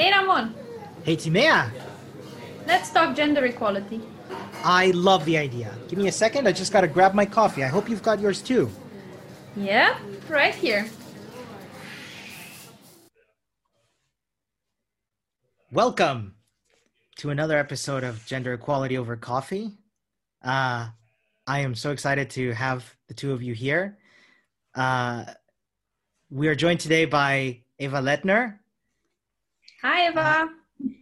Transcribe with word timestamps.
Hey 0.00 0.10
Ramon, 0.10 0.54
Hey 1.04 1.14
Timea, 1.14 1.70
let's 2.66 2.88
talk 2.88 3.14
gender 3.14 3.44
equality. 3.44 4.00
I 4.64 4.92
love 4.92 5.26
the 5.26 5.36
idea. 5.36 5.74
Give 5.88 5.98
me 5.98 6.08
a 6.08 6.12
second, 6.12 6.48
I 6.48 6.52
just 6.52 6.72
gotta 6.72 6.88
grab 6.88 7.12
my 7.12 7.26
coffee. 7.26 7.64
I 7.64 7.66
hope 7.66 7.86
you've 7.86 8.02
got 8.02 8.18
yours 8.18 8.40
too. 8.40 8.70
Yeah, 9.54 9.98
right 10.26 10.54
here. 10.54 10.88
Welcome 15.70 16.34
to 17.16 17.28
another 17.28 17.58
episode 17.58 18.02
of 18.02 18.24
Gender 18.24 18.54
Equality 18.54 18.96
Over 18.96 19.16
Coffee. 19.18 19.72
Uh, 20.42 20.88
I 21.46 21.58
am 21.60 21.74
so 21.74 21.90
excited 21.90 22.30
to 22.30 22.52
have 22.52 22.90
the 23.08 23.12
two 23.12 23.32
of 23.32 23.42
you 23.42 23.52
here. 23.52 23.98
Uh, 24.74 25.26
we 26.30 26.48
are 26.48 26.54
joined 26.54 26.80
today 26.80 27.04
by 27.04 27.64
Eva 27.78 28.00
Lettner. 28.00 28.60
Hi 29.82 30.08
Eva. 30.08 30.50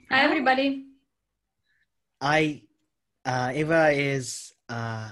Hi 0.09 0.20
everybody. 0.23 0.84
I, 2.20 2.62
uh, 3.24 3.50
Eva 3.52 3.91
is 3.91 4.52
uh, 4.69 5.10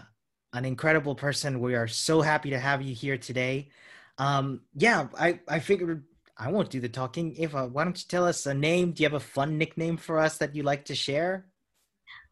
an 0.53 0.65
incredible 0.65 1.17
person. 1.17 1.59
We 1.59 1.75
are 1.75 1.89
so 1.89 2.21
happy 2.21 2.51
to 2.51 2.61
have 2.61 2.81
you 2.81 2.95
here 2.95 3.19
today. 3.19 3.71
Um, 4.19 4.61
yeah, 4.77 5.09
I, 5.19 5.41
I 5.49 5.59
figured 5.59 6.05
I 6.39 6.49
won't 6.53 6.71
do 6.71 6.79
the 6.79 6.89
talking. 6.89 7.35
Eva, 7.39 7.67
why 7.67 7.83
don't 7.83 7.99
you 7.99 8.05
tell 8.09 8.25
us 8.25 8.47
a 8.47 8.55
name? 8.55 8.93
Do 8.93 9.03
you 9.03 9.09
have 9.09 9.21
a 9.21 9.21
fun 9.21 9.59
nickname 9.59 9.97
for 9.97 10.21
us 10.21 10.39
that 10.39 10.55
you 10.55 10.63
like 10.63 10.85
to 10.85 10.95
share? 10.95 11.47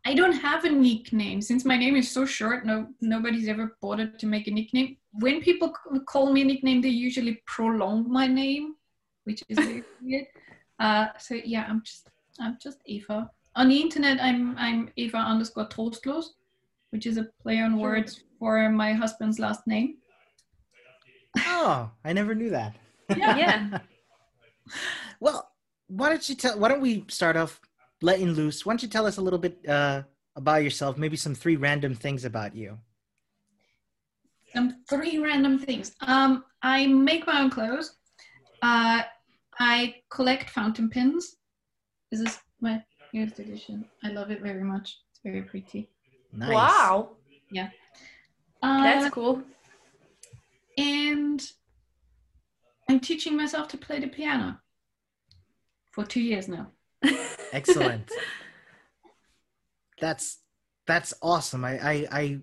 I 0.04 0.14
don't 0.14 0.34
have 0.34 0.64
a 0.64 0.70
nickname 0.70 1.42
since 1.42 1.64
my 1.64 1.76
name 1.76 1.96
is 1.96 2.08
so 2.08 2.24
short. 2.24 2.64
No, 2.64 2.86
nobody's 3.00 3.48
ever 3.48 3.76
bothered 3.82 4.20
to 4.20 4.26
make 4.26 4.46
a 4.46 4.52
nickname. 4.52 4.98
When 5.10 5.40
people 5.40 5.74
call 6.06 6.32
me 6.32 6.42
a 6.42 6.44
nickname, 6.44 6.80
they 6.80 6.90
usually 6.90 7.42
prolong 7.44 8.08
my 8.08 8.28
name, 8.28 8.76
which 9.24 9.42
is 9.48 9.58
weird. 10.00 10.26
Uh, 10.78 11.08
so 11.18 11.34
yeah, 11.34 11.66
I'm 11.68 11.82
just 11.84 12.10
I'm 12.40 12.58
just 12.60 12.78
Eva. 12.86 13.30
On 13.56 13.68
the 13.68 13.80
internet, 13.80 14.18
I'm 14.20 14.56
I'm 14.58 14.90
Eva 14.96 15.18
underscore 15.18 15.68
Trostlos, 15.68 16.26
which 16.90 17.06
is 17.06 17.16
a 17.16 17.28
play 17.42 17.60
on 17.60 17.78
words 17.78 18.24
for 18.38 18.68
my 18.70 18.92
husband's 18.92 19.38
last 19.38 19.66
name. 19.66 19.96
Oh, 21.38 21.90
I 22.04 22.12
never 22.12 22.34
knew 22.34 22.50
that. 22.50 22.76
Yeah. 23.16 23.36
yeah. 23.36 23.78
well, 25.20 25.50
why 25.86 26.08
don't 26.08 26.28
you 26.28 26.34
tell? 26.34 26.58
Why 26.58 26.68
don't 26.68 26.80
we 26.80 27.04
start 27.08 27.36
off 27.36 27.60
letting 28.02 28.32
loose? 28.32 28.66
Why 28.66 28.72
don't 28.72 28.82
you 28.82 28.88
tell 28.88 29.06
us 29.06 29.18
a 29.18 29.22
little 29.22 29.38
bit 29.38 29.58
uh, 29.68 30.02
about 30.36 30.64
yourself? 30.64 30.98
Maybe 30.98 31.16
some 31.16 31.34
three 31.34 31.56
random 31.56 31.94
things 31.94 32.24
about 32.24 32.54
you. 32.54 32.78
Some 34.54 34.84
three 34.88 35.18
random 35.18 35.58
things. 35.58 35.94
Um, 36.00 36.44
I 36.62 36.86
make 36.86 37.26
my 37.26 37.40
own 37.40 37.50
clothes. 37.50 37.96
Uh, 38.62 39.02
I 39.58 39.96
collect 40.10 40.50
fountain 40.50 40.90
pens. 40.90 41.36
This 42.10 42.20
is 42.20 42.38
my 42.60 42.82
newest 43.12 43.38
edition. 43.38 43.84
I 44.02 44.08
love 44.08 44.30
it 44.30 44.42
very 44.42 44.62
much. 44.62 44.98
It's 45.10 45.20
very 45.24 45.42
pretty. 45.42 45.88
Nice. 46.32 46.50
Wow, 46.52 47.10
Uh, 48.62 48.82
that's 48.82 49.14
cool. 49.14 49.42
and 50.76 51.46
I'm 52.88 53.00
teaching 53.00 53.36
myself 53.36 53.68
to 53.68 53.78
play 53.78 54.00
the 54.00 54.08
piano 54.08 54.58
for 55.92 56.04
two 56.04 56.20
years 56.20 56.48
now. 56.48 56.68
Excellent. 57.52 58.10
that's 60.00 60.38
that's 60.86 61.14
awesome. 61.22 61.64
I 61.64 61.78
I 61.78 62.06
I 62.10 62.38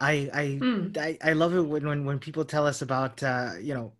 I 0.00 0.30
I, 0.32 0.46
Hmm. 0.58 0.86
I, 0.98 1.18
I 1.22 1.32
love 1.32 1.54
it 1.54 1.62
when, 1.62 1.86
when 1.86 2.04
when 2.04 2.18
people 2.18 2.44
tell 2.44 2.66
us 2.66 2.82
about 2.82 3.22
uh, 3.22 3.52
you 3.60 3.74
know 3.74 3.92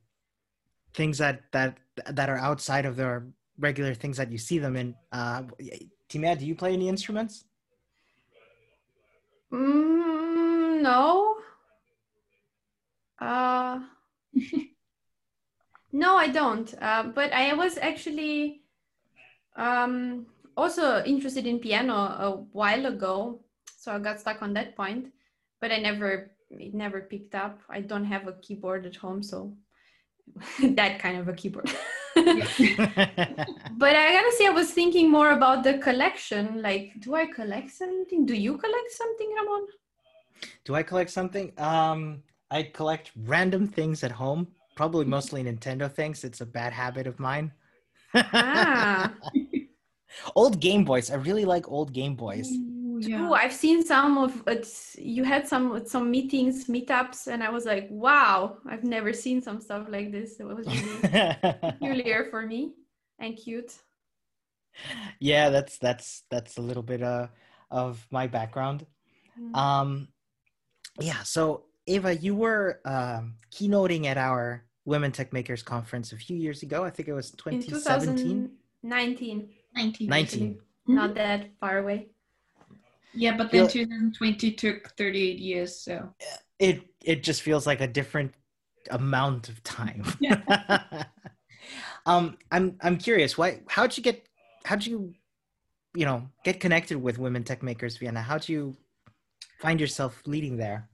things 0.95 1.19
that 1.19 1.43
that 1.53 1.79
that 2.11 2.29
are 2.29 2.39
outside 2.39 2.87
of 2.87 2.97
their 2.97 3.27
regular 3.59 3.95
things 3.95 4.17
that 4.17 4.31
you 4.33 4.39
see 4.39 4.59
them 4.59 4.77
in. 4.77 4.95
Uh, 5.13 5.43
Timea, 6.09 6.39
do 6.39 6.47
you 6.47 6.55
play 6.55 6.73
any 6.73 6.89
instruments? 6.89 7.45
Mm, 9.53 10.83
no. 10.83 11.37
Uh, 13.19 13.81
no, 15.93 16.17
I 16.17 16.29
don't. 16.29 16.75
Uh, 16.81 17.05
but 17.15 17.33
I 17.33 17.55
was 17.55 17.79
actually 17.79 18.63
um, 19.57 20.27
also 20.57 21.03
interested 21.05 21.47
in 21.47 21.59
piano 21.59 21.95
a 21.95 22.31
while 22.53 22.87
ago, 22.87 23.41
so 23.77 23.93
I 23.93 23.99
got 23.99 24.21
stuck 24.21 24.43
on 24.43 24.53
that 24.55 24.77
point. 24.77 25.13
But 25.61 25.71
I 25.71 25.79
never, 25.79 26.33
it 26.51 26.75
never 26.75 27.01
picked 27.03 27.35
up. 27.35 27.61
I 27.71 27.81
don't 27.81 28.05
have 28.05 28.27
a 28.27 28.33
keyboard 28.43 28.87
at 28.87 28.97
home, 28.97 29.23
so 29.23 29.57
that 30.63 30.99
kind 30.99 31.19
of 31.19 31.29
a 31.29 31.33
keyboard. 31.33 31.71
But 33.77 33.97
I 33.97 34.13
gotta 34.13 34.33
say, 34.39 34.47
I 34.47 34.51
was 34.51 34.71
thinking 34.71 35.11
more 35.11 35.33
about 35.33 35.65
the 35.65 35.79
collection. 35.79 36.63
Like, 36.63 36.93
do 37.01 37.15
I 37.15 37.27
collect 37.27 37.71
something? 37.71 38.25
Do 38.25 38.35
you 38.35 38.57
collect 38.57 38.91
something, 38.93 39.35
Ramon? 39.37 39.67
Do 40.65 40.75
I 40.75 40.83
collect 40.83 41.11
something? 41.11 41.53
Um, 41.59 42.23
I 42.51 42.63
collect 42.63 43.11
random 43.25 43.67
things 43.67 44.05
at 44.05 44.13
home, 44.13 44.47
probably 44.77 45.05
mostly 45.05 45.43
Nintendo 45.43 45.91
things. 45.91 46.25
It's 46.25 46.41
a 46.41 46.47
bad 46.47 46.73
habit 46.73 47.07
of 47.07 47.19
mine. 47.19 47.53
Ah, 48.15 49.13
old 50.37 50.61
Game 50.61 50.85
Boys. 50.85 51.11
I 51.11 51.17
really 51.17 51.45
like 51.45 51.69
old 51.69 51.93
Game 51.93 52.15
Boys. 52.15 52.49
Ooh, 53.09 53.15
Ooh, 53.17 53.33
I've 53.35 53.53
seen 53.53 53.85
some 53.85 54.19
of 54.19 54.43
it. 54.47 54.69
You 54.97 55.25
had 55.25 55.47
some 55.47 55.87
some 55.87 56.11
meetings, 56.11 56.67
meetups, 56.67 57.27
and 57.27 57.43
I 57.43 57.51
was 57.51 57.65
like, 57.65 57.89
wow, 57.91 58.59
I've 58.69 58.85
never 58.85 59.13
seen 59.13 59.43
some 59.43 59.61
stuff 59.61 59.87
like 59.89 60.13
this. 60.13 60.41
It 60.41 60.45
was 60.45 60.67
really 60.67 61.37
peculiar 61.61 62.29
for 62.31 62.47
me 62.47 62.75
and 63.19 63.37
cute. 63.37 63.73
yeah, 65.21 65.51
that's 65.51 65.79
that's 65.79 66.25
that's 66.31 66.57
a 66.59 66.63
little 66.63 66.83
bit 66.83 67.03
uh, 67.03 67.29
of 67.71 68.07
my 68.11 68.27
background. 68.27 68.87
Mm. 69.41 69.57
Um, 69.57 70.09
yeah. 71.01 71.23
So 71.23 71.65
Eva, 71.87 72.17
you 72.17 72.35
were 72.35 72.81
um, 72.85 73.37
keynoting 73.51 74.07
at 74.07 74.17
our 74.17 74.65
Women 74.85 75.13
Tech 75.13 75.33
Makers 75.33 75.63
conference 75.63 76.13
a 76.13 76.17
few 76.17 76.37
years 76.37 76.63
ago. 76.63 76.85
I 76.85 76.91
think 76.91 77.09
it 77.09 77.13
was 77.13 77.31
In 77.31 77.61
2017. 77.63 78.51
2019, 78.83 79.49
19. 79.75 80.09
19. 80.09 80.59
not 80.87 81.15
that 81.15 81.51
far 81.59 81.79
away. 81.79 82.09
Yeah, 83.15 83.37
but 83.37 83.51
then 83.51 83.65
Yeah. 83.65 83.69
2020 83.69 84.53
took 84.53 84.91
38 84.97 85.39
years, 85.39 85.77
so. 85.77 86.15
it 86.59 86.83
it 87.05 87.23
just 87.23 87.43
feels 87.43 87.67
like 87.67 87.81
a 87.81 87.87
different 87.87 88.33
amount 88.91 89.49
of 89.49 89.63
time. 89.63 90.05
um, 92.07 92.39
I'm 92.51 92.77
I'm 92.81 92.97
curious. 92.97 93.37
Why? 93.39 93.61
How'd 93.69 93.97
you 93.97 94.03
get? 94.03 94.29
How'd 94.65 94.87
you, 94.87 95.15
you 95.95 96.07
know, 96.07 96.29
get 96.45 96.61
connected 96.61 97.01
with 97.01 97.19
Women 97.19 97.45
Tech 97.45 97.63
Makers 97.63 97.99
Vienna? 97.99 98.23
How'd 98.23 98.49
you 98.49 98.77
find 99.61 99.81
yourself 99.81 100.23
leading 100.27 100.57
there? 100.57 100.89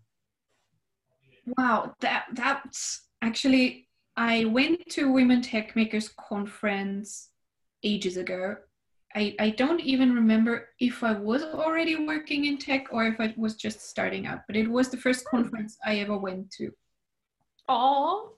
Wow, 1.58 1.94
that 2.00 2.26
that's 2.32 3.02
actually 3.22 3.88
I 4.16 4.44
went 4.44 4.88
to 4.90 5.12
Women 5.12 5.42
Tech 5.42 5.76
Makers 5.76 6.08
conference 6.08 7.28
ages 7.82 8.16
ago. 8.16 8.56
I, 9.14 9.34
I 9.40 9.50
don't 9.50 9.80
even 9.80 10.14
remember 10.14 10.68
if 10.78 11.02
I 11.02 11.12
was 11.18 11.42
already 11.42 11.96
working 11.96 12.44
in 12.44 12.58
tech 12.58 12.88
or 12.92 13.06
if 13.06 13.20
I 13.20 13.34
was 13.36 13.56
just 13.56 13.88
starting 13.88 14.26
out, 14.26 14.40
but 14.46 14.56
it 14.56 14.68
was 14.70 14.88
the 14.88 14.96
first 14.96 15.24
conference 15.26 15.76
I 15.84 15.98
ever 15.98 16.16
went 16.16 16.50
to. 16.52 16.70
Oh, 17.68 18.32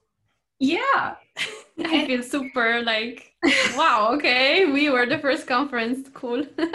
Yeah. 0.59 1.15
I 1.85 2.05
feel 2.07 2.23
super 2.23 2.81
like, 2.83 3.33
wow, 3.75 4.09
okay, 4.13 4.65
we 4.71 4.89
were 4.89 5.05
the 5.05 5.19
first 5.19 5.47
conference. 5.47 6.09
Cool. 6.13 6.45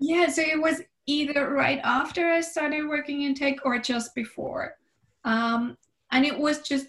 Yeah, 0.00 0.28
so 0.28 0.42
it 0.42 0.60
was 0.60 0.80
either 1.06 1.50
right 1.50 1.80
after 1.84 2.26
I 2.30 2.40
started 2.40 2.88
working 2.88 3.22
in 3.22 3.34
tech 3.34 3.64
or 3.66 3.78
just 3.78 4.14
before. 4.14 4.76
Um, 5.24 5.76
and 6.10 6.24
it 6.24 6.38
was 6.38 6.60
just, 6.62 6.88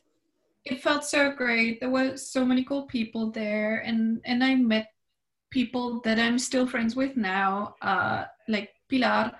it 0.66 0.81
felt 0.81 1.03
so 1.06 1.31
great. 1.31 1.79
There 1.82 1.90
were 1.90 2.17
so 2.17 2.46
many 2.46 2.64
cool 2.64 2.84
people 2.87 3.32
there, 3.32 3.79
and, 3.79 4.22
and 4.26 4.44
I 4.44 4.55
met 4.55 4.87
people 5.51 6.01
that 6.01 6.17
I'm 6.17 6.39
still 6.39 6.65
friends 6.65 6.95
with 6.95 7.15
now, 7.15 7.75
uh, 7.81 8.25
like 8.47 8.69
Pilar 8.89 9.31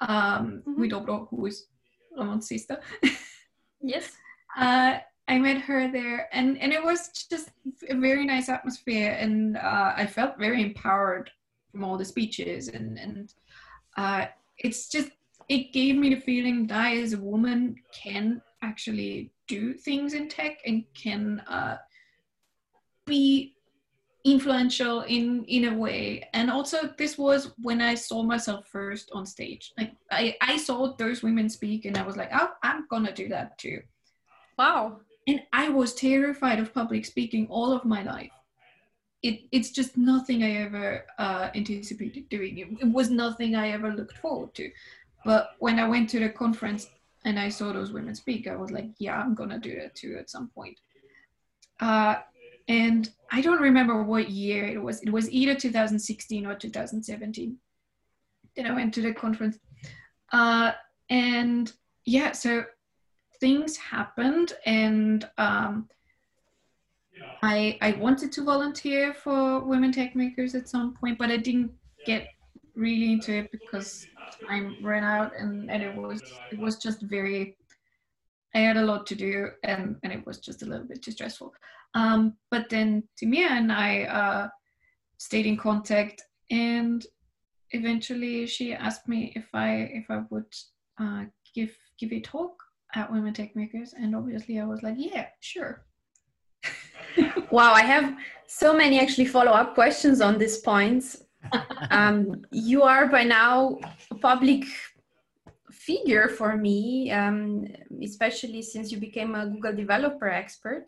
um, 0.00 0.62
Mhm. 0.66 0.76
Huidobro, 0.76 1.28
who 1.30 1.46
is 1.46 1.66
Ramon's 2.16 2.48
sister. 2.48 2.80
yes. 3.82 4.12
uh, 4.56 4.98
I 5.28 5.38
met 5.38 5.60
her 5.62 5.90
there, 5.90 6.28
and, 6.32 6.56
and 6.58 6.72
it 6.72 6.82
was 6.82 7.08
just 7.08 7.50
a 7.88 7.96
very 7.96 8.24
nice 8.24 8.48
atmosphere, 8.48 9.16
and 9.18 9.56
uh, 9.56 9.92
I 9.96 10.06
felt 10.06 10.38
very 10.38 10.62
empowered 10.62 11.30
from 11.72 11.82
all 11.82 11.98
the 11.98 12.04
speeches, 12.04 12.68
and 12.68 12.96
and 12.96 13.34
uh, 13.96 14.26
it's 14.58 14.88
just 14.88 15.10
it 15.48 15.72
gave 15.72 15.96
me 15.96 16.14
the 16.14 16.20
feeling 16.20 16.68
that 16.68 16.78
I, 16.78 16.96
as 16.98 17.12
a 17.12 17.18
woman, 17.18 17.74
can 17.92 18.40
actually 18.62 19.32
do 19.48 19.74
things 19.74 20.14
in 20.14 20.28
tech 20.28 20.58
and 20.64 20.84
can 20.94 21.40
uh, 21.48 21.78
be 23.04 23.55
influential 24.32 24.96
in 25.16 25.44
in 25.56 25.62
a 25.72 25.74
way 25.84 26.02
and 26.38 26.50
also 26.50 26.78
this 26.98 27.16
was 27.16 27.40
when 27.66 27.80
i 27.90 27.94
saw 27.94 28.18
myself 28.32 28.62
first 28.76 29.06
on 29.12 29.24
stage 29.24 29.64
like 29.78 29.92
i 30.10 30.22
i 30.52 30.54
saw 30.66 30.78
those 31.02 31.22
women 31.22 31.48
speak 31.48 31.80
and 31.86 31.96
i 31.96 32.02
was 32.08 32.16
like 32.20 32.30
oh 32.40 32.50
i'm 32.68 32.80
gonna 32.90 33.14
do 33.22 33.28
that 33.28 33.56
too 33.64 33.78
Wow. 34.58 35.00
and 35.30 35.40
I 35.52 35.68
was 35.68 35.92
terrified 35.94 36.58
of 36.60 36.72
public 36.72 37.04
speaking 37.04 37.46
all 37.50 37.70
of 37.78 37.84
my 37.84 38.02
life. 38.02 38.32
it, 39.22 39.40
it's 39.56 39.70
just 39.78 39.92
nothing 39.96 40.38
I 40.48 40.52
ever 40.66 40.88
uh, 41.18 41.46
anticipated 41.54 42.24
doing. 42.28 42.58
It, 42.62 42.68
it 42.84 42.90
was 42.98 43.08
nothing 43.10 43.50
I 43.54 43.66
ever 43.76 43.90
looked 43.92 44.18
forward 44.18 44.52
to. 44.58 44.70
But 45.24 45.44
when 45.58 45.78
I 45.78 45.88
went 45.88 46.08
to 46.10 46.20
the 46.20 46.28
conference 46.28 46.82
and 47.24 47.36
I 47.38 47.48
saw 47.48 47.72
those 47.72 47.92
women 47.92 48.14
speak, 48.14 48.46
I 48.46 48.56
was 48.62 48.70
like, 48.70 48.90
yeah, 48.98 49.16
I'm 49.20 49.34
gonna 49.34 49.58
do 49.58 49.72
that 49.80 49.94
too 50.00 50.12
at 50.20 50.30
some 50.30 50.48
point. 50.56 50.78
Uh, 51.80 52.16
and 52.68 53.10
I 53.30 53.40
don't 53.40 53.60
remember 53.60 54.02
what 54.02 54.30
year 54.30 54.66
it 54.66 54.82
was. 54.82 55.00
It 55.02 55.10
was 55.10 55.30
either 55.30 55.54
2016 55.54 56.46
or 56.46 56.54
2017. 56.54 57.56
Then 58.56 58.66
I 58.66 58.74
went 58.74 58.94
to 58.94 59.02
the 59.02 59.12
conference, 59.12 59.58
uh, 60.32 60.72
and 61.10 61.72
yeah, 62.04 62.32
so 62.32 62.64
things 63.40 63.76
happened, 63.76 64.54
and 64.64 65.28
um, 65.38 65.88
I 67.42 67.78
I 67.80 67.92
wanted 67.92 68.32
to 68.32 68.44
volunteer 68.44 69.14
for 69.14 69.60
Women 69.60 69.92
Tech 69.92 70.16
Makers 70.16 70.54
at 70.54 70.68
some 70.68 70.94
point, 70.94 71.18
but 71.18 71.30
I 71.30 71.36
didn't 71.36 71.72
get 72.04 72.28
really 72.74 73.12
into 73.12 73.38
it 73.38 73.50
because 73.52 74.06
time 74.46 74.76
ran 74.82 75.04
out, 75.04 75.32
and 75.38 75.70
and 75.70 75.82
it 75.82 75.94
was 75.94 76.22
it 76.50 76.58
was 76.58 76.76
just 76.78 77.02
very. 77.02 77.56
I 78.54 78.60
had 78.60 78.78
a 78.78 78.82
lot 78.82 79.06
to 79.08 79.14
do, 79.14 79.50
and 79.64 79.96
and 80.02 80.12
it 80.12 80.24
was 80.26 80.38
just 80.38 80.62
a 80.62 80.66
little 80.66 80.86
bit 80.86 81.02
too 81.02 81.10
stressful. 81.10 81.52
Um, 81.94 82.34
but 82.50 82.68
then 82.68 83.04
Timea 83.20 83.50
and 83.50 83.72
I 83.72 84.02
uh, 84.02 84.48
stayed 85.18 85.46
in 85.46 85.56
contact, 85.56 86.22
and 86.50 87.04
eventually 87.70 88.46
she 88.46 88.74
asked 88.74 89.08
me 89.08 89.32
if 89.34 89.46
I 89.54 89.90
if 89.92 90.10
I 90.10 90.22
would 90.30 90.52
uh, 91.00 91.24
give 91.54 91.74
give 91.98 92.12
a 92.12 92.20
talk 92.20 92.52
at 92.94 93.10
Women 93.10 93.34
Tech 93.34 93.56
Makers, 93.56 93.94
and 93.94 94.14
obviously 94.14 94.60
I 94.60 94.64
was 94.64 94.82
like, 94.82 94.96
yeah, 94.98 95.26
sure. 95.40 95.84
wow, 97.50 97.72
I 97.72 97.82
have 97.82 98.16
so 98.46 98.76
many 98.76 99.00
actually 99.00 99.26
follow 99.26 99.52
up 99.52 99.74
questions 99.74 100.20
on 100.20 100.38
these 100.38 100.58
points. 100.58 101.22
um, 101.90 102.44
you 102.50 102.82
are 102.82 103.06
by 103.06 103.22
now 103.22 103.78
a 104.10 104.14
public 104.16 104.64
figure 105.70 106.28
for 106.28 106.56
me, 106.56 107.10
um, 107.12 107.66
especially 108.02 108.62
since 108.62 108.90
you 108.90 108.98
became 108.98 109.34
a 109.34 109.46
Google 109.46 109.74
developer 109.74 110.28
expert. 110.28 110.86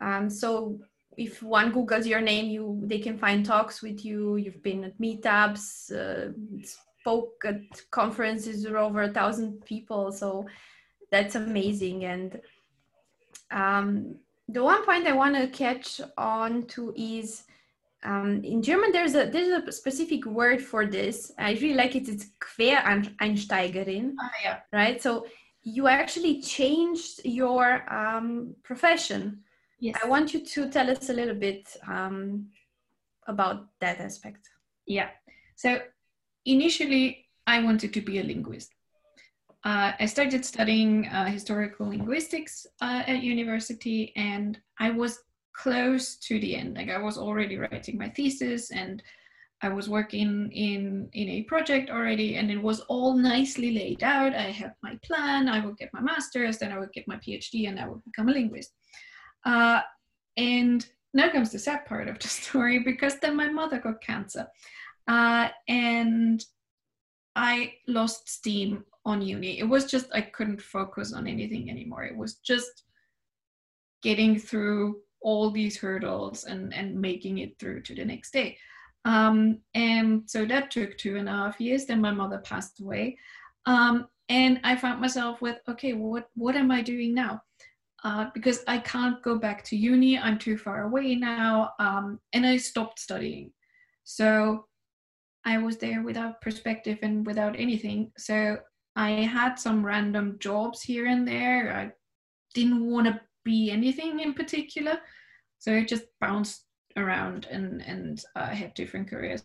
Um, 0.00 0.28
so 0.30 0.80
if 1.16 1.42
one 1.42 1.72
Googles 1.72 2.06
your 2.06 2.20
name, 2.20 2.46
you 2.46 2.80
they 2.84 2.98
can 2.98 3.18
find 3.18 3.44
talks 3.44 3.82
with 3.82 4.04
you. 4.04 4.36
You've 4.36 4.62
been 4.62 4.84
at 4.84 4.98
meetups, 4.98 5.92
uh, 5.92 6.32
spoke 7.00 7.44
at 7.44 7.60
conferences 7.90 8.64
with 8.64 8.74
over 8.74 9.02
a 9.02 9.12
thousand 9.12 9.64
people. 9.64 10.10
So 10.12 10.46
that's 11.10 11.34
amazing. 11.34 12.04
And 12.04 12.40
um, 13.50 14.16
the 14.48 14.62
one 14.62 14.84
point 14.84 15.06
I 15.06 15.12
want 15.12 15.36
to 15.36 15.46
catch 15.48 16.00
on 16.18 16.66
to 16.68 16.92
is 16.96 17.44
um, 18.02 18.42
in 18.44 18.62
German 18.62 18.92
there's 18.92 19.14
a 19.14 19.26
there's 19.26 19.62
a 19.62 19.72
specific 19.72 20.26
word 20.26 20.60
for 20.62 20.86
this. 20.86 21.32
I 21.38 21.52
really 21.52 21.74
like 21.74 21.94
it. 21.94 22.08
It's 22.08 22.26
Quereinsteigerin. 22.40 24.14
Oh, 24.20 24.28
yeah. 24.42 24.58
Right. 24.72 25.02
So 25.02 25.26
you 25.62 25.88
actually 25.88 26.42
changed 26.42 27.24
your 27.24 27.90
um, 27.92 28.54
profession 28.62 29.44
Yes. 29.84 29.98
I 30.02 30.08
want 30.08 30.32
you 30.32 30.40
to 30.40 30.70
tell 30.70 30.88
us 30.88 31.10
a 31.10 31.12
little 31.12 31.34
bit 31.34 31.76
um, 31.86 32.46
about 33.26 33.66
that 33.82 34.00
aspect. 34.00 34.48
Yeah. 34.86 35.10
So 35.56 35.78
initially, 36.46 37.26
I 37.46 37.62
wanted 37.62 37.92
to 37.92 38.00
be 38.00 38.18
a 38.18 38.22
linguist. 38.22 38.72
Uh, 39.62 39.92
I 40.00 40.06
started 40.06 40.42
studying 40.42 41.06
uh, 41.08 41.26
historical 41.26 41.88
linguistics 41.90 42.66
uh, 42.80 43.02
at 43.06 43.22
university, 43.22 44.14
and 44.16 44.58
I 44.80 44.88
was 44.88 45.18
close 45.54 46.16
to 46.28 46.40
the 46.40 46.56
end. 46.56 46.78
Like 46.78 46.88
I 46.88 46.96
was 46.98 47.18
already 47.18 47.58
writing 47.58 47.98
my 47.98 48.08
thesis, 48.08 48.70
and 48.70 49.02
I 49.60 49.68
was 49.68 49.90
working 49.90 50.50
in 50.50 51.10
in 51.12 51.28
a 51.28 51.42
project 51.42 51.90
already, 51.90 52.36
and 52.36 52.50
it 52.50 52.62
was 52.62 52.80
all 52.88 53.18
nicely 53.18 53.72
laid 53.72 54.02
out. 54.02 54.34
I 54.34 54.50
had 54.50 54.72
my 54.82 54.98
plan. 55.04 55.46
I 55.46 55.62
would 55.62 55.76
get 55.76 55.92
my 55.92 56.00
master's, 56.00 56.56
then 56.56 56.72
I 56.72 56.78
would 56.78 56.94
get 56.94 57.06
my 57.06 57.16
PhD, 57.16 57.68
and 57.68 57.78
I 57.78 57.86
would 57.86 58.02
become 58.02 58.30
a 58.30 58.32
linguist. 58.32 58.72
Uh, 59.44 59.80
and 60.36 60.86
now 61.12 61.30
comes 61.30 61.52
the 61.52 61.58
sad 61.58 61.86
part 61.86 62.08
of 62.08 62.18
the 62.18 62.28
story 62.40 62.80
because 62.80 63.18
then 63.20 63.36
my 63.36 63.48
mother 63.48 63.78
got 63.78 64.00
cancer. 64.00 64.46
Uh, 65.06 65.48
and 65.68 66.44
I 67.36 67.74
lost 67.86 68.28
steam 68.28 68.84
on 69.04 69.20
uni. 69.22 69.58
It 69.58 69.68
was 69.68 69.84
just, 69.84 70.06
I 70.14 70.22
couldn't 70.22 70.62
focus 70.62 71.12
on 71.12 71.26
anything 71.26 71.70
anymore. 71.70 72.04
It 72.04 72.16
was 72.16 72.36
just 72.36 72.84
getting 74.02 74.38
through 74.38 75.00
all 75.20 75.50
these 75.50 75.76
hurdles 75.76 76.44
and, 76.44 76.72
and 76.74 77.00
making 77.00 77.38
it 77.38 77.58
through 77.58 77.82
to 77.82 77.94
the 77.94 78.04
next 78.04 78.32
day. 78.32 78.56
Um, 79.04 79.58
and 79.74 80.22
so 80.26 80.46
that 80.46 80.70
took 80.70 80.96
two 80.96 81.16
and 81.16 81.28
a 81.28 81.32
half 81.32 81.60
years. 81.60 81.86
Then 81.86 82.00
my 82.00 82.12
mother 82.12 82.38
passed 82.38 82.80
away. 82.80 83.18
Um, 83.66 84.08
and 84.28 84.60
I 84.64 84.76
found 84.76 85.00
myself 85.00 85.42
with, 85.42 85.58
okay, 85.68 85.92
what, 85.92 86.30
what 86.34 86.56
am 86.56 86.70
I 86.70 86.80
doing 86.80 87.14
now? 87.14 87.42
Uh, 88.04 88.26
because 88.34 88.62
I 88.68 88.78
can't 88.78 89.22
go 89.22 89.38
back 89.38 89.64
to 89.64 89.76
uni. 89.76 90.18
I'm 90.18 90.38
too 90.38 90.58
far 90.58 90.84
away 90.84 91.14
now. 91.14 91.72
Um, 91.78 92.20
and 92.34 92.46
I 92.46 92.58
stopped 92.58 93.00
studying. 93.00 93.50
So 94.04 94.66
I 95.46 95.58
was 95.58 95.78
there 95.78 96.02
without 96.02 96.42
perspective 96.42 96.98
and 97.02 97.26
without 97.26 97.58
anything. 97.58 98.12
So 98.18 98.58
I 98.94 99.10
had 99.10 99.54
some 99.54 99.84
random 99.84 100.36
jobs 100.38 100.82
here 100.82 101.06
and 101.06 101.26
there. 101.26 101.74
I 101.74 101.92
didn't 102.54 102.88
want 102.88 103.06
to 103.06 103.20
be 103.44 103.70
anything 103.70 104.20
in 104.20 104.34
particular. 104.34 104.98
So 105.58 105.74
I 105.74 105.84
just 105.84 106.04
bounced 106.20 106.64
around 106.96 107.46
and, 107.50 107.82
and 107.82 108.22
uh, 108.36 108.48
had 108.48 108.74
different 108.74 109.08
careers 109.08 109.42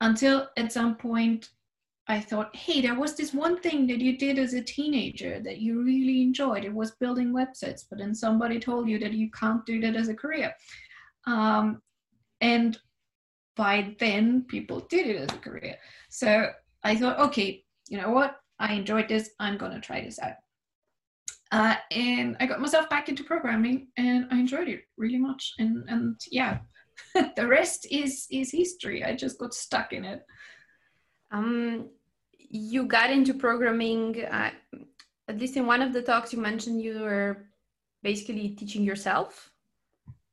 until 0.00 0.48
at 0.58 0.72
some 0.72 0.96
point 0.96 1.48
I 2.06 2.20
thought, 2.20 2.54
hey, 2.54 2.82
there 2.82 2.98
was 2.98 3.16
this 3.16 3.32
one 3.32 3.58
thing 3.60 3.86
that 3.86 4.00
you 4.00 4.18
did 4.18 4.38
as 4.38 4.52
a 4.52 4.62
teenager 4.62 5.40
that 5.40 5.58
you 5.58 5.82
really 5.82 6.22
enjoyed. 6.22 6.64
It 6.64 6.74
was 6.74 6.90
building 6.92 7.32
websites, 7.32 7.84
but 7.88 7.98
then 7.98 8.14
somebody 8.14 8.60
told 8.60 8.88
you 8.88 8.98
that 8.98 9.14
you 9.14 9.30
can't 9.30 9.64
do 9.64 9.80
that 9.80 9.96
as 9.96 10.08
a 10.08 10.14
career. 10.14 10.54
Um, 11.26 11.80
and 12.42 12.78
by 13.56 13.94
then, 13.98 14.44
people 14.48 14.80
did 14.90 15.06
it 15.06 15.16
as 15.16 15.34
a 15.34 15.40
career. 15.40 15.76
So 16.10 16.48
I 16.82 16.94
thought, 16.96 17.18
okay, 17.20 17.64
you 17.88 17.98
know 17.98 18.10
what? 18.10 18.36
I 18.58 18.74
enjoyed 18.74 19.08
this. 19.08 19.30
I'm 19.40 19.56
going 19.56 19.72
to 19.72 19.80
try 19.80 20.02
this 20.02 20.18
out. 20.18 20.34
Uh, 21.52 21.76
and 21.90 22.36
I 22.40 22.46
got 22.46 22.60
myself 22.60 22.90
back 22.90 23.08
into 23.08 23.24
programming 23.24 23.88
and 23.96 24.26
I 24.30 24.38
enjoyed 24.38 24.68
it 24.68 24.82
really 24.96 25.18
much. 25.18 25.52
And, 25.58 25.84
and 25.88 26.20
yeah, 26.30 26.58
the 27.36 27.46
rest 27.46 27.86
is, 27.90 28.26
is 28.30 28.50
history. 28.50 29.04
I 29.04 29.14
just 29.14 29.38
got 29.38 29.54
stuck 29.54 29.92
in 29.92 30.04
it. 30.04 30.22
Um, 31.34 31.88
you 32.38 32.84
got 32.84 33.10
into 33.10 33.34
programming, 33.34 34.24
uh, 34.24 34.52
at 35.26 35.38
least 35.38 35.56
in 35.56 35.66
one 35.66 35.82
of 35.82 35.92
the 35.92 36.02
talks 36.02 36.32
you 36.32 36.40
mentioned 36.40 36.80
you 36.80 37.00
were 37.00 37.46
basically 38.02 38.50
teaching 38.50 38.84
yourself. 38.84 39.50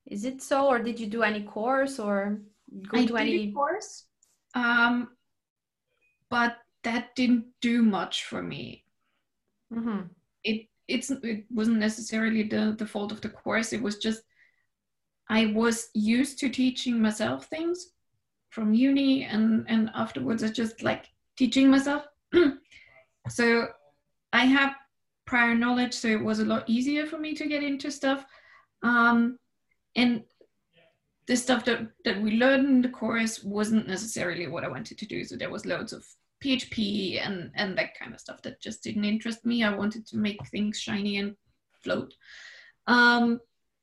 Is 0.05 0.25
it 0.25 0.41
so, 0.41 0.67
or 0.67 0.77
did 0.77 0.99
you 0.99 1.07
do 1.07 1.23
any 1.23 1.41
course 1.41 1.97
or 1.97 2.41
go 2.87 2.99
I 2.99 3.05
to 3.05 3.17
any 3.17 3.51
course? 3.51 4.05
Um, 4.53 5.09
but 6.29 6.57
that 6.83 7.15
didn't 7.15 7.45
do 7.61 7.81
much 7.81 8.25
for 8.25 8.43
me. 8.43 8.83
Mm-hmm. 9.73 10.01
It 10.43 10.67
it's 10.87 11.09
it 11.09 11.45
wasn't 11.49 11.77
necessarily 11.77 12.43
the 12.43 12.75
the 12.77 12.85
fault 12.85 13.11
of 13.11 13.21
the 13.21 13.29
course. 13.29 13.73
It 13.73 13.81
was 13.81 13.97
just 13.97 14.21
I 15.29 15.47
was 15.47 15.89
used 15.93 16.39
to 16.39 16.49
teaching 16.49 17.01
myself 17.01 17.45
things, 17.45 17.91
from 18.51 18.73
uni 18.73 19.23
and 19.23 19.65
and 19.67 19.89
afterwards 19.95 20.43
I 20.43 20.49
just 20.49 20.83
like 20.83 21.07
teaching 21.37 21.69
myself. 21.71 22.05
so 23.29 23.67
I 24.31 24.45
have 24.45 24.75
prior 25.25 25.55
knowledge, 25.55 25.93
so 25.93 26.07
it 26.07 26.23
was 26.23 26.39
a 26.39 26.45
lot 26.45 26.69
easier 26.69 27.05
for 27.05 27.17
me 27.17 27.33
to 27.35 27.47
get 27.47 27.63
into 27.63 27.89
stuff. 27.89 28.25
Um, 28.83 29.37
and 29.95 30.23
the 31.27 31.35
stuff 31.35 31.63
that, 31.65 31.87
that 32.03 32.21
we 32.21 32.31
learned 32.31 32.67
in 32.67 32.81
the 32.81 32.89
course 32.89 33.43
wasn't 33.43 33.87
necessarily 33.87 34.47
what 34.47 34.63
I 34.63 34.67
wanted 34.67 34.97
to 34.97 35.05
do. 35.05 35.23
So 35.23 35.35
there 35.35 35.49
was 35.49 35.65
loads 35.65 35.93
of 35.93 36.05
PHP 36.43 37.25
and, 37.25 37.51
and 37.55 37.77
that 37.77 37.97
kind 37.97 38.13
of 38.13 38.19
stuff 38.19 38.41
that 38.41 38.61
just 38.61 38.83
didn't 38.83 39.05
interest 39.05 39.45
me. 39.45 39.63
I 39.63 39.75
wanted 39.75 40.05
to 40.07 40.17
make 40.17 40.45
things 40.47 40.79
shiny 40.79 41.17
and 41.17 41.35
float. 41.83 42.13
Um, 42.87 43.39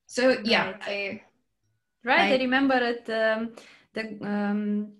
so 0.06 0.38
yeah, 0.44 0.72
right. 0.72 0.82
I, 0.82 1.22
right. 2.04 2.32
I, 2.32 2.34
I 2.34 2.38
remember 2.38 2.80
that 2.80 3.37
um, 3.37 3.52
the 3.99 4.26
um, 4.26 4.93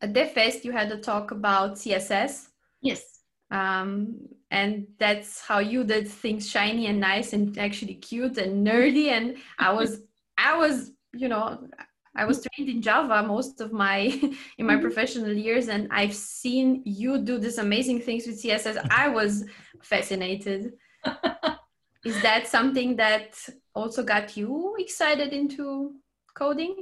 at 0.00 0.12
DevFest 0.12 0.64
you 0.64 0.72
had 0.72 0.90
a 0.92 0.98
talk 0.98 1.30
about 1.30 1.76
CSS. 1.76 2.48
Yes. 2.80 3.02
Um, 3.50 4.28
and 4.50 4.86
that's 4.98 5.40
how 5.40 5.58
you 5.58 5.84
did 5.84 6.08
things 6.08 6.48
shiny 6.48 6.86
and 6.86 7.00
nice 7.00 7.32
and 7.32 7.56
actually 7.58 7.94
cute 7.94 8.38
and 8.38 8.66
nerdy. 8.66 9.08
And 9.08 9.36
I 9.58 9.72
was, 9.72 10.00
I 10.38 10.56
was, 10.56 10.90
you 11.14 11.28
know, 11.28 11.68
I 12.14 12.24
was 12.24 12.44
trained 12.44 12.70
in 12.70 12.82
Java 12.82 13.22
most 13.22 13.60
of 13.60 13.72
my 13.72 13.98
in 14.58 14.66
my 14.66 14.74
mm-hmm. 14.74 14.82
professional 14.82 15.32
years, 15.32 15.68
and 15.68 15.88
I've 15.90 16.14
seen 16.14 16.82
you 16.84 17.18
do 17.18 17.38
these 17.38 17.58
amazing 17.58 18.00
things 18.00 18.26
with 18.26 18.42
CSS. 18.42 18.86
I 18.90 19.08
was 19.08 19.44
fascinated. 19.82 20.72
Is 22.04 22.20
that 22.22 22.48
something 22.48 22.96
that 22.96 23.38
also 23.74 24.02
got 24.02 24.36
you 24.36 24.74
excited 24.78 25.32
into 25.32 25.94
coding? 26.34 26.74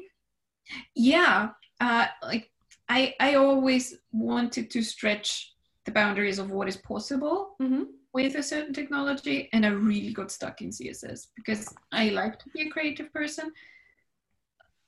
Yeah, 0.95 1.51
uh, 1.81 2.07
like 2.23 2.51
I 2.89 3.15
I 3.21 3.35
always 3.35 3.97
wanted 4.13 4.71
to 4.71 4.83
stretch 4.83 5.55
the 5.85 5.93
boundaries 5.93 6.39
of 6.39 6.51
what 6.51 6.69
is 6.69 6.77
possible 6.77 7.57
Mm-hmm. 7.61 7.85
with 8.13 8.35
a 8.37 8.43
certain 8.43 8.75
technology, 8.75 9.49
and 9.53 9.65
I 9.65 9.71
really 9.71 10.13
got 10.13 10.31
stuck 10.31 10.61
in 10.63 10.71
CSS 10.71 11.29
because 11.37 11.73
I 11.93 12.11
like 12.11 12.39
to 12.41 12.49
be 12.51 12.63
a 12.63 12.71
creative 12.71 13.13
person, 13.13 13.53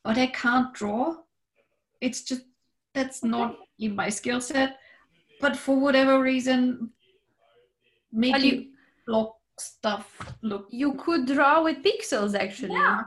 but 0.05 0.19
I 0.19 0.27
can't 0.27 0.73
draw. 0.75 1.17
It's 2.01 2.23
just 2.25 2.43
that's 2.95 3.23
not 3.25 3.57
in 3.79 3.95
my 3.97 4.09
skill 4.11 4.41
set. 4.41 4.79
But 5.41 5.57
for 5.57 5.77
whatever 5.79 6.21
reason, 6.21 6.91
making 8.13 8.45
you- 8.45 8.69
block 9.07 9.37
stuff 9.59 10.07
look 10.43 10.67
You 10.71 10.95
could 10.95 11.27
draw 11.27 11.63
with 11.65 11.83
pixels 11.83 12.35
actually. 12.39 12.75
Yeah. 12.75 13.03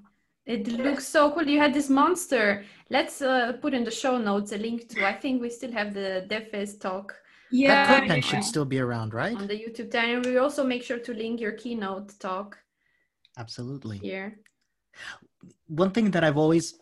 It 0.45 0.67
looks 0.67 1.07
so 1.07 1.31
cool. 1.31 1.47
You 1.47 1.59
had 1.59 1.73
this 1.73 1.89
monster. 1.89 2.65
Let's 2.89 3.21
uh, 3.21 3.53
put 3.61 3.73
in 3.73 3.83
the 3.83 3.91
show 3.91 4.17
notes 4.17 4.51
a 4.51 4.57
link 4.57 4.89
to. 4.89 5.07
I 5.07 5.13
think 5.13 5.41
we 5.41 5.49
still 5.49 5.71
have 5.71 5.93
the 5.93 6.27
DevFest 6.29 6.81
talk 6.81 7.15
yeah. 7.51 7.67
that 7.67 7.99
content 7.99 8.25
yeah. 8.25 8.29
should 8.29 8.43
still 8.43 8.65
be 8.65 8.79
around, 8.79 9.13
right? 9.13 9.35
on 9.35 9.47
the 9.47 9.53
YouTube 9.55 9.91
channel. 9.91 10.21
We 10.23 10.37
also 10.37 10.63
make 10.63 10.83
sure 10.83 10.99
to 10.99 11.13
link 11.13 11.39
your 11.39 11.53
keynote 11.53 12.19
talk 12.19 12.57
Absolutely. 13.37 13.97
here. 13.99 14.39
one 15.67 15.91
thing 15.91 16.11
that 16.11 16.23
I've 16.23 16.37
always 16.37 16.75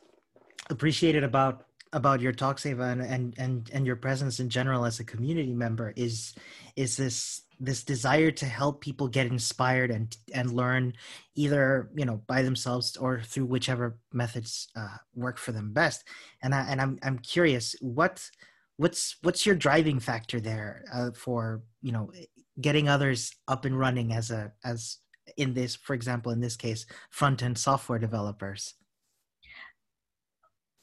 appreciated 0.69 1.23
about 1.23 1.65
about 1.93 2.21
your 2.21 2.31
talks, 2.31 2.65
Eva, 2.65 2.83
and, 2.83 3.01
and 3.01 3.35
and 3.37 3.69
and 3.73 3.85
your 3.85 3.95
presence 3.95 4.39
in 4.39 4.49
general 4.49 4.83
as 4.85 4.99
a 4.99 5.03
community 5.03 5.53
member 5.53 5.93
is 5.95 6.33
is 6.75 6.97
this 6.97 7.43
this 7.63 7.83
desire 7.83 8.31
to 8.31 8.45
help 8.45 8.81
people 8.81 9.07
get 9.07 9.27
inspired 9.27 9.89
and 9.89 10.15
and 10.33 10.51
learn 10.51 10.93
either 11.35 11.89
you 11.95 12.05
know 12.05 12.21
by 12.27 12.41
themselves 12.41 12.97
or 12.97 13.21
through 13.21 13.45
whichever 13.45 13.97
methods 14.11 14.67
uh, 14.75 14.97
work 15.15 15.37
for 15.37 15.51
them 15.51 15.71
best. 15.73 16.03
And 16.41 16.53
I 16.53 16.61
and 16.69 16.81
I'm 16.81 16.99
I'm 17.03 17.19
curious 17.19 17.75
what 17.81 18.29
what's 18.77 19.15
what's 19.21 19.45
your 19.45 19.55
driving 19.55 19.99
factor 19.99 20.39
there 20.39 20.83
uh, 20.93 21.11
for 21.15 21.63
you 21.81 21.91
know 21.91 22.11
getting 22.59 22.89
others 22.89 23.31
up 23.47 23.65
and 23.65 23.79
running 23.79 24.13
as 24.13 24.31
a 24.31 24.51
as 24.63 24.97
in 25.37 25.53
this 25.53 25.75
for 25.75 25.93
example 25.93 26.31
in 26.31 26.41
this 26.41 26.57
case 26.57 26.85
front 27.09 27.41
end 27.41 27.57
software 27.57 27.97
developers 27.97 28.75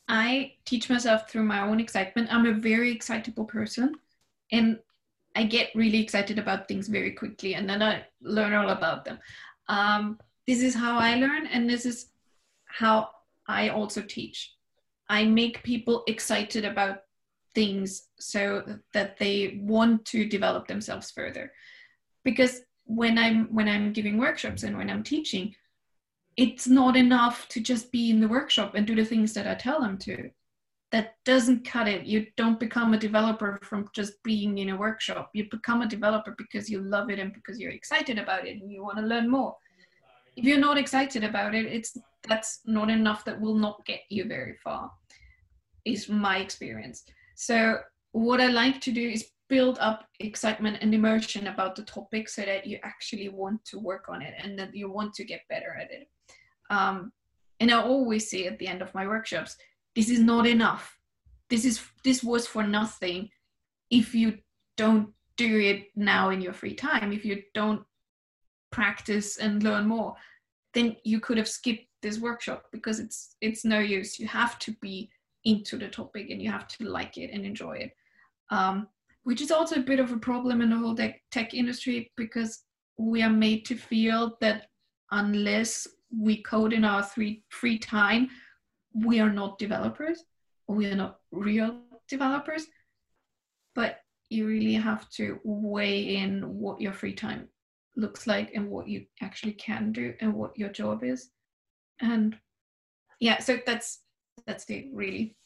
I 0.08 0.54
teach 0.64 0.90
myself 0.90 1.30
through 1.30 1.44
my 1.44 1.60
own 1.60 1.78
excitement. 1.78 2.34
I'm 2.34 2.44
a 2.44 2.52
very 2.52 2.90
excitable 2.90 3.44
person 3.44 3.94
and 4.50 4.80
I 5.36 5.44
get 5.44 5.70
really 5.74 6.02
excited 6.02 6.38
about 6.38 6.66
things 6.66 6.88
very 6.88 7.12
quickly 7.12 7.54
and 7.54 7.68
then 7.68 7.82
I 7.82 8.04
learn 8.20 8.52
all 8.52 8.70
about 8.70 9.04
them. 9.04 9.18
Um, 9.68 10.18
this 10.46 10.62
is 10.62 10.74
how 10.74 10.98
I 10.98 11.14
learn 11.14 11.46
and 11.46 11.68
this 11.68 11.86
is 11.86 12.10
how 12.66 13.10
I 13.46 13.68
also 13.68 14.02
teach. 14.02 14.54
I 15.08 15.24
make 15.24 15.62
people 15.62 16.04
excited 16.06 16.64
about 16.64 17.02
things 17.54 18.08
so 18.18 18.64
that 18.92 19.18
they 19.18 19.60
want 19.62 20.04
to 20.06 20.28
develop 20.28 20.68
themselves 20.68 21.10
further. 21.10 21.52
Because 22.24 22.62
when 22.84 23.18
I'm 23.18 23.46
when 23.54 23.68
I'm 23.68 23.92
giving 23.92 24.18
workshops 24.18 24.62
and 24.62 24.76
when 24.76 24.90
I'm 24.90 25.02
teaching, 25.02 25.54
it's 26.36 26.66
not 26.66 26.96
enough 26.96 27.48
to 27.48 27.60
just 27.60 27.92
be 27.92 28.10
in 28.10 28.20
the 28.20 28.28
workshop 28.28 28.74
and 28.74 28.86
do 28.86 28.94
the 28.94 29.04
things 29.04 29.32
that 29.34 29.46
I 29.46 29.54
tell 29.54 29.80
them 29.80 29.98
to. 29.98 30.30
That 30.92 31.14
doesn't 31.24 31.64
cut 31.64 31.86
it. 31.86 32.04
You 32.04 32.26
don't 32.36 32.58
become 32.58 32.94
a 32.94 32.98
developer 32.98 33.60
from 33.62 33.88
just 33.94 34.20
being 34.24 34.58
in 34.58 34.70
a 34.70 34.76
workshop. 34.76 35.30
You 35.34 35.46
become 35.50 35.82
a 35.82 35.88
developer 35.88 36.34
because 36.36 36.68
you 36.68 36.80
love 36.80 37.10
it 37.10 37.20
and 37.20 37.32
because 37.32 37.60
you're 37.60 37.70
excited 37.70 38.18
about 38.18 38.46
it 38.46 38.60
and 38.60 38.72
you 38.72 38.82
want 38.82 38.98
to 38.98 39.04
learn 39.04 39.30
more. 39.30 39.56
If 40.36 40.44
you're 40.44 40.58
not 40.58 40.78
excited 40.78 41.22
about 41.22 41.54
it, 41.54 41.66
it's 41.66 41.96
that's 42.28 42.60
not 42.66 42.90
enough 42.90 43.24
that 43.24 43.40
will 43.40 43.54
not 43.54 43.84
get 43.86 44.00
you 44.10 44.24
very 44.26 44.56
far. 44.64 44.90
Is 45.84 46.08
my 46.08 46.38
experience. 46.38 47.04
So 47.36 47.78
what 48.12 48.40
I 48.40 48.48
like 48.48 48.80
to 48.82 48.92
do 48.92 49.08
is 49.08 49.30
build 49.48 49.78
up 49.80 50.04
excitement 50.20 50.78
and 50.80 50.94
immersion 50.94 51.48
about 51.48 51.74
the 51.74 51.82
topic 51.82 52.28
so 52.28 52.42
that 52.42 52.66
you 52.66 52.78
actually 52.82 53.28
want 53.28 53.64
to 53.64 53.78
work 53.78 54.06
on 54.08 54.22
it 54.22 54.34
and 54.42 54.58
that 54.58 54.74
you 54.74 54.90
want 54.90 55.12
to 55.14 55.24
get 55.24 55.40
better 55.48 55.76
at 55.80 55.90
it. 55.90 56.08
Um, 56.70 57.12
and 57.58 57.70
I 57.70 57.82
always 57.82 58.30
say 58.30 58.46
at 58.46 58.58
the 58.58 58.68
end 58.68 58.80
of 58.80 58.94
my 58.94 59.06
workshops, 59.06 59.56
this 59.94 60.10
is 60.10 60.20
not 60.20 60.46
enough. 60.46 60.96
This 61.48 61.64
is 61.64 61.80
this 62.04 62.22
was 62.22 62.46
for 62.46 62.62
nothing 62.62 63.28
if 63.90 64.14
you 64.14 64.38
don't 64.76 65.10
do 65.36 65.58
it 65.58 65.86
now 65.96 66.30
in 66.30 66.40
your 66.40 66.52
free 66.52 66.74
time. 66.74 67.12
If 67.12 67.24
you 67.24 67.42
don't 67.54 67.82
practice 68.70 69.38
and 69.38 69.62
learn 69.62 69.86
more, 69.88 70.14
then 70.74 70.96
you 71.04 71.20
could 71.20 71.38
have 71.38 71.48
skipped 71.48 71.86
this 72.02 72.18
workshop 72.18 72.66
because 72.72 73.00
it's 73.00 73.36
it's 73.40 73.64
no 73.64 73.78
use. 73.78 74.18
You 74.18 74.26
have 74.28 74.58
to 74.60 74.72
be 74.80 75.10
into 75.44 75.76
the 75.76 75.88
topic 75.88 76.30
and 76.30 76.40
you 76.40 76.50
have 76.50 76.68
to 76.68 76.84
like 76.84 77.16
it 77.16 77.30
and 77.32 77.44
enjoy 77.44 77.76
it. 77.78 77.92
Um, 78.50 78.88
which 79.24 79.40
is 79.40 79.50
also 79.50 79.76
a 79.76 79.82
bit 79.82 80.00
of 80.00 80.12
a 80.12 80.18
problem 80.18 80.60
in 80.60 80.70
the 80.70 80.76
whole 80.76 80.94
tech, 80.94 81.20
tech 81.30 81.54
industry 81.54 82.10
because 82.16 82.64
we 82.96 83.22
are 83.22 83.30
made 83.30 83.64
to 83.66 83.76
feel 83.76 84.36
that 84.40 84.66
unless 85.10 85.86
we 86.16 86.42
code 86.42 86.72
in 86.72 86.84
our 86.84 87.02
free 87.02 87.42
free 87.48 87.78
time, 87.78 88.28
we 88.94 89.20
are 89.20 89.30
not 89.32 89.58
developers 89.58 90.22
or 90.66 90.76
we 90.76 90.86
are 90.90 90.96
not 90.96 91.18
real 91.30 91.80
developers. 92.08 92.66
But 93.74 94.00
you 94.28 94.46
really 94.46 94.74
have 94.74 95.08
to 95.10 95.38
weigh 95.44 96.16
in 96.16 96.42
what 96.58 96.80
your 96.80 96.92
free 96.92 97.14
time 97.14 97.48
looks 97.96 98.26
like 98.26 98.52
and 98.54 98.68
what 98.70 98.88
you 98.88 99.06
actually 99.20 99.52
can 99.54 99.92
do 99.92 100.14
and 100.20 100.34
what 100.34 100.56
your 100.58 100.68
job 100.68 101.02
is. 101.04 101.30
And 102.00 102.36
yeah, 103.20 103.38
so 103.40 103.58
that's 103.66 104.00
that's 104.46 104.64
the 104.64 104.90
really 104.92 105.36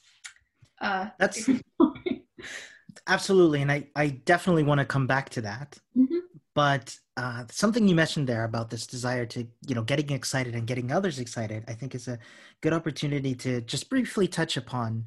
uh 0.81 1.09
That's- 1.19 1.49
absolutely 3.07 3.61
and 3.63 3.71
i 3.73 3.87
i 3.97 4.09
definitely 4.09 4.63
want 4.63 4.79
to 4.79 4.85
come 4.85 5.07
back 5.07 5.29
to 5.31 5.41
that 5.41 5.79
Mhm. 5.97 6.21
But 6.55 6.97
uh, 7.17 7.45
something 7.51 7.87
you 7.87 7.95
mentioned 7.95 8.29
there 8.29 8.45
about 8.45 8.71
this 8.71 8.87
desire 8.87 9.25
to 9.27 9.47
you 9.67 9.75
know 9.75 9.83
getting 9.83 10.11
excited 10.11 10.55
and 10.55 10.67
getting 10.67 10.91
others 10.91 11.19
excited 11.19 11.65
i 11.69 11.73
think 11.73 11.95
is 11.95 12.09
a 12.09 12.19
good 12.61 12.73
opportunity 12.73 13.35
to 13.35 13.61
just 13.63 13.89
briefly 13.89 14.27
touch 14.27 14.57
upon 14.57 15.05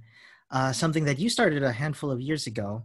uh, 0.52 0.72
something 0.72 1.04
that 1.04 1.20
you 1.20 1.30
started 1.30 1.64
a 1.64 1.72
handful 1.72 2.10
of 2.10 2.22
years 2.22 2.48
ago 2.48 2.84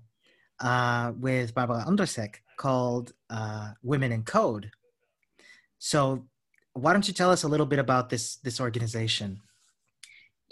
uh, 0.60 1.12
with 1.18 1.54
barbara 1.54 1.84
Ondrisek 1.86 2.36
called 2.56 3.12
uh, 3.30 3.70
women 3.82 4.10
in 4.10 4.22
code 4.24 4.70
so 5.78 6.26
why 6.72 6.92
don't 6.92 7.06
you 7.06 7.14
tell 7.14 7.30
us 7.30 7.44
a 7.44 7.48
little 7.48 7.66
bit 7.66 7.78
about 7.78 8.10
this 8.10 8.36
this 8.36 8.60
organization 8.60 9.40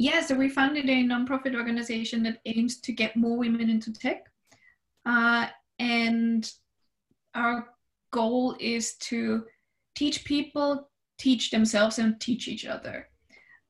Yeah, 0.03 0.23
so 0.23 0.35
we 0.35 0.49
founded 0.49 0.89
a 0.89 1.05
nonprofit 1.05 1.55
organization 1.55 2.23
that 2.23 2.41
aims 2.47 2.81
to 2.81 2.93
get 2.93 3.17
more 3.17 3.37
women 3.37 3.69
into 3.69 3.93
tech. 3.93 4.33
Uh, 5.05 5.49
and 5.79 6.51
our 7.35 7.67
goal 8.13 8.57
is 8.59 8.95
to 8.97 9.45
teach 9.95 10.25
people, 10.25 10.89
teach 11.19 11.51
themselves, 11.51 11.99
and 11.99 12.21
teach 12.21 12.49
each 12.49 12.67
other. 12.67 13.09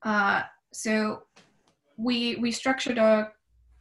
Uh, 0.02 0.42
so 0.73 1.23
we 1.97 2.37
we 2.37 2.50
structured 2.50 2.99
our 2.99 3.32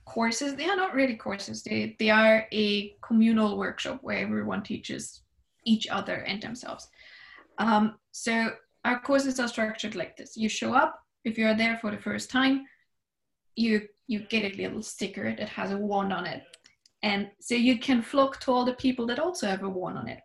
courses. 0.05 0.55
They 0.55 0.65
are 0.69 0.75
not 0.75 0.93
really 0.93 1.15
courses. 1.15 1.63
They 1.63 1.95
they 1.99 2.09
are 2.09 2.47
a 2.51 2.95
communal 3.01 3.57
workshop 3.57 3.99
where 4.01 4.17
everyone 4.17 4.63
teaches 4.63 5.21
each 5.65 5.87
other 5.87 6.15
and 6.15 6.41
themselves. 6.41 6.87
Um, 7.57 7.95
so 8.11 8.51
our 8.85 8.99
courses 8.99 9.39
are 9.39 9.47
structured 9.47 9.95
like 9.95 10.17
this: 10.17 10.35
you 10.35 10.49
show 10.49 10.73
up, 10.73 10.99
if 11.23 11.37
you're 11.37 11.55
there 11.55 11.77
for 11.79 11.91
the 11.91 12.01
first 12.01 12.29
time, 12.29 12.65
you 13.55 13.87
you 14.07 14.19
get 14.21 14.51
a 14.51 14.57
little 14.57 14.81
sticker 14.81 15.35
that 15.35 15.49
has 15.49 15.71
a 15.71 15.77
wand 15.77 16.11
on 16.11 16.25
it. 16.25 16.41
And 17.03 17.29
so 17.39 17.55
you 17.55 17.79
can 17.79 18.01
flock 18.01 18.39
to 18.41 18.51
all 18.51 18.65
the 18.65 18.73
people 18.73 19.05
that 19.07 19.19
also 19.19 19.47
have 19.47 19.63
a 19.63 19.69
one 19.69 19.97
on 19.97 20.07
it. 20.07 20.19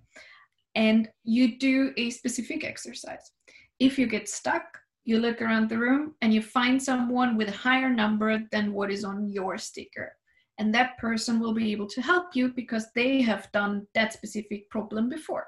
And 0.74 1.08
you 1.22 1.58
do 1.58 1.92
a 1.96 2.10
specific 2.10 2.64
exercise. 2.64 3.30
If 3.78 3.98
you 3.98 4.06
get 4.06 4.28
stuck, 4.28 4.78
you 5.04 5.18
look 5.18 5.40
around 5.40 5.68
the 5.68 5.78
room 5.78 6.14
and 6.22 6.32
you 6.32 6.42
find 6.42 6.82
someone 6.82 7.36
with 7.36 7.48
a 7.48 7.56
higher 7.56 7.90
number 7.90 8.40
than 8.50 8.72
what 8.72 8.90
is 8.90 9.04
on 9.04 9.30
your 9.30 9.58
sticker. 9.58 10.16
And 10.58 10.74
that 10.74 10.98
person 10.98 11.40
will 11.40 11.52
be 11.52 11.72
able 11.72 11.88
to 11.88 12.00
help 12.00 12.34
you 12.34 12.48
because 12.48 12.86
they 12.94 13.20
have 13.22 13.50
done 13.52 13.86
that 13.94 14.12
specific 14.12 14.70
problem 14.70 15.08
before. 15.08 15.46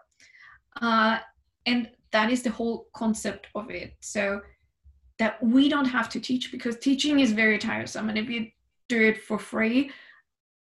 Uh, 0.81 1.19
and 1.65 1.91
that 2.13 2.31
is 2.31 2.43
the 2.43 2.51
whole 2.51 2.87
concept 2.95 3.49
of 3.55 3.71
it. 3.71 3.95
So 4.01 4.41
that 5.19 5.43
we 5.43 5.69
don't 5.69 5.87
have 5.87 6.09
to 6.11 6.21
teach 6.21 6.53
because 6.53 6.79
teaching 6.79 7.21
is 7.21 7.33
very 7.33 7.59
tiresome. 7.59 8.09
And 8.09 8.19
if 8.19 8.29
you 8.29 8.49
do 8.89 9.01
it 9.03 9.23
for 9.23 9.39
free 9.39 9.91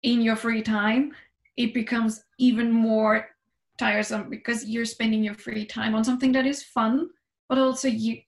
in 0.02 0.20
your 0.20 0.36
free 0.36 0.62
time, 0.62 1.12
it 1.56 1.74
becomes 1.74 2.24
even 2.38 2.72
more 2.72 3.28
tiresome 3.78 4.28
because 4.30 4.66
you're 4.66 4.84
spending 4.84 5.22
your 5.22 5.34
free 5.34 5.64
time 5.64 5.94
on 5.94 6.04
something 6.04 6.32
that 6.32 6.46
is 6.46 6.62
fun, 6.62 7.08
but 7.48 7.58
also 7.58 7.88
you 7.88 8.18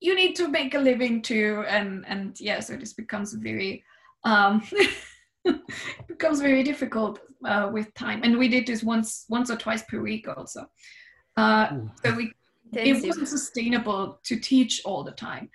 you 0.00 0.14
need 0.14 0.36
to 0.36 0.48
make 0.48 0.74
a 0.74 0.78
living 0.78 1.22
too. 1.22 1.64
And 1.68 2.04
and 2.06 2.38
yeah, 2.40 2.60
so 2.60 2.76
this 2.76 2.92
becomes 2.92 3.32
very 3.32 3.84
um 4.24 4.62
becomes 6.08 6.40
very 6.40 6.62
difficult 6.62 7.20
uh, 7.44 7.70
with 7.72 7.92
time. 7.94 8.20
And 8.24 8.38
we 8.38 8.48
did 8.48 8.66
this 8.66 8.82
once 8.82 9.24
once 9.28 9.50
or 9.50 9.56
twice 9.56 9.82
per 9.82 10.00
week 10.00 10.28
also. 10.28 10.66
Uh, 11.36 11.68
so 12.04 12.14
we 12.14 12.32
it 12.72 13.04
wasn't 13.06 13.28
sustainable 13.28 14.18
to 14.24 14.38
teach 14.38 14.82
all 14.84 15.04
the 15.04 15.12
time 15.12 15.48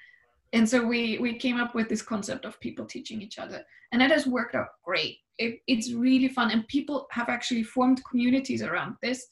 and 0.53 0.67
so 0.67 0.85
we 0.85 1.17
we 1.19 1.33
came 1.35 1.59
up 1.59 1.73
with 1.75 1.87
this 1.89 2.01
concept 2.01 2.45
of 2.45 2.59
people 2.59 2.85
teaching 2.85 3.21
each 3.21 3.39
other. 3.39 3.63
And 3.91 4.01
that 4.01 4.11
has 4.11 4.27
worked 4.27 4.55
out 4.55 4.67
great. 4.83 5.17
It, 5.37 5.59
it's 5.67 5.91
really 5.91 6.27
fun. 6.27 6.51
And 6.51 6.67
people 6.67 7.07
have 7.11 7.29
actually 7.29 7.63
formed 7.63 8.01
communities 8.09 8.61
around 8.61 8.95
this 9.01 9.27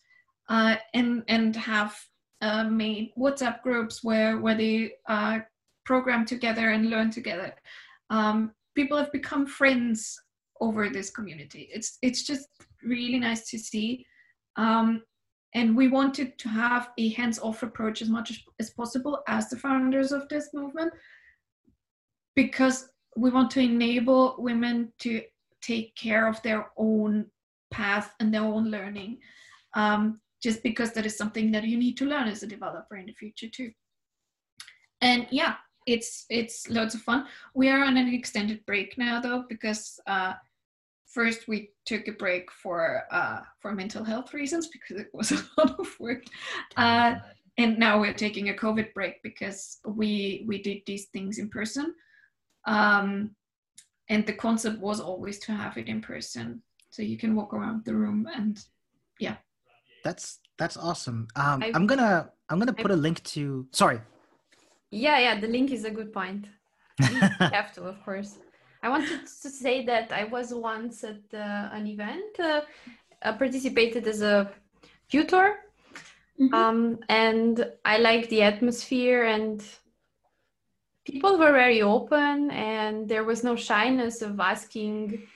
uh, 0.49 0.75
and 0.93 1.23
and 1.27 1.55
have 1.55 1.97
uh, 2.41 2.63
made 2.65 3.11
whatsapp 3.17 3.61
groups 3.61 4.03
where 4.03 4.39
where 4.39 4.55
they 4.55 4.93
uh, 5.07 5.39
program 5.85 6.25
together 6.25 6.69
and 6.71 6.89
learn 6.89 7.11
together. 7.11 7.53
Um, 8.09 8.53
people 8.75 8.97
have 8.97 9.11
become 9.11 9.45
friends 9.45 10.17
over 10.61 10.89
this 10.89 11.09
community. 11.09 11.69
It's 11.71 11.97
it's 12.01 12.23
just 12.23 12.47
really 12.83 13.19
nice 13.19 13.49
to 13.49 13.59
see. 13.59 14.05
Um, 14.55 15.03
and 15.55 15.75
we 15.75 15.87
wanted 15.87 16.37
to 16.37 16.49
have 16.49 16.89
a 16.97 17.09
hands-off 17.09 17.63
approach 17.63 18.01
as 18.01 18.09
much 18.09 18.31
as, 18.31 18.39
as 18.59 18.69
possible 18.69 19.23
as 19.27 19.49
the 19.49 19.57
founders 19.57 20.11
of 20.11 20.27
this 20.29 20.49
movement 20.53 20.93
because 22.35 22.89
we 23.15 23.29
want 23.29 23.49
to 23.51 23.59
enable 23.59 24.35
women 24.37 24.91
to 24.99 25.21
take 25.61 25.95
care 25.95 26.27
of 26.27 26.41
their 26.43 26.69
own 26.77 27.25
path 27.71 28.13
and 28.19 28.33
their 28.33 28.43
own 28.43 28.69
learning 28.69 29.17
um, 29.73 30.19
just 30.41 30.63
because 30.63 30.93
that 30.93 31.05
is 31.05 31.17
something 31.17 31.51
that 31.51 31.63
you 31.65 31.77
need 31.77 31.97
to 31.97 32.05
learn 32.05 32.27
as 32.27 32.43
a 32.43 32.47
developer 32.47 32.95
in 32.95 33.07
the 33.07 33.13
future 33.13 33.49
too. 33.49 33.71
And 35.01 35.27
yeah 35.31 35.55
it's 35.85 36.25
it's 36.29 36.69
loads 36.69 36.95
of 36.95 37.01
fun. 37.01 37.25
We 37.53 37.69
are 37.69 37.83
on 37.83 37.97
an 37.97 38.13
extended 38.13 38.65
break 38.65 38.97
now 38.97 39.19
though 39.19 39.45
because 39.49 39.99
uh, 40.07 40.33
first 41.09 41.47
we 41.47 41.71
took 41.85 42.07
a 42.07 42.11
break 42.11 42.51
for 42.51 43.03
uh, 43.11 43.41
for 43.59 43.73
mental 43.73 44.03
health 44.03 44.33
reasons 44.33 44.67
because 44.67 45.01
it 45.01 45.09
was 45.13 45.31
a 45.31 45.43
lot 45.57 45.79
of 45.79 45.99
work. 45.99 46.23
Uh, 46.77 47.15
and 47.57 47.77
now 47.77 47.99
we're 47.99 48.13
taking 48.13 48.49
a 48.49 48.53
covid 48.53 48.93
break 48.93 49.21
because 49.23 49.79
we 49.85 50.45
we 50.47 50.61
did 50.61 50.81
these 50.85 51.07
things 51.07 51.39
in 51.39 51.49
person. 51.49 51.93
Um, 52.65 53.31
and 54.07 54.25
the 54.25 54.33
concept 54.33 54.79
was 54.79 54.99
always 54.99 55.39
to 55.39 55.51
have 55.51 55.77
it 55.77 55.87
in 55.87 56.01
person. 56.01 56.61
So 56.89 57.03
you 57.03 57.17
can 57.17 57.35
walk 57.35 57.53
around 57.53 57.85
the 57.85 57.95
room 57.95 58.27
and 58.35 58.59
yeah. 59.19 59.37
That's 60.03 60.39
that's 60.57 60.77
awesome. 60.77 61.27
Um, 61.35 61.63
I, 61.63 61.71
am 61.73 61.87
gonna 61.87 62.29
i'm 62.49 62.59
gonna 62.59 62.73
put 62.73 62.91
I, 62.91 62.95
a 62.95 62.97
link 62.97 63.23
to 63.35 63.67
sorry. 63.71 63.99
Yeah 64.91 65.19
yeah 65.19 65.39
the 65.39 65.47
link 65.47 65.71
is 65.71 65.85
a 65.85 65.91
good 65.91 66.13
point. 66.13 66.47
You 66.99 67.19
have 67.39 67.73
to 67.73 67.83
of 67.83 68.03
course 68.03 68.37
I 68.81 68.89
wanted 68.89 69.21
to 69.43 69.49
say 69.49 69.85
that 69.85 70.11
I 70.11 70.23
was 70.23 70.53
once 70.53 71.03
at 71.03 71.21
uh, 71.33 71.69
an 71.73 71.87
event, 71.87 72.39
uh, 72.39 72.61
I 73.21 73.33
participated 73.33 74.07
as 74.07 74.21
a 74.21 74.51
tutor, 75.09 75.57
mm-hmm. 76.39 76.53
um, 76.53 76.99
and 77.09 77.69
I 77.83 77.97
liked 77.97 78.29
the 78.29 78.43
atmosphere 78.43 79.25
and 79.25 79.61
people 81.03 81.37
were 81.37 81.51
very 81.51 81.81
open 81.81 82.51
and 82.51 83.07
there 83.09 83.23
was 83.23 83.43
no 83.43 83.55
shyness 83.55 84.21
of 84.21 84.39
asking 84.39 85.27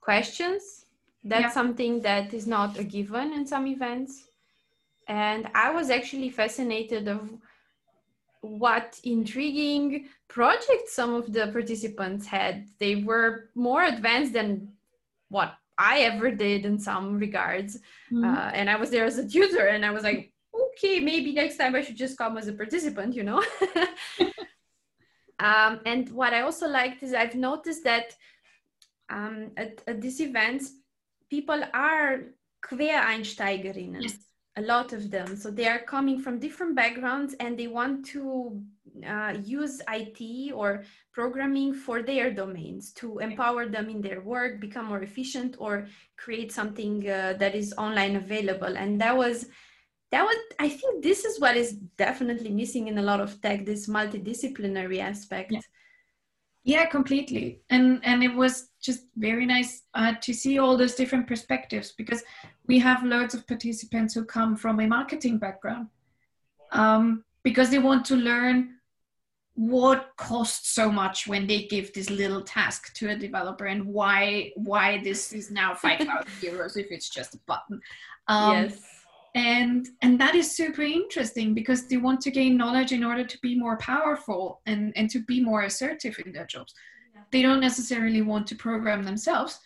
questions. 0.00 0.86
That's 1.24 1.42
yeah. 1.42 1.50
something 1.50 2.00
that 2.02 2.32
is 2.32 2.46
not 2.46 2.78
a 2.78 2.84
given 2.84 3.32
in 3.32 3.46
some 3.46 3.66
events. 3.66 4.28
And 5.08 5.48
I 5.54 5.70
was 5.70 5.90
actually 5.90 6.30
fascinated 6.30 7.08
of 7.08 7.30
what 8.46 9.00
intriguing 9.04 10.08
projects 10.28 10.94
some 10.94 11.14
of 11.14 11.32
the 11.32 11.48
participants 11.48 12.26
had. 12.26 12.68
They 12.78 12.96
were 12.96 13.50
more 13.54 13.84
advanced 13.84 14.32
than 14.32 14.72
what 15.28 15.54
I 15.78 16.00
ever 16.00 16.30
did 16.30 16.64
in 16.64 16.78
some 16.78 17.18
regards. 17.18 17.76
Mm-hmm. 18.12 18.24
Uh, 18.24 18.50
and 18.54 18.70
I 18.70 18.76
was 18.76 18.90
there 18.90 19.04
as 19.04 19.18
a 19.18 19.28
tutor, 19.28 19.66
and 19.66 19.84
I 19.84 19.90
was 19.90 20.02
like, 20.02 20.32
okay, 20.54 21.00
maybe 21.00 21.32
next 21.32 21.56
time 21.56 21.74
I 21.74 21.82
should 21.82 21.96
just 21.96 22.18
come 22.18 22.38
as 22.38 22.48
a 22.48 22.52
participant, 22.52 23.14
you 23.14 23.24
know? 23.24 23.42
um, 25.38 25.80
and 25.84 26.08
what 26.10 26.32
I 26.32 26.40
also 26.42 26.68
liked 26.68 27.02
is 27.02 27.12
I've 27.12 27.34
noticed 27.34 27.84
that 27.84 28.14
um, 29.10 29.50
at, 29.56 29.82
at 29.86 30.00
these 30.00 30.20
events, 30.20 30.72
people 31.30 31.62
are 31.74 32.20
Quereinsteigerinnen. 32.64 34.02
Yes 34.02 34.25
a 34.56 34.62
lot 34.62 34.92
of 34.92 35.10
them. 35.10 35.36
So 35.36 35.50
they 35.50 35.68
are 35.68 35.80
coming 35.80 36.18
from 36.18 36.38
different 36.38 36.74
backgrounds 36.74 37.34
and 37.40 37.58
they 37.58 37.66
want 37.66 38.06
to 38.06 38.62
uh, 39.06 39.34
use 39.42 39.82
IT 39.88 40.52
or 40.52 40.84
programming 41.12 41.74
for 41.74 42.02
their 42.02 42.32
domains 42.32 42.92
to 42.94 43.18
empower 43.18 43.66
them 43.66 43.90
in 43.90 44.00
their 44.00 44.22
work, 44.22 44.60
become 44.60 44.86
more 44.86 45.02
efficient, 45.02 45.56
or 45.58 45.86
create 46.16 46.52
something 46.52 47.08
uh, 47.08 47.34
that 47.38 47.54
is 47.54 47.74
online 47.76 48.16
available. 48.16 48.76
And 48.76 49.00
that 49.00 49.16
was 49.16 49.46
that 50.12 50.22
was 50.22 50.36
I 50.58 50.68
think 50.68 51.02
this 51.02 51.24
is 51.24 51.40
what 51.40 51.56
is 51.56 51.72
definitely 51.98 52.50
missing 52.50 52.88
in 52.88 52.96
a 52.98 53.02
lot 53.02 53.20
of 53.20 53.40
tech, 53.42 53.66
this 53.66 53.88
multidisciplinary 53.88 55.00
aspect. 55.00 55.52
Yeah. 55.52 55.60
Yeah, 56.66 56.86
completely. 56.86 57.60
And 57.70 58.00
and 58.04 58.24
it 58.24 58.34
was 58.34 58.70
just 58.82 59.06
very 59.16 59.46
nice 59.46 59.82
uh, 59.94 60.14
to 60.20 60.34
see 60.34 60.58
all 60.58 60.76
those 60.76 60.96
different 60.96 61.28
perspectives 61.28 61.92
because 61.96 62.24
we 62.66 62.78
have 62.78 63.04
loads 63.04 63.34
of 63.34 63.46
participants 63.46 64.14
who 64.14 64.24
come 64.24 64.56
from 64.56 64.80
a 64.80 64.86
marketing 64.86 65.38
background 65.38 65.88
um, 66.72 67.24
because 67.42 67.70
they 67.70 67.78
want 67.78 68.04
to 68.06 68.16
learn 68.16 68.74
what 69.54 70.10
costs 70.18 70.74
so 70.74 70.92
much 70.92 71.26
when 71.26 71.46
they 71.46 71.62
give 71.62 71.92
this 71.94 72.10
little 72.10 72.42
task 72.42 72.92
to 72.92 73.08
a 73.10 73.16
developer 73.16 73.64
and 73.64 73.86
why 73.86 74.52
why 74.54 75.00
this 75.02 75.32
is 75.32 75.50
now 75.50 75.74
5000 75.74 76.26
euros 76.42 76.76
if 76.76 76.88
it's 76.90 77.08
just 77.08 77.34
a 77.34 77.38
button. 77.46 77.80
Um, 78.28 78.52
yes. 78.52 78.78
and 79.34 79.88
and 80.02 80.20
that 80.20 80.34
is 80.34 80.54
super 80.54 80.82
interesting 80.82 81.54
because 81.54 81.88
they 81.88 81.96
want 81.96 82.20
to 82.22 82.30
gain 82.30 82.58
knowledge 82.58 82.92
in 82.92 83.02
order 83.02 83.24
to 83.24 83.38
be 83.40 83.58
more 83.58 83.78
powerful 83.78 84.60
and 84.66 84.92
and 84.94 85.08
to 85.08 85.20
be 85.20 85.42
more 85.42 85.62
assertive 85.62 86.18
in 86.24 86.32
their 86.32 86.46
jobs. 86.46 86.74
Yeah. 87.14 87.22
they 87.32 87.40
don't 87.40 87.60
necessarily 87.60 88.20
want 88.20 88.46
to 88.48 88.56
program 88.56 89.04
themselves 89.04 89.58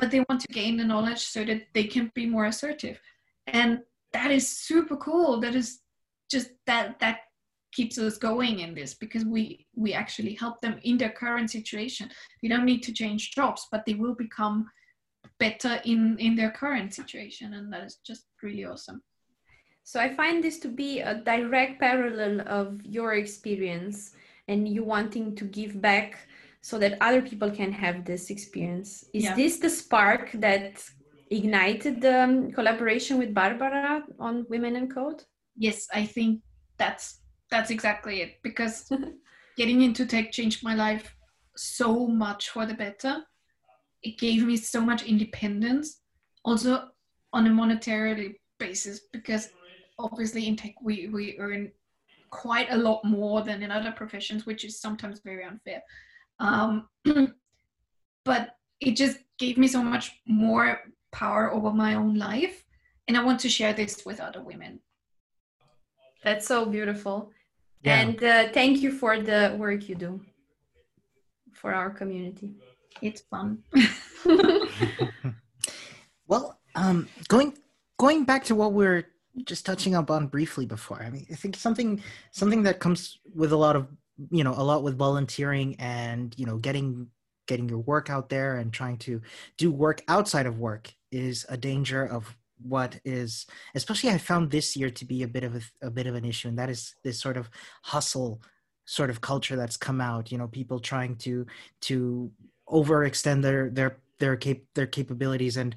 but 0.00 0.10
they 0.10 0.24
want 0.28 0.40
to 0.40 0.52
gain 0.52 0.78
the 0.78 0.84
knowledge 0.84 1.20
so 1.20 1.44
that 1.44 1.62
they 1.74 1.84
can 1.84 2.10
be 2.14 2.26
more 2.26 2.46
assertive. 2.46 2.98
And 3.46 3.80
that 4.12 4.30
is 4.30 4.48
super 4.48 4.96
cool. 4.96 5.40
That 5.40 5.54
is 5.54 5.80
just 6.30 6.50
that 6.66 6.98
that 7.00 7.18
keeps 7.72 7.98
us 7.98 8.18
going 8.18 8.60
in 8.60 8.74
this 8.74 8.94
because 8.94 9.24
we 9.24 9.66
we 9.76 9.92
actually 9.92 10.34
help 10.34 10.60
them 10.60 10.80
in 10.82 10.96
their 10.96 11.10
current 11.10 11.50
situation. 11.50 12.10
They 12.42 12.48
don't 12.48 12.64
need 12.64 12.82
to 12.84 12.92
change 12.92 13.32
jobs 13.32 13.68
but 13.70 13.84
they 13.84 13.94
will 13.94 14.14
become 14.14 14.68
better 15.38 15.80
in 15.84 16.18
in 16.18 16.34
their 16.34 16.50
current 16.50 16.94
situation 16.94 17.54
and 17.54 17.72
that 17.72 17.84
is 17.84 17.98
just 18.04 18.24
really 18.42 18.64
awesome. 18.64 19.02
So 19.82 20.00
i 20.00 20.14
find 20.14 20.42
this 20.42 20.58
to 20.60 20.68
be 20.68 21.00
a 21.00 21.14
direct 21.14 21.80
parallel 21.80 22.40
of 22.46 22.80
your 22.84 23.14
experience 23.14 24.14
and 24.48 24.68
you 24.68 24.82
wanting 24.84 25.36
to 25.36 25.44
give 25.44 25.80
back 25.80 26.18
so 26.62 26.78
that 26.78 26.98
other 27.00 27.22
people 27.22 27.50
can 27.50 27.72
have 27.72 28.04
this 28.04 28.30
experience. 28.30 29.04
Is 29.14 29.24
yeah. 29.24 29.34
this 29.34 29.58
the 29.58 29.70
spark 29.70 30.32
that 30.34 30.82
ignited 31.30 32.00
the 32.00 32.22
um, 32.24 32.52
collaboration 32.52 33.18
with 33.18 33.32
barbara 33.32 34.02
on 34.18 34.46
women 34.48 34.76
in 34.76 34.88
code? 34.88 35.22
Yes 35.56 35.88
i 35.92 36.06
think 36.06 36.40
that's 36.78 37.20
that's 37.50 37.70
exactly 37.70 38.22
it 38.22 38.36
because 38.42 38.90
getting 39.56 39.82
into 39.82 40.06
tech 40.06 40.32
changed 40.32 40.64
my 40.64 40.74
life 40.74 41.14
so 41.56 42.06
much 42.06 42.50
for 42.50 42.64
the 42.64 42.74
better. 42.74 43.22
It 44.02 44.18
gave 44.18 44.46
me 44.46 44.56
so 44.56 44.80
much 44.80 45.02
independence 45.02 46.00
also 46.44 46.88
on 47.32 47.46
a 47.46 47.50
monetary 47.50 48.40
basis 48.58 49.00
because 49.12 49.50
obviously 49.98 50.48
in 50.48 50.56
tech 50.56 50.74
we, 50.82 51.08
we 51.08 51.36
earn 51.38 51.70
quite 52.30 52.70
a 52.70 52.76
lot 52.76 53.04
more 53.04 53.42
than 53.42 53.62
in 53.62 53.70
other 53.70 53.92
professions 53.92 54.46
which 54.46 54.64
is 54.64 54.80
sometimes 54.80 55.20
very 55.20 55.44
unfair 55.44 55.82
um, 56.40 56.88
but 58.24 58.56
it 58.80 58.92
just 58.92 59.18
gave 59.38 59.56
me 59.56 59.68
so 59.68 59.82
much 59.82 60.20
more 60.26 60.80
power 61.12 61.52
over 61.52 61.70
my 61.70 61.94
own 61.94 62.16
life 62.16 62.64
and 63.08 63.16
i 63.16 63.22
want 63.22 63.40
to 63.40 63.48
share 63.48 63.72
this 63.72 64.04
with 64.04 64.20
other 64.20 64.42
women 64.42 64.80
that's 66.24 66.46
so 66.46 66.66
beautiful 66.66 67.30
yeah. 67.82 68.00
and 68.00 68.22
uh, 68.24 68.48
thank 68.52 68.80
you 68.80 68.90
for 68.92 69.20
the 69.20 69.54
work 69.58 69.88
you 69.88 69.94
do 69.94 70.20
for 71.52 71.72
our 71.74 71.90
community 71.90 72.50
it's 73.02 73.22
fun. 73.22 73.62
well, 76.26 76.58
um, 76.74 77.08
going 77.28 77.56
going 77.98 78.24
back 78.24 78.44
to 78.44 78.54
what 78.54 78.72
we 78.72 78.86
are 78.86 79.06
just 79.44 79.64
touching 79.64 79.94
up 79.94 80.10
on 80.10 80.26
briefly 80.26 80.66
before. 80.66 81.02
I 81.02 81.10
mean, 81.10 81.26
I 81.30 81.34
think 81.34 81.56
something 81.56 82.02
something 82.32 82.62
that 82.64 82.80
comes 82.80 83.18
with 83.34 83.52
a 83.52 83.56
lot 83.56 83.76
of 83.76 83.88
you 84.30 84.44
know 84.44 84.54
a 84.56 84.62
lot 84.62 84.82
with 84.82 84.98
volunteering 84.98 85.76
and 85.78 86.34
you 86.36 86.46
know 86.46 86.56
getting 86.56 87.08
getting 87.46 87.68
your 87.68 87.78
work 87.78 88.10
out 88.10 88.28
there 88.28 88.56
and 88.56 88.72
trying 88.72 88.96
to 88.98 89.20
do 89.56 89.70
work 89.70 90.02
outside 90.08 90.46
of 90.46 90.58
work 90.58 90.92
is 91.10 91.46
a 91.48 91.56
danger 91.56 92.04
of 92.04 92.36
what 92.62 93.00
is 93.04 93.46
especially 93.74 94.10
i 94.10 94.18
found 94.18 94.50
this 94.50 94.76
year 94.76 94.90
to 94.90 95.04
be 95.04 95.22
a 95.22 95.28
bit 95.28 95.44
of 95.44 95.56
a, 95.56 95.86
a 95.86 95.90
bit 95.90 96.06
of 96.06 96.14
an 96.14 96.24
issue 96.24 96.48
and 96.48 96.58
that 96.58 96.68
is 96.68 96.94
this 97.02 97.18
sort 97.18 97.36
of 97.36 97.48
hustle 97.82 98.40
sort 98.84 99.08
of 99.08 99.20
culture 99.20 99.56
that's 99.56 99.76
come 99.76 100.00
out 100.00 100.30
you 100.30 100.36
know 100.36 100.48
people 100.48 100.78
trying 100.78 101.16
to 101.16 101.46
to 101.80 102.30
overextend 102.68 103.42
their 103.42 103.70
their 103.70 103.96
their 104.18 104.36
cap- 104.36 104.68
their 104.74 104.86
capabilities 104.86 105.56
and 105.56 105.74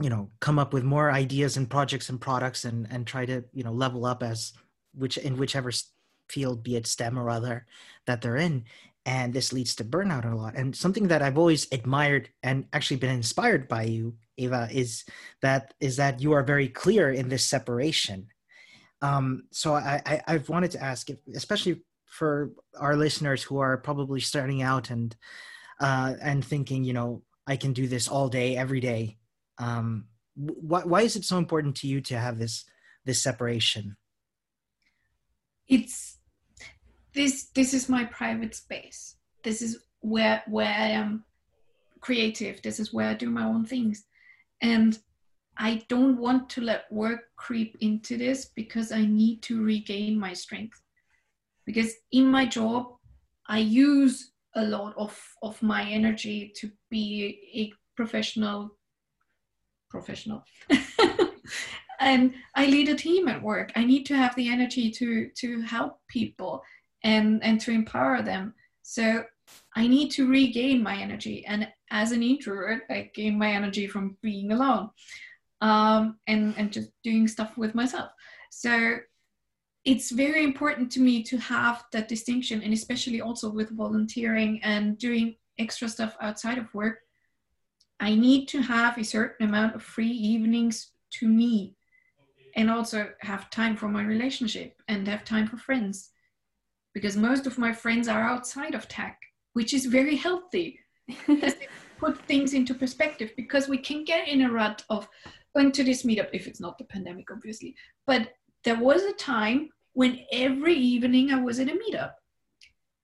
you 0.00 0.10
know 0.10 0.28
come 0.40 0.58
up 0.58 0.72
with 0.72 0.82
more 0.82 1.10
ideas 1.10 1.56
and 1.56 1.70
projects 1.70 2.08
and 2.08 2.20
products 2.20 2.64
and 2.64 2.86
and 2.90 3.06
try 3.06 3.24
to 3.24 3.44
you 3.52 3.62
know 3.62 3.72
level 3.72 4.04
up 4.04 4.22
as 4.22 4.52
which 4.94 5.16
in 5.18 5.36
whichever 5.36 5.70
field, 6.30 6.62
be 6.62 6.76
it 6.76 6.86
STEM 6.86 7.18
or 7.18 7.28
other, 7.28 7.66
that 8.06 8.22
they're 8.22 8.36
in. 8.36 8.64
And 9.06 9.32
this 9.32 9.52
leads 9.52 9.74
to 9.76 9.84
burnout 9.84 10.30
a 10.30 10.36
lot. 10.36 10.56
And 10.56 10.76
something 10.76 11.08
that 11.08 11.22
I've 11.22 11.38
always 11.38 11.66
admired 11.72 12.28
and 12.42 12.66
actually 12.72 12.98
been 12.98 13.10
inspired 13.10 13.66
by 13.66 13.84
you, 13.84 14.16
Eva, 14.36 14.68
is 14.70 15.04
that 15.42 15.74
is 15.80 15.96
that 15.96 16.20
you 16.20 16.32
are 16.32 16.42
very 16.42 16.68
clear 16.68 17.10
in 17.10 17.28
this 17.28 17.44
separation. 17.44 18.28
Um, 19.02 19.44
so 19.50 19.74
I, 19.74 20.02
I 20.04 20.22
I've 20.26 20.48
wanted 20.48 20.70
to 20.72 20.82
ask, 20.82 21.08
especially 21.34 21.82
for 22.04 22.50
our 22.78 22.96
listeners 22.96 23.42
who 23.42 23.58
are 23.58 23.78
probably 23.78 24.20
starting 24.20 24.62
out 24.62 24.90
and 24.90 25.16
uh, 25.80 26.14
and 26.20 26.44
thinking, 26.44 26.84
you 26.84 26.92
know, 26.92 27.22
I 27.46 27.56
can 27.56 27.72
do 27.72 27.88
this 27.88 28.06
all 28.06 28.28
day, 28.28 28.56
every 28.56 28.80
day. 28.80 29.16
Um, 29.58 30.06
why, 30.36 30.82
why 30.82 31.02
is 31.02 31.16
it 31.16 31.24
so 31.24 31.38
important 31.38 31.76
to 31.76 31.88
you 31.88 32.00
to 32.02 32.18
have 32.18 32.38
this 32.38 32.64
this 33.04 33.22
separation? 33.22 33.96
It's 35.66 36.18
this 37.14 37.50
this 37.54 37.74
is 37.74 37.88
my 37.88 38.04
private 38.04 38.54
space. 38.54 39.16
This 39.42 39.62
is 39.62 39.84
where 40.00 40.42
where 40.46 40.74
I 40.74 40.88
am 40.88 41.24
creative. 42.00 42.62
This 42.62 42.80
is 42.80 42.92
where 42.92 43.08
I 43.08 43.14
do 43.14 43.30
my 43.30 43.44
own 43.44 43.64
things, 43.64 44.04
and 44.62 44.98
I 45.56 45.82
don't 45.88 46.18
want 46.18 46.48
to 46.50 46.62
let 46.62 46.90
work 46.90 47.20
creep 47.36 47.76
into 47.80 48.16
this 48.16 48.46
because 48.56 48.92
I 48.92 49.04
need 49.04 49.42
to 49.42 49.62
regain 49.62 50.18
my 50.18 50.32
strength. 50.32 50.80
Because 51.66 51.92
in 52.12 52.26
my 52.26 52.46
job, 52.46 52.86
I 53.46 53.58
use 53.58 54.32
a 54.54 54.64
lot 54.64 54.94
of, 54.96 55.18
of 55.42 55.62
my 55.62 55.84
energy 55.84 56.52
to 56.56 56.70
be 56.90 57.38
a 57.54 57.72
professional 57.96 58.76
professional 59.90 60.44
and 62.00 62.32
i 62.54 62.64
lead 62.66 62.88
a 62.88 62.94
team 62.94 63.28
at 63.28 63.42
work 63.42 63.72
i 63.74 63.84
need 63.84 64.06
to 64.06 64.16
have 64.16 64.34
the 64.36 64.48
energy 64.48 64.90
to 64.90 65.28
to 65.36 65.60
help 65.62 65.98
people 66.08 66.62
and 67.02 67.42
and 67.42 67.60
to 67.62 67.70
empower 67.70 68.22
them. 68.22 68.54
So 68.82 69.24
i 69.74 69.88
need 69.88 70.10
to 70.10 70.28
regain 70.28 70.82
my 70.82 70.96
energy. 70.96 71.44
And 71.46 71.68
as 71.90 72.12
an 72.12 72.22
introvert 72.22 72.82
i 72.90 73.10
gain 73.14 73.38
my 73.38 73.50
energy 73.50 73.86
from 73.86 74.16
being 74.22 74.52
alone 74.52 74.90
um, 75.60 76.18
and 76.26 76.54
and 76.56 76.72
just 76.72 76.90
doing 77.02 77.28
stuff 77.28 77.56
with 77.56 77.74
myself. 77.74 78.10
So 78.50 78.98
it's 79.84 80.10
very 80.10 80.44
important 80.44 80.92
to 80.92 81.00
me 81.00 81.22
to 81.22 81.38
have 81.38 81.84
that 81.92 82.08
distinction 82.08 82.62
and 82.62 82.72
especially 82.72 83.20
also 83.20 83.50
with 83.50 83.76
volunteering 83.76 84.60
and 84.62 84.98
doing 84.98 85.36
extra 85.58 85.88
stuff 85.88 86.16
outside 86.20 86.58
of 86.58 86.72
work. 86.74 86.98
I 87.98 88.14
need 88.14 88.46
to 88.48 88.62
have 88.62 88.98
a 88.98 89.04
certain 89.04 89.48
amount 89.48 89.74
of 89.74 89.82
free 89.82 90.10
evenings 90.10 90.92
to 91.12 91.28
me 91.28 91.76
and 92.56 92.70
also 92.70 93.10
have 93.20 93.50
time 93.50 93.76
for 93.76 93.88
my 93.88 94.02
relationship 94.02 94.74
and 94.88 95.06
have 95.06 95.24
time 95.24 95.46
for 95.46 95.56
friends 95.56 96.10
because 96.94 97.16
most 97.16 97.46
of 97.46 97.58
my 97.58 97.72
friends 97.72 98.08
are 98.08 98.22
outside 98.22 98.74
of 98.74 98.88
tech 98.88 99.18
which 99.52 99.74
is 99.74 99.86
very 99.86 100.16
healthy 100.16 100.78
put 101.98 102.18
things 102.26 102.54
into 102.54 102.74
perspective 102.74 103.30
because 103.36 103.68
we 103.68 103.78
can 103.78 104.04
get 104.04 104.28
in 104.28 104.42
a 104.42 104.50
rut 104.50 104.84
of 104.90 105.08
going 105.54 105.72
to 105.72 105.84
this 105.84 106.04
meetup 106.04 106.28
if 106.32 106.46
it's 106.46 106.60
not 106.60 106.78
the 106.78 106.84
pandemic 106.84 107.30
obviously 107.30 107.74
but 108.06 108.32
there 108.64 108.78
was 108.78 109.02
a 109.02 109.12
time 109.12 109.70
when 109.92 110.20
every 110.32 110.74
evening 110.74 111.32
I 111.32 111.40
was 111.40 111.58
at 111.60 111.68
a 111.68 111.72
meetup. 111.72 112.12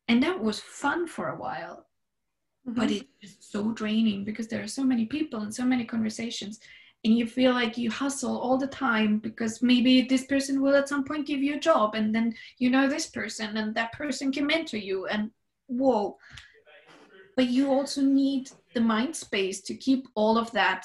And 0.08 0.22
that 0.22 0.40
was 0.40 0.60
fun 0.60 1.06
for 1.06 1.28
a 1.28 1.36
while. 1.36 1.86
Mm-hmm. 2.68 2.78
But 2.78 2.90
it's 2.90 3.04
just 3.20 3.52
so 3.52 3.72
draining 3.72 4.24
because 4.24 4.48
there 4.48 4.62
are 4.62 4.68
so 4.68 4.84
many 4.84 5.06
people 5.06 5.40
and 5.40 5.54
so 5.54 5.64
many 5.64 5.84
conversations. 5.84 6.60
And 7.06 7.16
you 7.16 7.24
feel 7.24 7.52
like 7.52 7.78
you 7.78 7.88
hustle 7.88 8.36
all 8.36 8.58
the 8.58 8.66
time 8.66 9.18
because 9.18 9.62
maybe 9.62 10.02
this 10.02 10.24
person 10.24 10.60
will 10.60 10.74
at 10.74 10.88
some 10.88 11.04
point 11.04 11.24
give 11.24 11.40
you 11.40 11.54
a 11.54 11.60
job 11.60 11.94
and 11.94 12.12
then 12.12 12.34
you 12.58 12.68
know 12.68 12.88
this 12.88 13.06
person 13.06 13.56
and 13.58 13.72
that 13.76 13.92
person 13.92 14.32
can 14.32 14.44
mentor 14.44 14.78
you 14.78 15.06
and 15.06 15.30
whoa. 15.68 16.16
But 17.36 17.46
you 17.46 17.70
also 17.70 18.00
need 18.00 18.50
the 18.74 18.80
mind 18.80 19.14
space 19.14 19.60
to 19.62 19.76
keep 19.76 20.08
all 20.16 20.36
of 20.36 20.50
that 20.50 20.84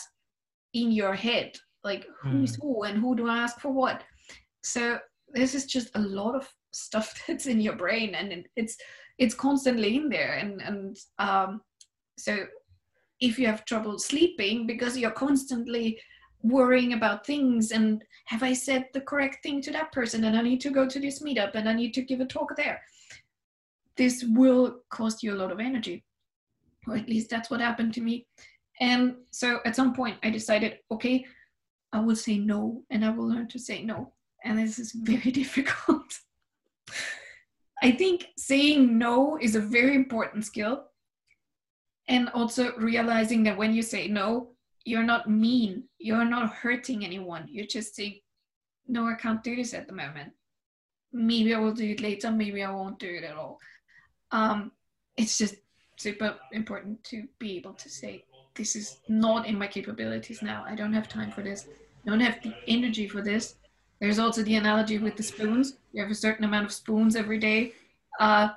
in 0.75 0.91
your 0.91 1.15
head. 1.15 1.57
Like 1.83 2.05
who's 2.21 2.55
mm. 2.55 2.61
who 2.61 2.83
and 2.83 2.99
who 2.99 3.15
do 3.15 3.27
I 3.27 3.39
ask 3.39 3.59
for 3.59 3.71
what? 3.71 4.03
So 4.61 4.99
this 5.33 5.55
is 5.55 5.65
just 5.65 5.89
a 5.95 6.01
lot 6.01 6.35
of 6.35 6.47
stuff 6.71 7.19
that's 7.27 7.47
in 7.47 7.59
your 7.59 7.75
brain 7.75 8.13
and 8.13 8.45
it's 8.55 8.77
it's 9.17 9.33
constantly 9.33 9.95
in 9.95 10.07
there 10.07 10.33
and 10.33 10.61
and 10.61 10.97
um, 11.17 11.61
so 12.19 12.45
if 13.21 13.39
you 13.39 13.47
have 13.47 13.65
trouble 13.65 13.97
sleeping 13.97 14.67
because 14.67 14.97
you're 14.97 15.11
constantly 15.11 15.99
worrying 16.43 16.93
about 16.93 17.25
things 17.25 17.71
and 17.71 18.03
have 18.25 18.43
i 18.43 18.51
said 18.51 18.85
the 18.93 19.01
correct 19.01 19.43
thing 19.43 19.61
to 19.61 19.71
that 19.71 19.91
person 19.91 20.23
and 20.23 20.35
i 20.35 20.41
need 20.41 20.59
to 20.59 20.71
go 20.71 20.87
to 20.87 20.99
this 20.99 21.21
meetup 21.21 21.55
and 21.55 21.69
i 21.69 21.73
need 21.73 21.93
to 21.93 22.01
give 22.01 22.19
a 22.19 22.25
talk 22.25 22.55
there 22.57 22.81
this 23.95 24.25
will 24.29 24.79
cost 24.89 25.21
you 25.21 25.33
a 25.33 25.41
lot 25.41 25.51
of 25.51 25.59
energy 25.59 26.03
or 26.87 26.95
at 26.95 27.07
least 27.07 27.29
that's 27.29 27.49
what 27.51 27.61
happened 27.61 27.93
to 27.93 28.01
me 28.01 28.25
and 28.79 29.15
so 29.29 29.59
at 29.65 29.75
some 29.75 29.93
point 29.93 30.17
i 30.23 30.29
decided 30.29 30.79
okay 30.89 31.23
i 31.93 31.99
will 31.99 32.15
say 32.15 32.39
no 32.39 32.81
and 32.89 33.05
i 33.05 33.09
will 33.09 33.29
learn 33.29 33.47
to 33.47 33.59
say 33.59 33.83
no 33.83 34.11
and 34.43 34.59
this 34.59 34.79
is 34.79 34.91
very 35.03 35.31
difficult. 35.31 36.19
I 37.83 37.91
think 37.91 38.27
saying 38.37 38.97
no 38.97 39.37
is 39.41 39.55
a 39.55 39.59
very 39.59 39.95
important 39.95 40.45
skill. 40.45 40.85
And 42.11 42.27
also 42.33 42.75
realizing 42.75 43.41
that 43.43 43.57
when 43.57 43.73
you 43.73 43.81
say 43.81 44.09
no, 44.09 44.49
you're 44.83 45.01
not 45.01 45.29
mean, 45.29 45.85
you're 45.97 46.25
not 46.25 46.51
hurting 46.51 47.05
anyone. 47.05 47.47
You're 47.49 47.65
just 47.65 47.95
saying, 47.95 48.19
no, 48.85 49.07
I 49.07 49.13
can't 49.13 49.41
do 49.41 49.55
this 49.55 49.73
at 49.73 49.87
the 49.87 49.93
moment. 49.93 50.33
Maybe 51.13 51.55
I 51.55 51.59
will 51.59 51.73
do 51.73 51.89
it 51.89 52.01
later, 52.01 52.29
maybe 52.29 52.63
I 52.63 52.71
won't 52.71 52.99
do 52.99 53.07
it 53.07 53.23
at 53.23 53.37
all. 53.37 53.59
Um, 54.31 54.73
it's 55.15 55.37
just 55.37 55.55
super 55.95 56.35
important 56.51 57.01
to 57.05 57.27
be 57.39 57.55
able 57.55 57.73
to 57.75 57.89
say, 57.89 58.25
this 58.55 58.75
is 58.75 58.99
not 59.07 59.47
in 59.47 59.57
my 59.57 59.67
capabilities 59.67 60.41
now. 60.41 60.65
I 60.67 60.75
don't 60.75 60.93
have 60.93 61.07
time 61.07 61.31
for 61.31 61.41
this. 61.41 61.67
I 62.05 62.09
don't 62.09 62.19
have 62.19 62.43
the 62.43 62.53
energy 62.67 63.07
for 63.07 63.21
this. 63.21 63.55
There's 64.01 64.19
also 64.19 64.43
the 64.43 64.55
analogy 64.55 64.97
with 64.97 65.15
the 65.15 65.23
spoons. 65.23 65.77
You 65.93 66.01
have 66.01 66.11
a 66.11 66.15
certain 66.15 66.43
amount 66.43 66.65
of 66.65 66.73
spoons 66.73 67.15
every 67.15 67.39
day. 67.39 67.71
Uh, 68.19 68.49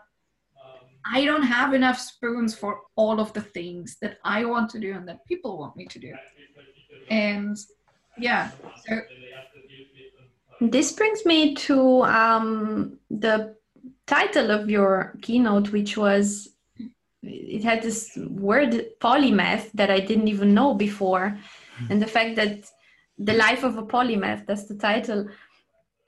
I 1.07 1.25
don't 1.25 1.43
have 1.43 1.75
enough 1.75 1.99
spoons 1.99 2.55
for 2.55 2.81
all 2.97 3.21
of 3.21 3.33
the 3.33 3.41
things 3.41 3.97
that 4.01 4.19
I 4.25 4.45
want 4.45 4.71
to 4.71 4.79
do 4.79 4.93
and 4.93 5.07
that 5.09 5.27
people 5.27 5.59
want 5.59 5.77
me 5.77 5.87
to 5.87 5.99
do. 5.99 6.15
And 7.11 7.57
yeah, 8.19 8.51
so. 8.87 9.01
This 10.61 10.93
brings 10.93 11.27
me 11.27 11.55
to 11.57 12.05
um, 12.05 12.99
the 13.11 13.57
title 14.07 14.51
of 14.51 14.71
your 14.71 15.15
keynote, 15.21 15.73
which 15.73 15.97
was 15.97 16.49
it 17.23 17.65
had 17.65 17.83
this 17.83 18.17
word 18.17 18.87
polymath 19.01 19.71
that 19.73 19.91
I 19.91 20.01
didn't 20.01 20.29
even 20.29 20.55
know 20.55 20.75
before. 20.75 21.39
Hmm. 21.79 21.93
And 21.93 22.03
the 22.03 22.07
fact 22.07 22.37
that 22.37 22.71
the 23.19 23.35
life 23.35 23.63
of 23.63 23.77
a 23.77 23.83
polymath 23.83 24.47
that's 24.47 24.65
the 24.65 24.77
title 24.77 25.29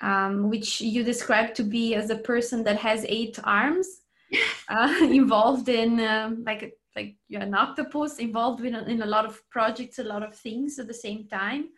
um, 0.00 0.50
which 0.50 0.80
you 0.80 1.02
describe 1.02 1.54
to 1.54 1.62
be 1.62 1.94
as 1.94 2.10
a 2.10 2.16
person 2.16 2.64
that 2.64 2.76
has 2.78 3.06
eight 3.08 3.38
arms 3.44 4.02
uh, 4.68 4.96
involved 5.02 5.68
in 5.68 6.00
um, 6.00 6.44
like 6.44 6.74
like 6.94 7.16
you're 7.28 7.42
an 7.42 7.54
octopus 7.54 8.18
involved 8.18 8.64
in 8.64 8.74
a, 8.74 8.82
in 8.84 9.02
a 9.02 9.06
lot 9.06 9.26
of 9.26 9.40
projects 9.50 9.98
a 9.98 10.04
lot 10.04 10.22
of 10.22 10.34
things 10.34 10.78
at 10.78 10.86
the 10.88 10.94
same 10.94 11.28
time. 11.28 11.68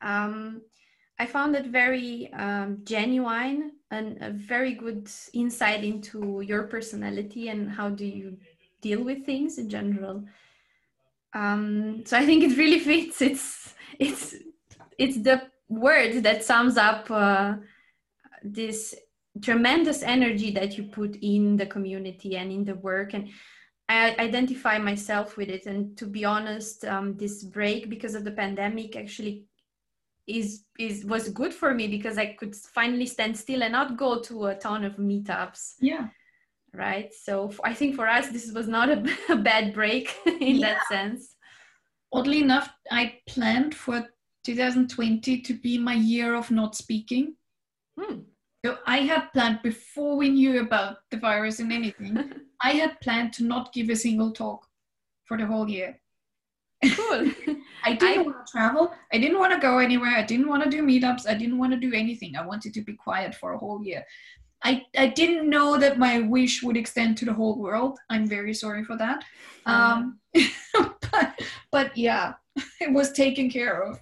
Um, 0.00 0.62
i 1.20 1.26
found 1.26 1.56
it 1.56 1.66
very 1.66 2.32
um, 2.32 2.78
genuine 2.84 3.72
and 3.90 4.18
a 4.22 4.30
very 4.30 4.74
good 4.74 5.10
insight 5.32 5.82
into 5.82 6.42
your 6.42 6.64
personality 6.64 7.48
and 7.48 7.68
how 7.68 7.88
do 7.88 8.06
you 8.06 8.36
deal 8.80 9.02
with 9.02 9.26
things 9.26 9.58
in 9.58 9.68
general. 9.68 10.24
Um, 11.34 12.04
so 12.06 12.16
i 12.16 12.24
think 12.24 12.44
it 12.44 12.56
really 12.56 12.78
fits. 12.90 13.20
It's 13.22 13.74
it's 13.98 14.34
it's 14.98 15.18
the 15.22 15.42
word 15.68 16.22
that 16.22 16.44
sums 16.44 16.76
up 16.76 17.10
uh, 17.10 17.56
this 18.42 18.94
tremendous 19.40 20.02
energy 20.02 20.50
that 20.50 20.76
you 20.76 20.84
put 20.84 21.16
in 21.22 21.56
the 21.56 21.66
community 21.66 22.36
and 22.36 22.52
in 22.52 22.64
the 22.64 22.74
work 22.76 23.14
and 23.14 23.28
i 23.88 24.14
identify 24.18 24.78
myself 24.78 25.36
with 25.36 25.48
it 25.48 25.66
and 25.66 25.96
to 25.96 26.06
be 26.06 26.24
honest 26.24 26.84
um, 26.84 27.16
this 27.16 27.44
break 27.44 27.88
because 27.88 28.14
of 28.14 28.24
the 28.24 28.30
pandemic 28.30 28.96
actually 28.96 29.44
is 30.26 30.64
is 30.78 31.04
was 31.04 31.30
good 31.30 31.54
for 31.54 31.72
me 31.72 31.88
because 31.88 32.18
i 32.18 32.26
could 32.26 32.54
finally 32.54 33.06
stand 33.06 33.36
still 33.36 33.62
and 33.62 33.72
not 33.72 33.96
go 33.96 34.20
to 34.20 34.46
a 34.46 34.54
ton 34.54 34.84
of 34.84 34.96
meetups 34.96 35.74
yeah 35.80 36.08
right 36.74 37.14
so 37.14 37.50
i 37.64 37.72
think 37.72 37.96
for 37.96 38.06
us 38.06 38.28
this 38.28 38.52
was 38.52 38.68
not 38.68 38.90
a, 38.90 39.02
a 39.30 39.36
bad 39.36 39.72
break 39.72 40.14
in 40.26 40.56
yeah. 40.56 40.74
that 40.74 40.86
sense 40.88 41.36
oddly 42.12 42.40
enough, 42.40 42.70
I 42.90 43.20
planned 43.26 43.74
for 43.74 44.06
2020 44.44 45.40
to 45.42 45.54
be 45.54 45.78
my 45.78 45.94
year 45.94 46.34
of 46.34 46.50
not 46.50 46.74
speaking. 46.74 47.34
Hmm. 47.98 48.20
So 48.64 48.78
I 48.86 48.98
had 48.98 49.32
planned 49.32 49.60
before 49.62 50.16
we 50.16 50.30
knew 50.30 50.60
about 50.60 50.98
the 51.10 51.16
virus 51.16 51.60
and 51.60 51.72
anything, 51.72 52.32
I 52.60 52.72
had 52.72 53.00
planned 53.00 53.32
to 53.34 53.44
not 53.44 53.72
give 53.72 53.88
a 53.88 53.96
single 53.96 54.32
talk 54.32 54.66
for 55.24 55.36
the 55.36 55.46
whole 55.46 55.68
year. 55.68 56.00
Cool. 56.84 57.30
I 57.84 57.94
didn't 57.94 58.18
I... 58.18 58.22
want 58.22 58.46
to 58.46 58.52
travel. 58.52 58.94
I 59.12 59.18
didn't 59.18 59.38
want 59.38 59.52
to 59.52 59.60
go 59.60 59.78
anywhere. 59.78 60.16
I 60.16 60.22
didn't 60.22 60.48
want 60.48 60.64
to 60.64 60.70
do 60.70 60.82
meetups. 60.82 61.28
I 61.28 61.34
didn't 61.34 61.58
want 61.58 61.72
to 61.72 61.78
do 61.78 61.92
anything. 61.94 62.36
I 62.36 62.44
wanted 62.44 62.74
to 62.74 62.82
be 62.82 62.94
quiet 62.94 63.34
for 63.34 63.52
a 63.52 63.58
whole 63.58 63.84
year. 63.84 64.04
I, 64.64 64.84
I 64.96 65.06
didn't 65.06 65.48
know 65.48 65.78
that 65.78 65.98
my 65.98 66.18
wish 66.18 66.62
would 66.64 66.76
extend 66.76 67.16
to 67.18 67.24
the 67.24 67.32
whole 67.32 67.58
world. 67.58 67.98
I'm 68.10 68.26
very 68.26 68.54
sorry 68.54 68.84
for 68.84 68.96
that. 68.96 69.24
Um, 69.66 70.18
but, 71.12 71.40
but 71.70 71.96
yeah, 71.96 72.34
it 72.80 72.92
was 72.92 73.12
taken 73.12 73.50
care 73.50 73.82
of. 73.82 74.00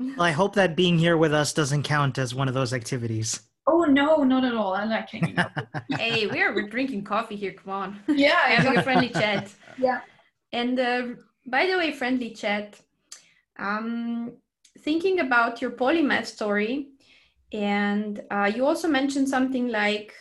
Well, 0.00 0.22
I 0.22 0.32
hope 0.32 0.56
that 0.56 0.74
being 0.74 0.98
here 0.98 1.16
with 1.16 1.32
us 1.32 1.52
doesn't 1.52 1.84
count 1.84 2.18
as 2.18 2.34
one 2.34 2.48
of 2.48 2.54
those 2.54 2.72
activities. 2.72 3.42
Oh 3.66 3.84
no, 3.84 4.24
not 4.24 4.44
at 4.44 4.54
all. 4.54 4.74
I 4.74 4.84
like 4.84 5.10
hanging 5.10 5.38
out. 5.38 5.52
hey, 5.90 6.26
we're 6.26 6.54
we're 6.54 6.68
drinking 6.68 7.04
coffee 7.04 7.36
here. 7.36 7.52
Come 7.52 7.72
on, 7.72 8.00
yeah, 8.08 8.48
having 8.48 8.76
a 8.76 8.82
friendly 8.82 9.08
chat. 9.08 9.52
Yeah. 9.78 10.00
And 10.52 10.78
uh, 10.78 11.02
by 11.46 11.66
the 11.66 11.78
way, 11.78 11.92
friendly 11.92 12.30
chat. 12.30 12.78
Um, 13.58 14.32
thinking 14.80 15.20
about 15.20 15.62
your 15.62 15.70
polymath 15.70 16.26
story, 16.26 16.88
and 17.52 18.22
uh, 18.30 18.50
you 18.54 18.66
also 18.66 18.88
mentioned 18.88 19.28
something 19.28 19.68
like 19.68 20.12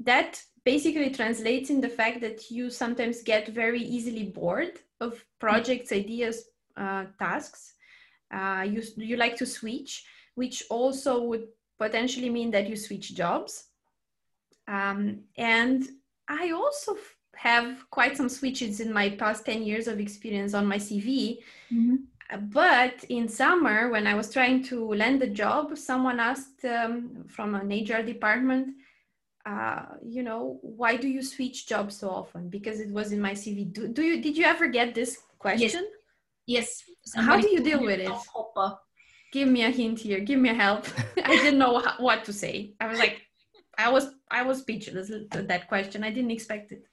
that 0.00 0.42
basically 0.64 1.10
translates 1.10 1.70
in 1.70 1.80
the 1.80 1.88
fact 1.88 2.20
that 2.20 2.50
you 2.50 2.70
sometimes 2.70 3.22
get 3.22 3.48
very 3.48 3.80
easily 3.80 4.24
bored 4.24 4.80
of 5.00 5.24
projects, 5.38 5.92
ideas, 5.92 6.48
uh, 6.76 7.04
tasks. 7.18 7.74
Uh, 8.32 8.66
you, 8.68 8.82
you 8.96 9.16
like 9.16 9.36
to 9.36 9.46
switch, 9.46 10.04
which 10.34 10.64
also 10.68 11.22
would 11.22 11.46
potentially 11.78 12.30
mean 12.30 12.50
that 12.52 12.68
you 12.68 12.76
switch 12.76 13.14
jobs. 13.14 13.68
Um, 14.68 15.20
and 15.36 15.88
I 16.28 16.50
also 16.50 16.96
have 17.36 17.88
quite 17.90 18.16
some 18.16 18.28
switches 18.28 18.80
in 18.80 18.92
my 18.92 19.10
past 19.10 19.44
10 19.44 19.62
years 19.62 19.88
of 19.88 20.00
experience 20.00 20.54
on 20.54 20.66
my 20.66 20.78
CV. 20.78 21.38
Mm-hmm. 21.72 21.96
But 22.48 23.04
in 23.08 23.28
summer, 23.28 23.88
when 23.90 24.06
I 24.06 24.14
was 24.14 24.32
trying 24.32 24.64
to 24.64 24.92
land 24.94 25.22
a 25.22 25.28
job, 25.28 25.78
someone 25.78 26.18
asked 26.18 26.64
um, 26.64 27.24
from 27.28 27.54
an 27.54 27.68
HR 27.68 28.02
department, 28.02 28.74
uh, 29.44 29.84
you 30.04 30.24
know, 30.24 30.58
why 30.62 30.96
do 30.96 31.06
you 31.06 31.22
switch 31.22 31.68
jobs 31.68 31.98
so 31.98 32.10
often? 32.10 32.48
Because 32.48 32.80
it 32.80 32.90
was 32.90 33.12
in 33.12 33.20
my 33.20 33.30
CV. 33.30 33.72
Do, 33.72 33.86
do 33.86 34.02
you 34.02 34.20
did 34.20 34.36
you 34.36 34.44
ever 34.44 34.66
get 34.66 34.92
this 34.92 35.18
question? 35.38 35.86
Yes. 36.46 36.82
yes. 36.88 37.24
How 37.24 37.40
do 37.40 37.48
you 37.48 37.62
deal 37.62 37.80
with 37.80 38.00
it? 38.00 38.10
Give 39.32 39.48
me 39.48 39.64
a 39.64 39.70
hint 39.70 39.98
here. 39.98 40.20
Give 40.20 40.40
me 40.40 40.50
a 40.50 40.54
help. 40.54 40.86
I 41.24 41.36
didn't 41.36 41.58
know 41.58 41.82
what 41.98 42.24
to 42.24 42.32
say. 42.32 42.74
I 42.80 42.86
was 42.86 42.98
like, 42.98 43.22
I 43.78 43.90
was 43.90 44.08
I 44.30 44.42
was 44.42 44.60
speechless 44.60 45.08
to 45.08 45.42
that 45.42 45.68
question. 45.68 46.04
I 46.04 46.10
didn't 46.10 46.30
expect 46.30 46.72
it. 46.72 46.86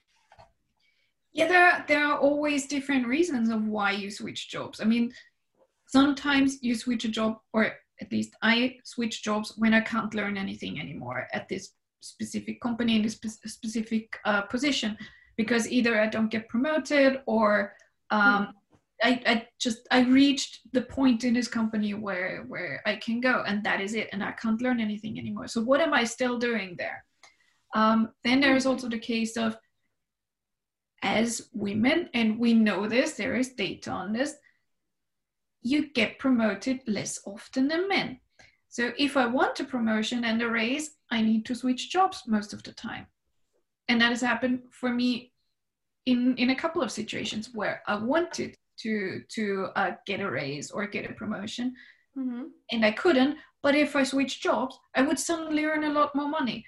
Yeah, 1.34 1.48
there 1.48 1.66
are, 1.66 1.86
there 1.88 2.06
are 2.06 2.20
always 2.20 2.68
different 2.68 3.08
reasons 3.08 3.50
of 3.50 3.66
why 3.66 3.92
you 3.92 4.12
switch 4.12 4.50
jobs. 4.50 4.80
I 4.80 4.84
mean, 4.84 5.12
sometimes 5.88 6.62
you 6.62 6.76
switch 6.76 7.06
a 7.06 7.10
job, 7.10 7.40
or 7.54 7.72
at 8.00 8.12
least 8.12 8.36
I 8.44 8.78
switch 8.84 9.24
jobs 9.24 9.54
when 9.58 9.74
I 9.74 9.82
can't 9.82 10.14
learn 10.14 10.38
anything 10.38 10.80
anymore 10.80 11.28
at 11.34 11.50
this 11.50 11.72
specific 12.02 12.62
company 12.62 12.98
in 12.98 13.02
this 13.02 13.16
specific 13.16 14.20
uh, 14.26 14.42
position, 14.42 14.96
because 15.36 15.68
either 15.72 16.00
I 16.00 16.08
don't 16.08 16.30
get 16.30 16.50
promoted 16.50 17.22
or 17.26 17.74
um, 18.12 18.54
I, 19.04 19.22
I 19.26 19.48
just 19.60 19.88
I 19.92 20.02
reached 20.04 20.62
the 20.72 20.82
point 20.82 21.24
in 21.24 21.34
this 21.34 21.48
company 21.48 21.94
where 21.94 22.46
where 22.48 22.82
I 22.86 22.96
can 22.96 23.20
go, 23.20 23.44
and 23.46 23.64
that 23.64 23.82
is 23.82 23.94
it, 23.94 24.10
and 24.14 24.24
I 24.24 24.32
can't 24.32 24.62
learn 24.62 24.80
anything 24.80 25.20
anymore. 25.20 25.48
So 25.48 25.62
what 25.62 25.82
am 25.82 25.94
I 25.94 26.06
still 26.06 26.38
doing 26.40 26.76
there? 26.78 27.04
Um, 27.76 28.10
then 28.24 28.40
there 28.40 28.56
is 28.56 28.66
also 28.66 28.88
the 28.88 29.00
case 29.00 29.36
of 29.36 29.58
as 31.04 31.50
women, 31.54 32.10
and 32.14 32.40
we 32.40 32.54
know 32.54 32.88
this, 32.88 33.14
there 33.14 33.36
is 33.36 33.50
data 33.50 33.92
on 33.92 34.14
this, 34.14 34.36
you 35.62 35.92
get 35.92 36.18
promoted 36.18 36.80
less 36.88 37.20
often 37.26 37.68
than 37.68 37.90
men. 37.90 38.20
So 38.70 38.92
if 38.98 39.18
I 39.18 39.26
want 39.28 39.60
a 39.60 39.66
promotion 39.66 40.24
and 40.24 40.42
a 40.42 40.50
raise, 40.50 40.96
I 41.12 41.22
need 41.22 41.46
to 41.46 41.56
switch 41.56 41.92
jobs 41.92 42.24
most 42.26 42.54
of 42.54 42.64
the 42.64 42.72
time. 42.74 43.06
And 43.88 44.02
that 44.02 44.10
has 44.10 44.22
happened 44.22 44.62
for 44.72 44.90
me 44.90 45.34
in, 46.06 46.36
in 46.38 46.50
a 46.50 46.56
couple 46.56 46.82
of 46.82 46.92
situations 46.92 47.50
where 47.54 47.84
I 47.86 47.96
wanted 47.96 48.58
to, 48.84 49.22
to 49.30 49.68
uh, 49.76 49.92
get 50.06 50.22
a 50.22 50.30
raise 50.30 50.72
or 50.72 50.88
get 50.88 51.10
a 51.10 51.14
promotion 51.14 51.74
mm-hmm. 52.18 52.44
and 52.72 52.86
I 52.86 52.92
couldn't. 52.92 53.38
But 53.62 53.76
if 53.76 53.96
I 53.96 54.04
switch 54.04 54.42
jobs, 54.42 54.78
I 54.96 55.02
would 55.02 55.20
suddenly 55.20 55.64
earn 55.66 55.86
a 55.86 55.94
lot 55.94 56.16
more 56.16 56.28
money. 56.28 56.66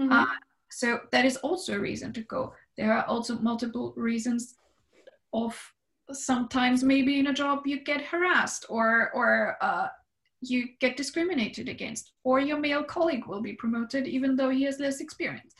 Mm-hmm. 0.00 0.12
Uh, 0.12 0.26
so 0.70 1.00
that 1.12 1.24
is 1.24 1.36
also 1.38 1.74
a 1.74 1.80
reason 1.80 2.12
to 2.12 2.22
go 2.22 2.52
there 2.78 2.92
are 2.92 3.04
also 3.04 3.38
multiple 3.40 3.92
reasons 3.96 4.54
of 5.34 5.60
sometimes 6.12 6.82
maybe 6.82 7.18
in 7.18 7.26
a 7.26 7.34
job 7.34 7.66
you 7.66 7.84
get 7.84 8.00
harassed 8.00 8.64
or 8.70 9.10
or 9.12 9.56
uh, 9.60 9.88
you 10.40 10.68
get 10.80 10.96
discriminated 10.96 11.68
against 11.68 12.12
or 12.24 12.40
your 12.40 12.56
male 12.56 12.84
colleague 12.84 13.26
will 13.26 13.42
be 13.42 13.52
promoted 13.54 14.06
even 14.06 14.36
though 14.36 14.48
he 14.48 14.62
has 14.62 14.78
less 14.78 15.00
experience 15.00 15.54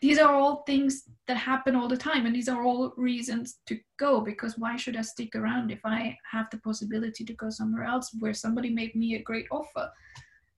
these 0.00 0.18
are 0.18 0.34
all 0.34 0.62
things 0.62 1.04
that 1.26 1.36
happen 1.36 1.76
all 1.76 1.88
the 1.88 1.96
time 1.96 2.26
and 2.26 2.34
these 2.34 2.48
are 2.48 2.64
all 2.64 2.92
reasons 2.96 3.58
to 3.66 3.78
go 3.98 4.20
because 4.20 4.58
why 4.58 4.76
should 4.76 4.96
i 4.96 5.02
stick 5.02 5.34
around 5.34 5.70
if 5.70 5.80
i 5.84 6.16
have 6.30 6.46
the 6.50 6.58
possibility 6.58 7.24
to 7.24 7.34
go 7.34 7.50
somewhere 7.50 7.84
else 7.84 8.10
where 8.18 8.34
somebody 8.34 8.70
made 8.70 8.94
me 8.94 9.14
a 9.14 9.22
great 9.22 9.46
offer 9.50 9.90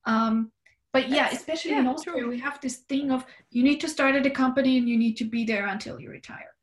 um, 0.05 0.51
but 0.93 1.09
yeah 1.09 1.25
That's, 1.25 1.37
especially 1.37 1.73
yeah, 1.73 1.81
in 1.81 1.87
austria 1.87 2.21
true. 2.23 2.31
we 2.31 2.39
have 2.39 2.61
this 2.61 2.79
thing 2.89 3.11
of 3.11 3.25
you 3.51 3.63
need 3.63 3.81
to 3.81 3.89
start 3.89 4.15
at 4.15 4.27
a 4.27 4.31
company 4.31 4.79
and 4.79 4.89
you 4.89 4.97
need 4.97 5.17
to 5.19 5.25
be 5.25 5.45
there 5.45 5.67
until 5.67 6.01
you 6.01 6.11
retire 6.11 6.55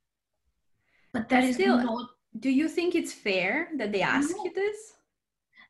but 1.13 1.29
that 1.29 1.43
is 1.43 1.55
still 1.55 1.77
not 1.77 2.09
do 2.39 2.49
you 2.49 2.67
think 2.67 2.95
it's 2.95 3.13
fair 3.13 3.69
that 3.77 3.91
they 3.91 4.01
ask 4.01 4.35
no. 4.35 4.43
you 4.45 4.53
this 4.53 4.93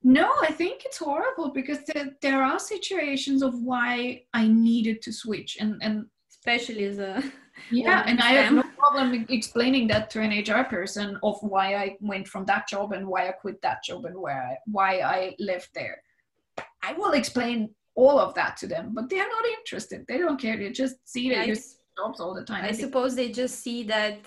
no 0.04 0.32
i 0.41 0.52
think 0.52 0.86
it's 0.86 0.98
horrible 0.98 1.50
because 1.50 1.80
there, 1.88 2.10
there 2.22 2.43
are 2.43 2.60
situations 2.60 3.41
of 3.41 3.54
why 3.62 4.22
i 4.34 4.48
needed 4.48 5.02
to 5.02 5.12
switch 5.12 5.58
and 5.60 5.82
and 5.82 6.06
especially 6.39 6.86
as 6.86 6.99
a 6.99 7.23
yeah 7.71 8.04
and 8.08 8.19
i 8.21 8.32
have 8.32 8.54
no 8.54 8.63
problem 8.78 9.25
explaining 9.30 9.88
that 9.88 10.10
to 10.10 10.21
an 10.21 10.32
hr 10.32 10.63
person 10.63 11.17
of 11.23 11.38
why 11.41 11.75
i 11.75 11.95
went 11.99 12.28
from 12.28 12.45
that 12.45 12.67
job 12.67 12.93
and 12.93 13.06
why 13.06 13.28
i 13.28 13.32
quit 13.32 13.62
that 13.62 13.84
job 13.84 14.06
and 14.06 14.17
where 14.17 14.41
I, 14.41 14.58
why 14.65 14.99
i 14.99 15.36
left 15.39 15.73
there 15.73 16.02
i 16.82 16.93
will 16.93 17.12
explain 17.12 17.69
all 17.99 18.17
of 18.19 18.34
that 18.36 18.56
to 18.58 18.67
them, 18.67 18.91
but 18.93 19.10
they're 19.10 19.28
not 19.28 19.45
interested. 19.45 20.06
They 20.08 20.17
don't 20.17 20.39
care. 20.39 20.58
They 20.58 20.71
just 20.71 20.95
see 21.08 21.30
that 21.30 21.47
yeah, 21.47 21.54
you 21.54 21.60
jobs 21.97 22.19
all 22.19 22.34
the 22.34 22.45
time. 22.45 22.63
I 22.63 22.71
suppose 22.71 23.15
they 23.15 23.30
just 23.30 23.60
see 23.60 23.84
that 23.84 24.19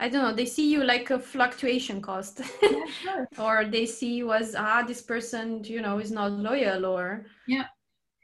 I 0.00 0.08
don't 0.08 0.22
know, 0.22 0.34
they 0.34 0.46
see 0.46 0.68
you 0.68 0.82
like 0.82 1.10
a 1.10 1.18
fluctuation 1.18 2.02
cost. 2.02 2.40
Yeah, 2.60 2.84
sure. 3.02 3.28
or 3.38 3.64
they 3.64 3.86
see 3.86 4.14
you 4.14 4.32
as 4.32 4.56
ah, 4.58 4.82
this 4.82 5.02
person, 5.02 5.62
you 5.62 5.80
know, 5.80 5.98
is 5.98 6.10
not 6.10 6.32
loyal 6.32 6.84
or 6.86 7.26
yeah. 7.46 7.66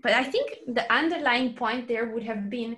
But 0.02 0.12
I 0.12 0.24
think 0.24 0.46
the 0.68 0.92
underlying 0.92 1.54
point 1.54 1.88
there 1.88 2.06
would 2.12 2.22
have 2.22 2.48
been 2.50 2.76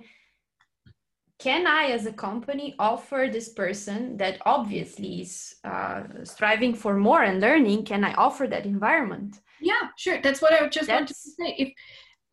can 1.41 1.67
I, 1.67 1.87
as 1.87 2.07
a 2.07 2.13
company, 2.13 2.75
offer 2.79 3.29
this 3.33 3.49
person 3.49 4.17
that 4.19 4.41
obviously 4.45 5.23
is 5.23 5.55
uh, 5.65 6.03
striving 6.23 6.75
for 6.75 6.97
more 6.97 7.23
and 7.23 7.41
learning? 7.41 7.87
Can 7.87 8.05
I 8.05 8.13
offer 8.15 8.47
that 8.47 8.67
environment? 8.67 9.41
Yeah, 9.61 9.89
sure. 9.97 10.21
That's 10.21 10.43
what 10.43 10.53
I 10.53 10.69
just 10.69 10.87
That's... 10.87 11.01
wanted 11.01 11.09
to 11.09 11.15
say. 11.15 11.55
If 11.59 11.73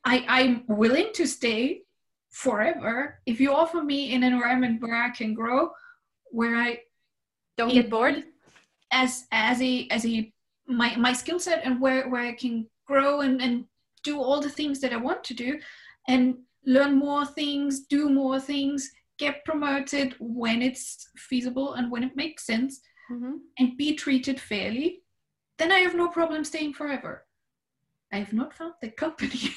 I, 0.03 0.25
I'm 0.27 0.63
willing 0.67 1.09
to 1.15 1.25
stay 1.25 1.81
forever. 2.31 3.19
If 3.25 3.39
you 3.39 3.53
offer 3.53 3.81
me 3.81 4.13
an 4.13 4.23
environment 4.23 4.81
where 4.81 4.95
I 4.95 5.09
can 5.09 5.33
grow, 5.33 5.71
where 6.31 6.55
I 6.55 6.79
don't 7.57 7.73
get 7.73 7.89
bored, 7.89 8.23
as 8.91 9.25
as 9.31 9.61
a 9.61 9.87
as 9.89 10.05
a 10.05 10.31
my 10.67 10.95
my 10.97 11.13
skill 11.13 11.39
set 11.39 11.65
and 11.65 11.81
where 11.81 12.09
where 12.09 12.21
I 12.21 12.33
can 12.33 12.67
grow 12.85 13.21
and 13.21 13.41
and 13.41 13.65
do 14.03 14.21
all 14.21 14.39
the 14.39 14.49
things 14.49 14.79
that 14.81 14.93
I 14.93 14.97
want 14.97 15.23
to 15.25 15.33
do, 15.33 15.59
and 16.07 16.37
learn 16.65 16.95
more 16.95 17.25
things, 17.25 17.87
do 17.87 18.09
more 18.09 18.39
things, 18.39 18.91
get 19.17 19.45
promoted 19.45 20.15
when 20.19 20.61
it's 20.61 21.09
feasible 21.17 21.73
and 21.73 21.91
when 21.91 22.03
it 22.03 22.15
makes 22.15 22.45
sense, 22.45 22.81
mm-hmm. 23.11 23.37
and 23.57 23.77
be 23.77 23.95
treated 23.95 24.39
fairly, 24.39 25.01
then 25.57 25.71
I 25.71 25.79
have 25.79 25.95
no 25.95 26.07
problem 26.07 26.43
staying 26.43 26.73
forever. 26.73 27.25
I 28.11 28.17
have 28.17 28.33
not 28.33 28.53
found 28.53 28.73
the 28.81 28.89
company. 28.89 29.55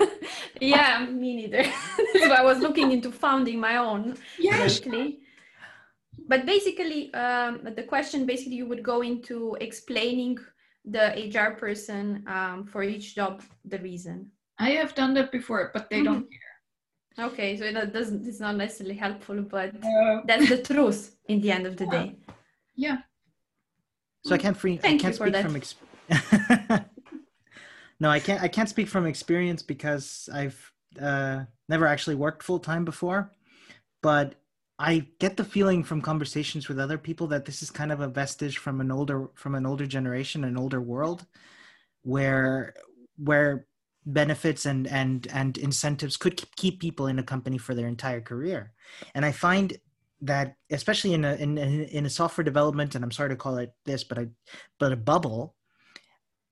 yeah, 0.60 1.06
me 1.06 1.36
neither. 1.36 1.64
so 2.14 2.32
I 2.32 2.42
was 2.42 2.58
looking 2.58 2.92
into 2.92 3.12
founding 3.12 3.60
my 3.60 3.76
own. 3.76 4.16
Yeah, 4.38 4.56
actually. 4.56 5.20
But 6.26 6.46
basically, 6.46 7.12
um, 7.14 7.68
the 7.76 7.82
question 7.82 8.26
basically 8.26 8.56
you 8.56 8.66
would 8.66 8.82
go 8.82 9.02
into 9.02 9.56
explaining 9.60 10.38
the 10.84 11.30
HR 11.34 11.54
person 11.56 12.24
um, 12.26 12.66
for 12.66 12.82
each 12.82 13.14
job 13.14 13.42
the 13.64 13.78
reason. 13.78 14.30
I 14.58 14.70
have 14.70 14.94
done 14.94 15.14
that 15.14 15.32
before, 15.32 15.70
but 15.72 15.88
they 15.90 15.96
mm-hmm. 15.96 16.04
don't 16.04 16.30
care. 16.30 16.49
Okay, 17.20 17.56
so 17.56 17.70
that 17.72 17.92
doesn't 17.92 18.26
it's 18.26 18.40
not 18.40 18.56
necessarily 18.56 18.96
helpful, 18.96 19.42
but 19.42 19.74
uh, 19.84 20.20
that's 20.24 20.48
the 20.48 20.62
truth 20.62 21.16
in 21.28 21.40
the 21.40 21.52
end 21.52 21.66
of 21.66 21.76
the 21.76 21.84
yeah. 21.84 21.90
day. 21.90 22.16
Yeah. 22.76 22.96
So 24.24 24.34
I 24.34 24.38
can't 24.38 24.56
free. 24.56 24.76
Thank 24.76 25.00
I 25.00 25.02
can't 25.02 25.14
speak 25.14 25.36
from. 25.36 25.56
Ex- 25.56 25.74
no, 28.00 28.08
I 28.10 28.20
can't. 28.20 28.42
I 28.42 28.48
can't 28.48 28.68
speak 28.68 28.88
from 28.88 29.06
experience 29.06 29.62
because 29.62 30.28
I've 30.32 30.72
uh, 31.00 31.44
never 31.68 31.86
actually 31.86 32.16
worked 32.16 32.42
full 32.42 32.58
time 32.58 32.84
before, 32.84 33.32
but 34.02 34.36
I 34.78 35.06
get 35.18 35.36
the 35.36 35.44
feeling 35.44 35.84
from 35.84 36.00
conversations 36.00 36.68
with 36.68 36.78
other 36.78 36.96
people 36.96 37.26
that 37.28 37.44
this 37.44 37.62
is 37.62 37.70
kind 37.70 37.92
of 37.92 38.00
a 38.00 38.08
vestige 38.08 38.58
from 38.58 38.80
an 38.80 38.90
older 38.90 39.30
from 39.34 39.54
an 39.54 39.66
older 39.66 39.86
generation, 39.86 40.44
an 40.44 40.56
older 40.56 40.80
world, 40.80 41.26
where 42.02 42.74
where 43.16 43.66
benefits 44.06 44.64
and 44.66 44.86
and 44.86 45.26
and 45.32 45.58
incentives 45.58 46.16
could 46.16 46.42
keep 46.56 46.80
people 46.80 47.06
in 47.06 47.18
a 47.18 47.22
company 47.22 47.58
for 47.58 47.74
their 47.74 47.86
entire 47.86 48.20
career 48.20 48.72
and 49.14 49.26
i 49.26 49.32
find 49.32 49.76
that 50.22 50.56
especially 50.70 51.12
in 51.12 51.24
a 51.24 51.34
in, 51.34 51.58
in 51.58 52.06
a 52.06 52.10
software 52.10 52.44
development 52.44 52.94
and 52.94 53.04
i'm 53.04 53.10
sorry 53.10 53.28
to 53.28 53.36
call 53.36 53.58
it 53.58 53.72
this 53.84 54.02
but 54.04 54.18
i 54.18 54.26
but 54.78 54.92
a 54.92 54.96
bubble 54.96 55.54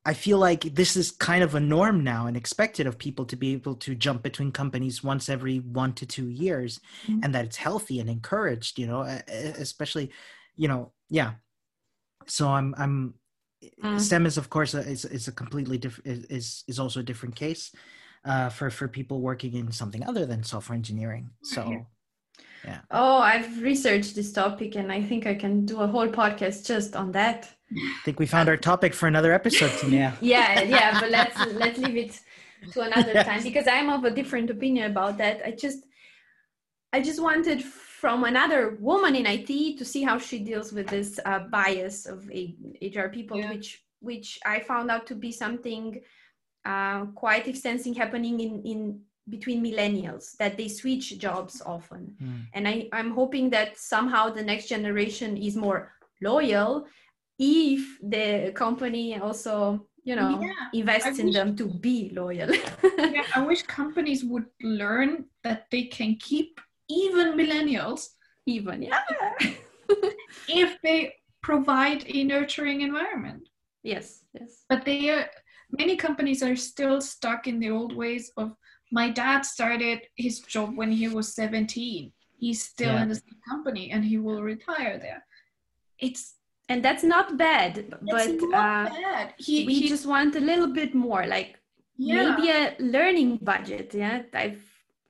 i 0.05 0.13
feel 0.13 0.39
like 0.39 0.75
this 0.75 0.95
is 0.95 1.11
kind 1.11 1.43
of 1.43 1.55
a 1.55 1.61
norm 1.61 2.05
now 2.05 2.27
and 2.27 2.37
expected 2.37 2.87
of 2.87 2.99
people 2.99 3.25
to 3.25 3.37
be 3.37 3.55
able 3.55 3.75
to 3.75 3.95
jump 3.95 4.23
between 4.23 4.53
companies 4.53 5.03
once 5.03 5.31
every 5.31 5.59
one 5.59 5.95
to 5.95 6.05
two 6.05 6.29
years 6.29 6.81
mm-hmm. 7.07 7.21
and 7.23 7.35
that 7.35 7.47
it's 7.47 7.57
healthy 7.57 7.99
and 7.99 8.11
encouraged 8.11 8.79
you 8.79 8.87
know 8.87 9.01
especially 9.31 10.11
you 10.55 10.69
know 10.69 10.93
yeah 11.09 11.33
so 12.27 12.49
i'm 12.49 12.75
i'm 12.77 13.15
mm. 13.83 14.01
stem 14.01 14.27
is 14.27 14.37
of 14.39 14.51
course 14.51 14.75
a, 14.75 14.81
is, 14.81 15.05
is 15.05 15.29
a 15.29 15.33
completely 15.33 15.79
different 15.79 16.27
is 16.31 16.65
is 16.69 16.79
also 16.79 17.01
a 17.01 17.03
different 17.03 17.35
case 17.35 17.73
uh, 18.25 18.49
for 18.49 18.71
for 18.71 18.89
people 18.89 19.21
working 19.21 19.55
in 19.55 19.73
something 19.73 20.05
other 20.05 20.27
than 20.27 20.43
software 20.43 20.77
engineering. 20.77 21.31
So 21.43 21.87
yeah. 22.65 22.81
Oh 22.91 23.19
i've 23.19 23.63
researched 23.63 24.15
this 24.17 24.33
topic 24.33 24.75
and 24.75 24.91
i 24.91 25.01
think 25.01 25.27
i 25.27 25.35
can 25.35 25.65
do 25.65 25.81
a 25.81 25.87
whole 25.87 26.09
podcast 26.09 26.67
just 26.67 26.97
on 26.97 27.13
that. 27.13 27.49
I 27.71 28.01
think 28.05 28.19
we 28.19 28.27
found 28.27 28.49
our 28.49 28.57
topic 28.57 28.95
for 28.95 29.07
another 29.07 29.33
episode 29.33 29.73
yeah 29.93 30.13
yeah 30.21 30.63
yeah 30.63 31.01
but 31.01 31.11
let's 31.11 31.39
let's 31.63 31.79
leave 31.79 31.97
it 31.97 32.21
to 32.73 32.81
another 32.81 33.13
yes. 33.15 33.27
time 33.27 33.43
because 33.43 33.67
i'm 33.69 33.89
of 33.91 34.05
a 34.05 34.11
different 34.11 34.51
opinion 34.51 34.91
about 34.91 35.19
that. 35.19 35.41
I 35.45 35.53
just 35.53 35.85
i 36.93 37.01
just 37.01 37.23
wanted 37.23 37.63
from 38.01 38.23
another 38.25 38.77
woman 38.81 39.17
in 39.17 39.27
IT 39.27 39.79
to 39.79 39.85
see 39.85 40.03
how 40.05 40.19
she 40.19 40.39
deals 40.39 40.73
with 40.73 40.87
this 40.87 41.19
uh, 41.25 41.41
bias 41.51 42.07
of 42.07 42.29
HR 42.29 43.09
people, 43.11 43.39
yeah. 43.39 43.51
which 43.51 43.83
which 44.01 44.39
I 44.47 44.61
found 44.61 44.91
out 44.91 45.07
to 45.09 45.17
be 45.17 45.33
something 45.33 46.01
uh, 46.65 47.07
quite 47.07 47.49
extensive 47.49 47.97
happening 47.97 48.39
in 48.41 48.63
in 48.63 49.01
between 49.29 49.63
millennials 49.63 50.37
that 50.39 50.57
they 50.57 50.69
switch 50.69 51.19
jobs 51.19 51.61
often 51.67 52.17
mm. 52.23 52.43
and 52.55 52.67
I, 52.67 52.89
i'm 52.95 53.11
hoping 53.11 53.51
that 53.51 53.77
somehow 53.77 54.31
the 54.31 54.43
next 54.43 54.69
generation 54.69 55.37
is 55.37 55.55
more 55.55 55.93
loyal 56.23 56.87
if 57.39 57.83
the 58.03 58.53
company 58.55 59.19
also 59.19 59.87
you 60.03 60.17
know 60.17 60.41
yeah, 60.41 60.53
invests 60.73 61.19
I 61.19 61.21
in 61.21 61.27
wish, 61.27 61.35
them 61.35 61.57
to 61.57 61.67
be 61.67 62.11
loyal 62.15 62.51
yeah, 62.99 63.25
i 63.35 63.45
wish 63.45 63.63
companies 63.65 64.25
would 64.25 64.47
learn 64.63 65.27
that 65.45 65.67
they 65.71 65.83
can 65.83 66.17
keep 66.17 66.59
even 66.89 67.37
millennials 67.37 68.09
even 68.47 68.83
yeah. 68.83 69.03
If 70.49 70.81
they 70.83 71.15
provide 71.43 72.05
a 72.07 72.25
nurturing 72.25 72.81
environment. 72.83 73.49
Yes 73.83 74.25
yes. 74.35 74.65
But 74.69 74.85
they 74.85 75.11
are 75.11 75.27
many 75.71 75.97
companies 75.97 76.43
are 76.43 76.57
still 76.57 77.01
stuck 77.01 77.47
in 77.47 77.61
the 77.61 77.71
old 77.71 77.95
ways 77.95 78.33
of 78.37 78.55
my 78.91 79.11
dad 79.11 79.43
started 79.45 80.01
his 80.17 80.41
job 80.41 80.77
when 80.77 80.91
he 80.91 81.09
was 81.09 81.35
17 81.35 82.13
he's 82.39 82.63
still 82.63 82.95
yeah. 82.95 83.03
in 83.03 83.09
the 83.09 83.15
same 83.17 83.41
company 83.49 83.91
and 83.91 84.05
he 84.05 84.19
will 84.19 84.43
retire 84.43 84.99
there. 84.99 85.25
It's 85.99 86.35
and 86.69 86.85
that's 86.85 87.03
not 87.03 87.37
bad 87.37 87.87
but 87.91 88.03
not 88.03 88.89
uh, 88.89 88.91
bad. 88.91 89.35
He, 89.39 89.67
we 89.67 89.75
he, 89.75 89.89
just 89.89 90.07
want 90.07 90.37
a 90.37 90.41
little 90.41 90.73
bit 90.73 90.95
more 90.95 91.27
like 91.27 91.59
yeah. 91.97 92.37
maybe 92.37 92.51
a 92.51 92.77
learning 92.79 93.39
budget 93.43 93.95
yeah? 93.95 94.23
I've 94.33 94.63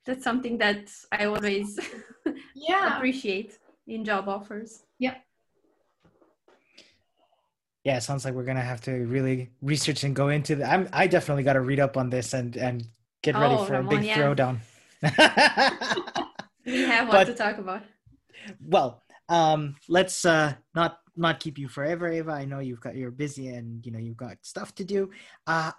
that's 0.09 0.25
something 0.25 0.57
that 0.59 0.91
i 1.13 1.27
always 1.27 1.79
yeah 2.55 2.97
appreciate 2.97 3.59
in 3.87 4.05
job 4.05 4.29
offers 4.29 4.83
yeah 4.99 5.15
yeah 7.85 7.99
it 7.99 8.03
sounds 8.03 8.25
like 8.25 8.35
we're 8.35 8.51
gonna 8.51 8.61
have 8.61 8.81
to 8.81 8.93
really 9.07 9.51
research 9.63 10.03
and 10.05 10.17
go 10.17 10.29
into 10.29 10.57
that 10.57 10.73
i'm 10.73 10.89
i 10.93 11.07
definitely 11.07 11.45
got 11.45 11.53
to 11.53 11.61
read 11.61 11.79
up 11.79 11.97
on 11.97 12.11
this 12.11 12.33
and 12.33 12.57
and 12.57 12.89
get 13.23 13.37
ready 13.37 13.55
oh, 13.55 13.65
for 13.65 13.73
Ramon, 13.75 13.93
a 13.93 13.97
big 13.97 14.07
yeah. 14.07 14.17
throwdown. 14.17 14.59
we 16.65 16.83
have 16.83 17.09
what 17.13 17.27
to 17.27 17.35
talk 17.35 17.59
about. 17.59 17.83
Well, 18.61 19.03
um, 19.29 19.77
let's 19.89 20.25
uh, 20.25 20.55
not 20.75 20.99
not 21.17 21.41
keep 21.41 21.59
you 21.59 21.69
forever, 21.69 22.11
Eva. 22.11 22.33
I 22.33 22.45
know 22.45 22.61
you've 22.61 22.81
got 22.81 22.97
you're 22.97 23.11
busy 23.11 23.49
and 23.49 23.85
you 23.85 23.93
know 23.93 23.99
you've 23.99 24.17
got 24.17 24.37
stuff 24.43 24.75
to 24.77 24.85
do. 24.85 25.11
Uh, 25.47 25.73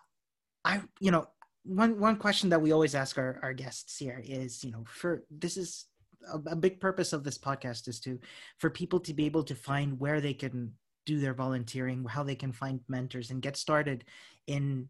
I 0.63 0.81
you 0.99 1.11
know 1.11 1.27
one 1.63 1.99
one 1.99 2.15
question 2.15 2.49
that 2.49 2.61
we 2.61 2.71
always 2.71 2.95
ask 2.95 3.17
our, 3.17 3.39
our 3.43 3.53
guests 3.53 3.97
here 3.97 4.21
is 4.25 4.63
you 4.63 4.71
know 4.71 4.83
for 4.87 5.23
this 5.29 5.57
is 5.57 5.85
a, 6.33 6.51
a 6.51 6.55
big 6.55 6.79
purpose 6.79 7.13
of 7.13 7.23
this 7.23 7.37
podcast 7.37 7.87
is 7.87 7.99
to 7.99 8.19
for 8.57 8.69
people 8.69 8.99
to 8.99 9.13
be 9.13 9.25
able 9.25 9.43
to 9.43 9.55
find 9.55 9.99
where 9.99 10.21
they 10.21 10.33
can 10.33 10.73
do 11.05 11.19
their 11.19 11.33
volunteering, 11.33 12.05
how 12.05 12.21
they 12.23 12.35
can 12.35 12.51
find 12.51 12.79
mentors 12.87 13.31
and 13.31 13.41
get 13.41 13.57
started 13.57 14.03
in 14.45 14.87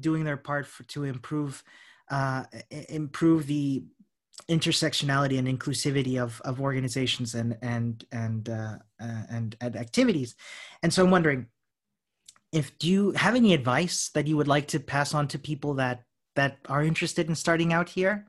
doing 0.00 0.24
their 0.24 0.36
part 0.36 0.66
for, 0.66 0.84
to 0.84 1.04
improve 1.04 1.62
uh, 2.10 2.44
improve 2.88 3.46
the 3.46 3.84
intersectionality 4.48 5.38
and 5.38 5.46
inclusivity 5.46 6.18
of, 6.18 6.40
of 6.42 6.60
organizations 6.60 7.34
and 7.34 7.58
and 7.60 8.04
and, 8.12 8.48
uh, 8.48 8.76
uh, 9.00 9.22
and 9.30 9.56
and 9.60 9.76
activities. 9.76 10.34
And 10.82 10.92
so 10.92 11.04
I'm 11.04 11.10
wondering 11.10 11.46
if 12.50 12.78
do 12.78 12.88
you 12.88 13.10
have 13.12 13.34
any 13.34 13.52
advice 13.52 14.10
that 14.14 14.26
you 14.26 14.38
would 14.38 14.48
like 14.48 14.68
to 14.68 14.80
pass 14.80 15.12
on 15.12 15.28
to 15.28 15.38
people 15.38 15.74
that 15.74 16.04
that 16.38 16.58
are 16.68 16.84
interested 16.84 17.28
in 17.28 17.34
starting 17.34 17.72
out 17.72 17.88
here? 17.88 18.24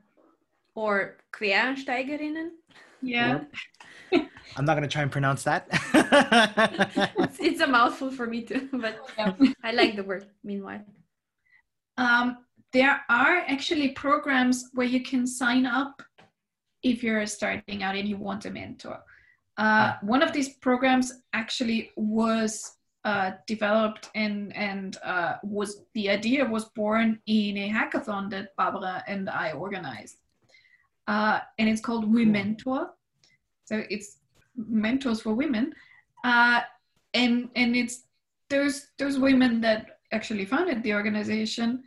Or 0.74 1.16
Quereinsteigerinnen? 1.32 2.48
Yeah. 3.00 3.44
I'm 4.56 4.64
not 4.64 4.74
going 4.74 4.82
to 4.82 4.88
try 4.88 5.02
and 5.02 5.12
pronounce 5.12 5.44
that. 5.44 5.68
it's, 7.18 7.38
it's, 7.38 7.60
a 7.60 7.68
mouthful 7.68 8.10
for 8.10 8.26
me 8.26 8.42
too, 8.42 8.68
but 8.72 8.96
yeah. 9.16 9.32
I 9.62 9.70
like 9.70 9.94
the 9.94 10.02
word. 10.02 10.26
Meanwhile, 10.42 10.82
um, 11.98 12.38
there 12.72 13.00
are 13.08 13.44
actually 13.46 13.90
programs 13.90 14.70
where 14.74 14.88
you 14.88 15.02
can 15.04 15.24
sign 15.24 15.64
up 15.64 16.02
if 16.82 17.04
you're 17.04 17.24
starting 17.26 17.84
out 17.84 17.94
and 17.94 18.08
you 18.08 18.16
want 18.16 18.44
a 18.44 18.50
mentor. 18.50 18.98
Uh, 19.56 19.94
one 20.02 20.20
of 20.20 20.32
these 20.32 20.56
programs 20.56 21.12
actually 21.32 21.92
was 21.96 22.72
uh, 23.04 23.32
developed 23.46 24.10
and 24.14 24.54
and 24.56 24.96
uh, 25.02 25.34
was 25.42 25.82
the 25.94 26.10
idea 26.10 26.44
was 26.44 26.66
born 26.76 27.18
in 27.26 27.56
a 27.56 27.70
hackathon 27.70 28.30
that 28.30 28.54
Barbara 28.56 29.02
and 29.06 29.28
I 29.30 29.52
organized, 29.52 30.16
uh, 31.06 31.40
and 31.58 31.68
it's 31.68 31.80
called 31.80 32.12
We 32.12 32.24
Mentor. 32.24 32.90
So 33.64 33.82
it's 33.88 34.18
mentors 34.56 35.22
for 35.22 35.34
women, 35.34 35.72
uh, 36.24 36.60
and 37.14 37.48
and 37.56 37.76
it's 37.76 38.04
those 38.48 38.88
those 38.98 39.18
women 39.18 39.60
that 39.62 40.00
actually 40.12 40.44
founded 40.44 40.82
the 40.82 40.92
organization 40.92 41.84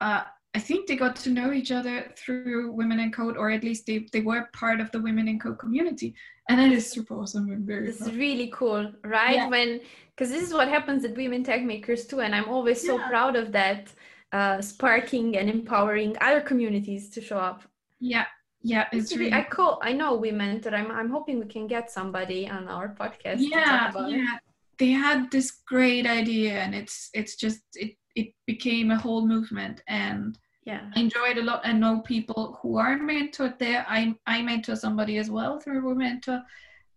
uh, 0.00 0.22
I 0.54 0.58
think 0.58 0.86
they 0.86 0.96
got 0.96 1.16
to 1.16 1.30
know 1.30 1.52
each 1.52 1.70
other 1.70 2.10
through 2.16 2.72
Women 2.72 2.98
in 2.98 3.12
Code, 3.12 3.36
or 3.36 3.50
at 3.50 3.62
least 3.62 3.84
they, 3.84 4.06
they 4.10 4.22
were 4.22 4.48
part 4.54 4.80
of 4.80 4.90
the 4.90 5.00
Women 5.00 5.28
in 5.28 5.38
Code 5.38 5.58
community. 5.58 6.14
And 6.48 6.58
that 6.58 6.72
is 6.72 6.90
super 6.90 7.14
awesome 7.14 7.50
and 7.50 7.66
very 7.66 7.88
It's 7.88 8.08
really 8.08 8.50
cool, 8.54 8.90
right? 9.04 9.36
Yeah. 9.36 9.48
When 9.48 9.80
because 10.16 10.30
this 10.30 10.42
is 10.42 10.54
what 10.54 10.68
happens 10.68 11.04
at 11.04 11.16
Women 11.16 11.44
Techmakers 11.44 12.08
too, 12.08 12.20
and 12.20 12.34
I'm 12.34 12.48
always 12.48 12.84
so 12.84 12.98
yeah. 12.98 13.08
proud 13.08 13.36
of 13.36 13.52
that, 13.52 13.92
uh, 14.32 14.62
sparking 14.62 15.36
and 15.36 15.50
empowering 15.50 16.16
other 16.20 16.40
communities 16.40 17.10
to 17.10 17.20
show 17.20 17.38
up. 17.38 17.62
Yeah, 18.00 18.24
yeah, 18.62 18.86
it's, 18.92 19.14
really. 19.14 19.32
I 19.32 19.44
call. 19.44 19.78
I 19.82 19.92
know 19.92 20.16
women 20.16 20.60
that 20.62 20.74
I'm. 20.74 20.90
I'm 20.90 21.10
hoping 21.10 21.38
we 21.38 21.46
can 21.46 21.66
get 21.66 21.90
somebody 21.90 22.48
on 22.48 22.66
our 22.68 22.88
podcast. 22.88 23.36
Yeah, 23.38 23.92
yeah. 24.06 24.38
They 24.78 24.90
had 24.90 25.30
this 25.30 25.62
great 25.66 26.06
idea, 26.06 26.54
and 26.54 26.74
it's 26.74 27.10
it's 27.12 27.36
just 27.36 27.60
it 27.74 27.96
it 28.16 28.32
became 28.46 28.90
a 28.90 28.98
whole 28.98 29.26
movement 29.26 29.82
and 29.86 30.38
yeah 30.64 30.90
I 30.96 31.00
enjoyed 31.00 31.38
a 31.38 31.42
lot 31.42 31.60
and 31.64 31.78
know 31.78 32.00
people 32.00 32.58
who 32.60 32.78
are 32.78 32.98
mentored 32.98 33.58
there 33.58 33.84
i 33.88 34.14
i 34.26 34.42
mentor 34.42 34.74
somebody 34.74 35.18
as 35.18 35.30
well 35.30 35.60
through 35.60 35.90
a 35.90 35.94
mentor 35.94 36.42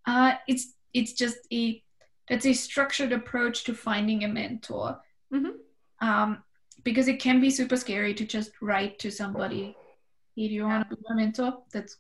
uh 0.08 0.34
it's 0.48 0.74
it's 0.94 1.14
just 1.14 1.40
a 1.54 1.84
that's 2.30 2.46
a 2.46 2.54
structured 2.54 3.12
approach 3.12 3.64
to 3.66 3.74
finding 3.74 4.24
a 4.24 4.28
mentor. 4.28 5.00
Mm-hmm. 5.34 6.08
um 6.08 6.44
because 6.84 7.08
it 7.08 7.20
can 7.20 7.40
be 7.40 7.52
super 7.52 7.78
scary 7.78 8.14
to 8.16 8.26
just 8.26 8.52
write 8.62 8.98
to 9.00 9.12
somebody 9.12 9.76
hey 10.36 10.48
do 10.48 10.54
you 10.56 10.64
want 10.64 10.90
to 10.90 10.96
be 10.96 11.04
a 11.12 11.16
mentor? 11.16 11.58
That 11.74 11.92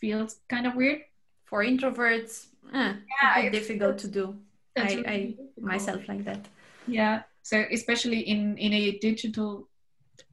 feels 0.00 0.40
kind 0.48 0.66
of 0.66 0.74
weird. 0.74 1.00
For 1.44 1.64
introverts 1.64 2.46
eh, 2.72 2.94
yeah, 3.22 3.50
difficult 3.50 3.98
to 3.98 4.08
do. 4.08 4.36
I, 4.76 4.82
really 4.82 5.06
I 5.06 5.34
myself 5.60 6.08
like 6.08 6.24
that. 6.24 6.48
Yeah 6.86 7.22
so 7.44 7.64
especially 7.70 8.20
in 8.20 8.56
in 8.58 8.72
a 8.72 8.98
digital 8.98 9.68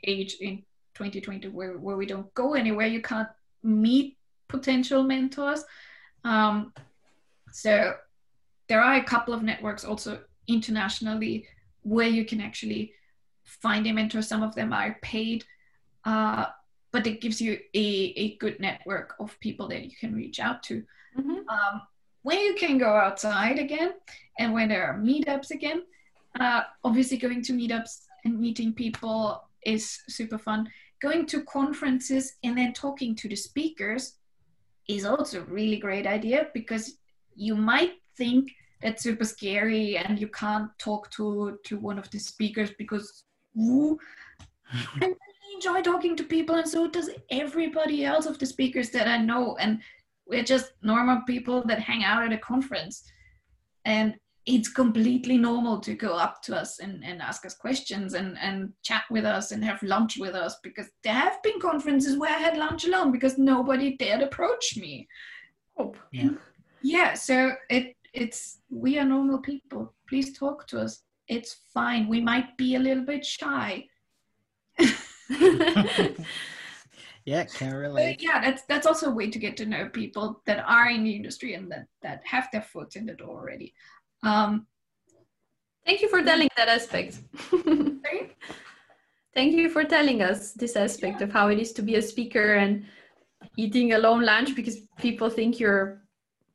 age 0.04 0.38
in 0.40 0.64
2020 0.96 1.50
where, 1.50 1.78
where 1.78 1.98
we 1.98 2.06
don't 2.06 2.34
go 2.34 2.54
anywhere 2.54 2.88
you 2.88 3.02
can't 3.02 3.30
meet 3.64 4.18
potential 4.48 5.04
mentors. 5.04 5.64
Um, 6.24 6.74
so 7.52 7.96
there 8.72 8.82
are 8.82 8.96
a 8.96 9.04
couple 9.04 9.34
of 9.34 9.44
networks 9.44 9.84
also 9.84 10.20
internationally 10.48 11.46
where 11.84 12.08
you 12.08 12.24
can 12.24 12.40
actually 12.40 12.94
find 13.44 13.86
a 13.88 13.92
mentor 13.92 14.22
some 14.22 14.44
of 14.44 14.56
them 14.56 14.72
are 14.72 14.98
paid 15.02 15.44
uh, 16.06 16.46
but 16.92 17.06
it 17.08 17.22
gives 17.22 17.42
you 17.42 17.58
a, 17.74 17.88
a 18.24 18.38
good 18.38 18.60
network 18.60 19.16
of 19.20 19.40
people 19.40 19.68
that 19.68 19.84
you 19.84 19.96
can 20.00 20.16
reach 20.16 20.40
out 20.40 20.64
to 20.64 20.84
mm-hmm. 21.18 21.48
um, 21.50 21.82
when 22.24 22.40
you 22.40 22.56
can 22.56 22.78
go 22.78 22.90
outside 22.90 23.60
again 23.60 23.94
and 24.40 24.54
when 24.54 24.70
there 24.70 24.86
are 24.86 24.98
meetups 24.98 25.52
again 25.52 25.84
uh, 26.40 26.62
obviously 26.84 27.18
going 27.18 27.42
to 27.44 27.54
meetups 27.54 28.06
and 28.24 28.40
meeting 28.40 28.74
people 28.74 29.44
is 29.66 30.00
super 30.08 30.38
fun. 30.38 30.70
Going 31.02 31.26
to 31.28 31.44
conferences 31.44 32.34
and 32.44 32.58
then 32.58 32.74
talking 32.74 33.16
to 33.16 33.28
the 33.28 33.36
speakers 33.36 34.14
is 34.88 35.06
also 35.06 35.42
a 35.42 35.46
really 35.46 35.78
great 35.78 36.08
idea 36.08 36.48
because 36.54 36.98
you 37.36 37.56
might 37.56 37.94
think 38.18 38.52
that's 38.82 39.04
super 39.04 39.26
scary 39.26 39.98
and 39.98 40.20
you 40.20 40.28
can't 40.28 40.70
talk 40.80 41.10
to 41.12 41.58
to 41.66 41.78
one 41.78 42.00
of 42.00 42.10
the 42.12 42.20
speakers 42.20 42.72
because 42.78 43.24
ooh, 43.60 43.98
I 44.74 45.06
really 45.06 45.56
enjoy 45.56 45.82
talking 45.82 46.16
to 46.16 46.24
people 46.24 46.56
and 46.56 46.68
so 46.68 46.88
does 46.90 47.10
everybody 47.30 48.06
else 48.06 48.26
of 48.26 48.40
the 48.40 48.46
speakers 48.46 48.90
that 48.92 49.08
I 49.08 49.18
know 49.18 49.56
and 49.58 49.80
we're 50.28 50.44
just 50.44 50.74
normal 50.82 51.22
people 51.28 51.64
that 51.66 51.80
hang 51.80 52.04
out 52.04 52.24
at 52.24 52.34
a 52.34 52.38
conference 52.38 53.04
and 53.86 54.16
it's 54.48 54.70
completely 54.70 55.38
normal 55.38 55.80
to 55.80 55.94
go 55.94 56.14
up 56.14 56.42
to 56.42 56.56
us 56.56 56.80
and, 56.80 57.04
and 57.04 57.22
ask 57.22 57.46
us 57.46 57.54
questions 57.54 58.16
and, 58.16 58.38
and 58.40 58.74
chat 58.82 59.04
with 59.12 59.24
us 59.24 59.52
and 59.52 59.64
have 59.64 59.82
lunch 59.84 60.18
with 60.18 60.34
us 60.34 60.58
because 60.64 60.88
there 61.04 61.14
have 61.14 61.42
been 61.44 61.60
conferences 61.60 62.18
where 62.18 62.36
I 62.36 62.40
had 62.40 62.58
lunch 62.58 62.86
alone 62.86 63.12
because 63.12 63.38
nobody 63.38 63.98
dared 63.98 64.22
approach 64.22 64.78
me. 64.78 65.08
Oh, 65.78 65.94
Yeah. 66.12 66.30
Yeah, 66.84 67.14
so 67.14 67.52
it 67.70 67.96
it's 68.14 68.60
we 68.70 68.98
are 69.00 69.06
normal 69.06 69.40
people. 69.40 69.94
Please 70.08 70.38
talk 70.38 70.68
to 70.68 70.82
us. 70.82 71.04
It's 71.28 71.62
fine. 71.74 72.08
We 72.08 72.22
might 72.22 72.58
be 72.58 72.76
a 72.76 72.80
little 72.80 73.06
bit 73.06 73.26
shy. 73.26 73.86
yeah, 77.26 77.46
can 77.54 77.72
But 77.72 77.78
relate. 77.78 78.22
yeah, 78.22 78.42
that's 78.42 78.64
that's 78.64 78.88
also 78.88 79.08
a 79.08 79.14
way 79.16 79.30
to 79.30 79.40
get 79.40 79.56
to 79.58 79.66
know 79.66 79.90
people 79.90 80.42
that 80.46 80.64
are 80.68 80.90
in 80.90 81.04
the 81.04 81.16
industry 81.16 81.54
and 81.54 81.72
that 81.72 81.88
that 82.02 82.22
have 82.26 82.50
their 82.52 82.64
foot 82.64 82.96
in 82.96 83.06
the 83.06 83.14
door 83.14 83.40
already. 83.40 83.74
Um, 84.24 84.68
Thank 85.86 86.02
you 86.02 86.10
for 86.10 86.22
telling 86.22 86.50
that 86.58 86.68
aspect. 86.68 87.20
Thank 89.34 89.54
you 89.54 89.70
for 89.70 89.84
telling 89.84 90.22
us 90.22 90.52
this 90.52 90.76
aspect 90.76 91.22
of 91.22 91.32
how 91.32 91.48
it 91.48 91.58
is 91.58 91.72
to 91.74 91.82
be 91.82 91.96
a 91.96 92.02
speaker 92.02 92.56
and 92.56 92.86
eating 93.58 93.94
alone 93.94 94.24
lunch 94.24 94.56
because 94.56 94.78
people 95.00 95.30
think 95.30 95.60
you're, 95.60 96.02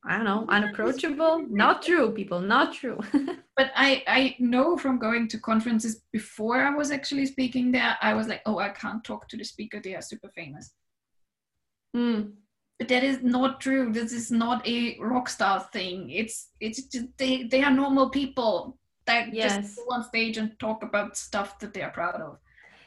I 0.08 0.16
don't 0.16 0.24
know, 0.24 0.46
unapproachable. 0.48 1.44
Not 1.48 1.82
true, 1.82 2.12
people, 2.12 2.40
not 2.40 2.72
true. 2.74 2.98
but 3.56 3.72
I 3.74 4.04
I 4.06 4.36
know 4.38 4.76
from 4.76 4.98
going 4.98 5.28
to 5.28 5.38
conferences 5.40 6.02
before 6.12 6.62
I 6.62 6.70
was 6.74 6.90
actually 6.90 7.26
speaking 7.26 7.72
there, 7.72 7.96
I 8.00 8.14
was 8.14 8.28
like, 8.28 8.42
oh, 8.46 8.58
I 8.58 8.68
can't 8.68 9.02
talk 9.02 9.28
to 9.28 9.36
the 9.36 9.44
speaker. 9.44 9.80
They 9.80 9.94
are 9.96 10.02
super 10.02 10.30
famous. 10.34 10.72
Mm, 11.96 12.32
But 12.78 12.88
that 12.88 13.02
is 13.02 13.22
not 13.22 13.60
true. 13.60 13.92
This 13.92 14.12
is 14.12 14.30
not 14.30 14.66
a 14.66 14.98
rock 15.00 15.28
star 15.28 15.60
thing. 15.72 16.10
It's 16.10 16.50
it's 16.60 16.82
just 16.84 17.06
they 17.18 17.44
they 17.44 17.62
are 17.64 17.72
normal 17.72 18.10
people 18.10 18.78
that 19.06 19.32
Yes. 19.34 19.56
just 19.56 19.76
go 19.76 19.94
on 19.94 20.04
stage 20.04 20.36
and 20.36 20.58
talk 20.58 20.82
about 20.82 21.16
stuff 21.16 21.58
that 21.60 21.72
they 21.74 21.82
are 21.82 21.90
proud 21.92 22.20
of. 22.20 22.38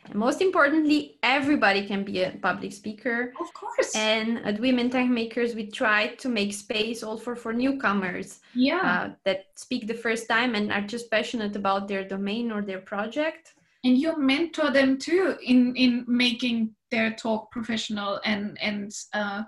And 0.09 0.19
most 0.19 0.41
importantly, 0.41 1.17
everybody 1.23 1.85
can 1.85 2.03
be 2.03 2.23
a 2.23 2.31
public 2.31 2.73
speaker. 2.73 3.33
Of 3.39 3.53
course. 3.53 3.95
And 3.95 4.39
at 4.45 4.59
Women 4.59 4.89
Techmakers, 4.89 5.55
we 5.55 5.67
try 5.67 6.15
to 6.15 6.29
make 6.29 6.53
space 6.53 7.03
also 7.03 7.35
for 7.35 7.53
newcomers 7.53 8.39
yeah. 8.53 8.77
uh, 8.83 9.09
that 9.25 9.45
speak 9.55 9.87
the 9.87 9.93
first 9.93 10.27
time 10.27 10.55
and 10.55 10.71
are 10.71 10.81
just 10.81 11.11
passionate 11.11 11.55
about 11.55 11.87
their 11.87 12.03
domain 12.03 12.51
or 12.51 12.61
their 12.61 12.81
project. 12.81 13.53
and 13.83 13.97
you 13.97 14.17
mentor 14.17 14.71
them 14.71 14.97
too 14.97 15.37
in 15.41 15.75
in 15.75 16.05
making 16.07 16.75
their 16.91 17.13
talk 17.13 17.51
professional 17.51 18.19
and 18.25 18.57
and 18.61 18.93
uh, 19.13 19.43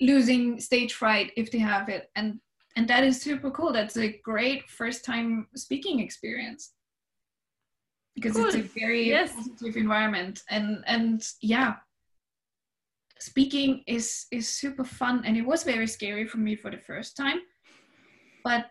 losing 0.00 0.60
stage 0.60 0.92
fright 0.92 1.32
if 1.36 1.50
they 1.50 1.58
have 1.58 1.88
it 1.88 2.10
and 2.16 2.38
and 2.76 2.86
that 2.88 3.04
is 3.04 3.20
super 3.20 3.50
cool 3.50 3.72
that's 3.72 3.96
a 3.96 4.18
great 4.22 4.68
first 4.68 5.04
time 5.04 5.48
speaking 5.54 6.00
experience 6.00 6.72
because 8.16 8.36
it's 8.36 8.54
a 8.56 8.62
very 8.80 9.06
Yes. 9.08 9.32
positive 9.34 9.76
environment. 9.76 10.42
And 10.50 10.82
and 10.86 11.22
yeah 11.42 11.74
speaking 13.18 13.82
is 13.86 14.26
is 14.32 14.48
super 14.48 14.84
fun. 14.84 15.22
And 15.24 15.36
it 15.36 15.46
was 15.46 15.62
very 15.64 15.86
scary 15.86 16.26
for 16.26 16.38
me 16.38 16.56
for 16.56 16.70
the 16.70 16.78
first 16.90 17.16
time. 17.16 17.40
But 18.42 18.70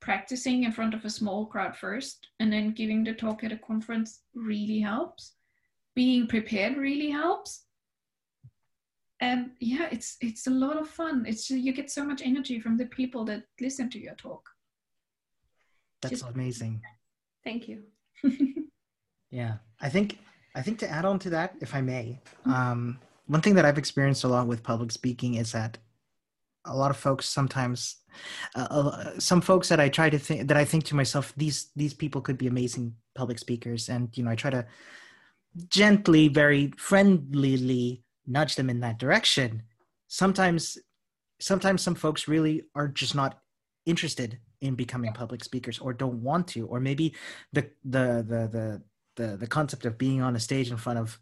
practicing 0.00 0.64
in 0.64 0.72
front 0.72 0.94
of 0.94 1.04
a 1.04 1.10
small 1.10 1.46
crowd 1.46 1.76
first 1.76 2.28
and 2.40 2.52
then 2.52 2.72
giving 2.72 3.04
the 3.04 3.14
talk 3.14 3.44
at 3.44 3.52
a 3.52 3.56
conference 3.58 4.22
really 4.34 4.80
helps. 4.80 5.34
Being 5.94 6.26
prepared 6.26 6.76
really 6.76 7.10
helps. 7.10 7.66
And 9.20 9.50
yeah 9.60 9.88
it's 9.92 10.16
it's 10.20 10.46
a 10.46 10.50
lot 10.50 10.76
of 10.76 10.88
fun. 10.88 11.24
It's 11.26 11.50
you 11.50 11.72
get 11.72 11.90
so 11.90 12.04
much 12.04 12.22
energy 12.24 12.60
from 12.60 12.76
the 12.76 12.86
people 12.86 13.24
that 13.26 13.42
listen 13.60 13.90
to 13.90 13.98
your 13.98 14.14
talk. 14.14 14.48
That's 16.00 16.20
just- 16.20 16.34
amazing. 16.34 16.82
Thank 17.44 17.68
you. 17.68 17.82
Yeah, 19.32 19.54
I 19.80 19.88
think 19.88 20.18
I 20.54 20.60
think 20.60 20.78
to 20.80 20.88
add 20.88 21.06
on 21.06 21.18
to 21.20 21.30
that, 21.30 21.54
if 21.60 21.74
I 21.74 21.80
may, 21.80 22.20
um, 22.44 22.98
one 23.26 23.40
thing 23.40 23.54
that 23.54 23.64
I've 23.64 23.78
experienced 23.78 24.24
a 24.24 24.28
lot 24.28 24.46
with 24.46 24.62
public 24.62 24.92
speaking 24.92 25.36
is 25.36 25.52
that 25.52 25.78
a 26.66 26.76
lot 26.76 26.90
of 26.90 26.98
folks 26.98 27.28
sometimes, 27.28 27.96
uh, 28.54 28.68
uh, 28.70 29.18
some 29.18 29.40
folks 29.40 29.70
that 29.70 29.80
I 29.80 29.88
try 29.88 30.10
to 30.10 30.18
think 30.18 30.48
that 30.48 30.56
I 30.58 30.66
think 30.66 30.84
to 30.84 30.94
myself, 30.94 31.32
these 31.36 31.70
these 31.74 31.94
people 31.94 32.20
could 32.20 32.36
be 32.36 32.46
amazing 32.46 32.94
public 33.14 33.38
speakers, 33.38 33.88
and 33.88 34.10
you 34.12 34.22
know 34.22 34.30
I 34.30 34.36
try 34.36 34.50
to 34.50 34.66
gently, 35.68 36.28
very 36.28 36.68
friendlily 36.76 38.02
nudge 38.26 38.54
them 38.56 38.68
in 38.68 38.80
that 38.80 38.98
direction. 38.98 39.62
Sometimes, 40.08 40.76
sometimes 41.40 41.82
some 41.82 41.94
folks 41.94 42.28
really 42.28 42.64
are 42.74 42.88
just 42.88 43.14
not 43.14 43.40
interested 43.86 44.38
in 44.62 44.74
becoming 44.74 45.12
public 45.12 45.44
speakers 45.44 45.78
or 45.78 45.92
don't 45.92 46.22
want 46.22 46.46
to 46.48 46.66
or 46.66 46.80
maybe 46.80 47.14
the 47.52 47.68
the 47.84 48.24
the 48.26 48.48
the 48.56 48.82
the, 49.16 49.36
the 49.36 49.46
concept 49.46 49.84
of 49.84 49.98
being 49.98 50.22
on 50.22 50.36
a 50.36 50.40
stage 50.40 50.70
in 50.70 50.78
front 50.78 50.98
of 50.98 51.18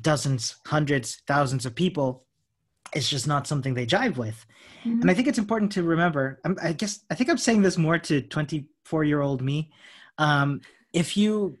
dozens 0.00 0.56
hundreds 0.66 1.22
thousands 1.26 1.64
of 1.64 1.74
people 1.74 2.26
is 2.94 3.08
just 3.08 3.26
not 3.26 3.46
something 3.46 3.72
they 3.72 3.86
jive 3.86 4.16
with. 4.16 4.44
And 4.84 5.10
i 5.10 5.14
think 5.14 5.28
it's 5.28 5.38
important 5.38 5.72
to 5.72 5.82
remember 5.82 6.40
I'm, 6.44 6.58
i 6.62 6.72
guess 6.72 7.00
i 7.10 7.14
think 7.14 7.30
i'm 7.30 7.38
saying 7.38 7.62
this 7.62 7.78
more 7.78 7.98
to 7.98 8.20
24 8.20 9.04
year 9.04 9.22
old 9.22 9.40
me. 9.40 9.70
Um, 10.18 10.60
if 10.92 11.16
you 11.16 11.58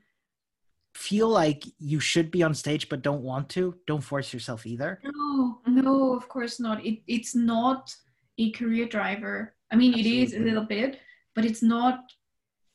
feel 0.94 1.28
like 1.28 1.64
you 1.78 1.98
should 1.98 2.30
be 2.30 2.42
on 2.42 2.54
stage 2.54 2.88
but 2.88 3.02
don't 3.02 3.22
want 3.22 3.48
to 3.50 3.74
don't 3.86 4.02
force 4.02 4.32
yourself 4.32 4.66
either. 4.66 5.00
No 5.04 5.60
no 5.66 6.14
of 6.14 6.28
course 6.28 6.60
not. 6.60 6.84
It, 6.84 7.00
it's 7.06 7.34
not 7.34 7.94
a 8.38 8.50
career 8.50 8.86
driver 8.86 9.53
i 9.74 9.76
mean 9.80 9.92
it 10.02 10.06
is 10.06 10.34
a 10.34 10.44
little 10.48 10.68
bit 10.76 11.00
but 11.34 11.44
it's 11.44 11.62
not 11.62 11.96